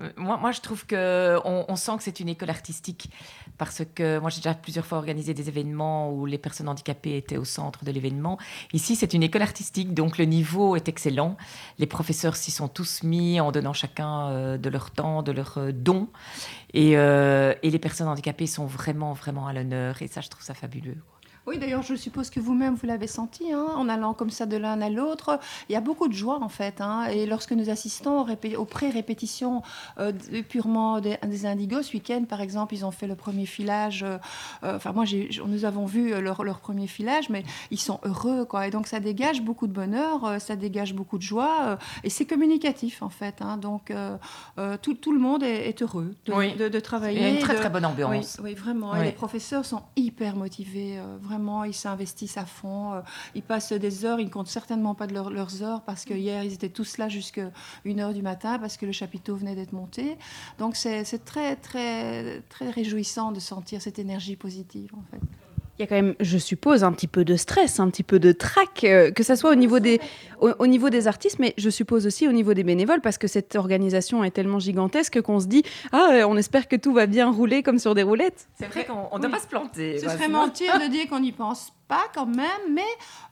[0.00, 3.10] Euh, Moi, je trouve que on, sent que c'est une école artistique
[3.56, 7.36] parce que moi, j'ai déjà plusieurs fois organisé des événements où les personnes handicapées étaient
[7.36, 8.38] au centre de l'événement.
[8.72, 11.36] Ici, c'est une école artistique, donc le niveau est excellent.
[11.78, 15.34] Les professeurs s'y sont tous mis en donnant chacun euh, de leur temps, de.
[16.74, 20.02] Et, euh, et les personnes handicapées sont vraiment, vraiment à l'honneur.
[20.02, 20.98] Et ça, je trouve ça fabuleux.
[21.48, 24.56] Oui, d'ailleurs, je suppose que vous-même, vous l'avez senti, hein, en allant comme ça de
[24.56, 25.40] l'un à l'autre.
[25.68, 26.80] Il y a beaucoup de joie, en fait.
[26.80, 29.62] hein, et lorsque nous assistons aux, répé- aux pré-répétitions
[29.98, 30.12] euh,
[30.48, 34.02] purement des, des indigos, ce week-end, par exemple, ils ont fait le premier filage.
[34.02, 34.18] euh,
[34.64, 35.04] euh, Enfin, moi,
[35.46, 38.66] nous avons vu leur, leur premier filage, mais ils sont heureux, quoi.
[38.66, 41.78] Et donc, ça dégage beaucoup de bonheur, ça dégage beaucoup de joie.
[42.04, 43.36] et c'est communicatif, en fait.
[43.40, 43.56] hein.
[43.56, 43.92] donc,
[44.82, 46.54] tout, tout le monde est, est heureux de, Oui.
[46.56, 47.18] de, de travailler.
[47.18, 48.36] Il y a une très, très bonne ambiance.
[48.42, 48.94] Oui, oui, vraiment.
[48.96, 51.16] Et les professeurs sont hyper motivés, euh,
[51.64, 52.92] ils s'investissent à fond.
[52.94, 53.00] euh,
[53.34, 56.14] ils passent des heures, ils ne comptent certainement pas de leur- leurs heures parce que
[56.14, 57.50] hier, ils étaient tous là jusqu'à
[57.84, 60.16] 1h du matin parce que le chapiteau venait d'être monté.
[60.58, 65.20] Donc, c'est très, très, très réjouissant de sentir cette énergie positive, en fait.
[65.78, 68.18] Il y a quand même, je suppose, un petit peu de stress, un petit peu
[68.18, 70.00] de trac, euh, que ce soit au niveau, des,
[70.40, 73.54] au, niveau des artistes, mais je suppose aussi au niveau des bénévoles, parce que cette
[73.54, 77.30] organisation est tellement gigantesque qu'on se dit Ah, euh, on espère que tout va bien
[77.30, 78.48] rouler comme sur des roulettes.
[78.58, 79.98] C'est vrai qu'on ne doit pas se planter.
[79.98, 82.82] Ce serait mentir de dire qu'on n'y pense pas quand même, mais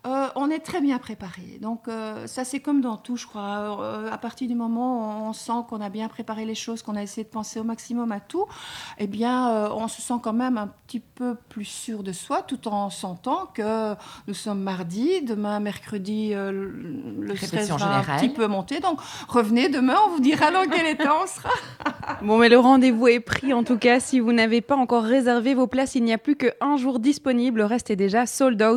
[0.07, 1.59] euh, on est très bien préparé.
[1.61, 3.79] Donc euh, ça c'est comme dans tout, je crois.
[3.81, 6.97] Euh, à partir du moment où on sent qu'on a bien préparé les choses, qu'on
[6.97, 8.47] a essayé de penser au maximum à tout,
[8.99, 12.67] eh bien on se sent quand même un petit peu plus sûr de soi, tout
[12.69, 13.95] en sentant que
[14.27, 18.81] nous sommes mardi, demain mercredi, le stress va un petit peu monter.
[18.81, 21.51] Donc revenez demain, on vous dira dans quel état on sera.
[22.23, 24.01] bon, mais le rendez-vous est pris en tout cas.
[24.01, 27.59] Si vous n'avez pas encore réservé vos places, il n'y a plus qu'un jour disponible.
[27.59, 28.25] Le reste est déjà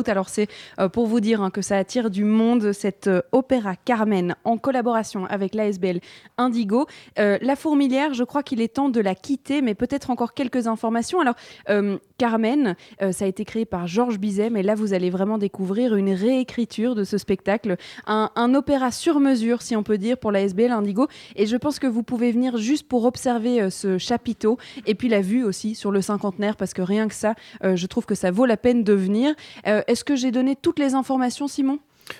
[0.08, 0.48] Alors c'est
[0.92, 5.26] pour vous dire hein, que ça attire du monde, cette euh, opéra Carmen, en collaboration
[5.26, 6.00] avec l'ASBL
[6.38, 6.86] Indigo.
[7.18, 10.66] Euh, la fourmilière, je crois qu'il est temps de la quitter, mais peut-être encore quelques
[10.66, 11.20] informations.
[11.20, 11.34] Alors,
[11.68, 12.76] euh, Carmen,
[13.12, 16.94] ça a été créé par Georges Bizet, mais là, vous allez vraiment découvrir une réécriture
[16.94, 17.76] de ce spectacle,
[18.06, 21.08] un, opéra sur mesure, si on peut dire, pour l'ASBL Indigo.
[21.34, 25.22] Et je pense que vous pouvez venir juste pour observer ce chapiteau, et puis la
[25.22, 28.44] vue aussi sur le cinquantenaire, parce que rien que ça, je trouve que ça vaut
[28.44, 29.34] la peine de venir.
[29.64, 31.78] Est-ce que j'ai donné toutes les informations Simon?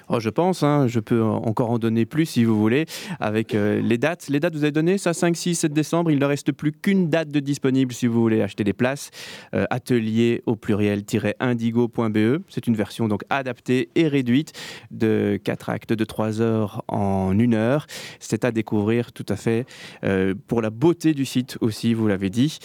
[0.08, 2.86] Oh, je pense, hein, je peux encore en donner plus si vous voulez,
[3.18, 4.28] avec euh, les dates.
[4.28, 6.10] Les dates, vous avez donné ça 5, 6, 7 décembre.
[6.10, 9.10] Il ne reste plus qu'une date de disponible si vous voulez acheter des places.
[9.54, 12.42] Euh, atelier au pluriel-indigo.be.
[12.48, 14.52] C'est une version donc adaptée et réduite
[14.90, 17.86] de 4 actes de 3 heures en 1 heure.
[18.18, 19.66] C'est à découvrir tout à fait
[20.04, 22.58] euh, pour la beauté du site aussi, vous l'avez dit.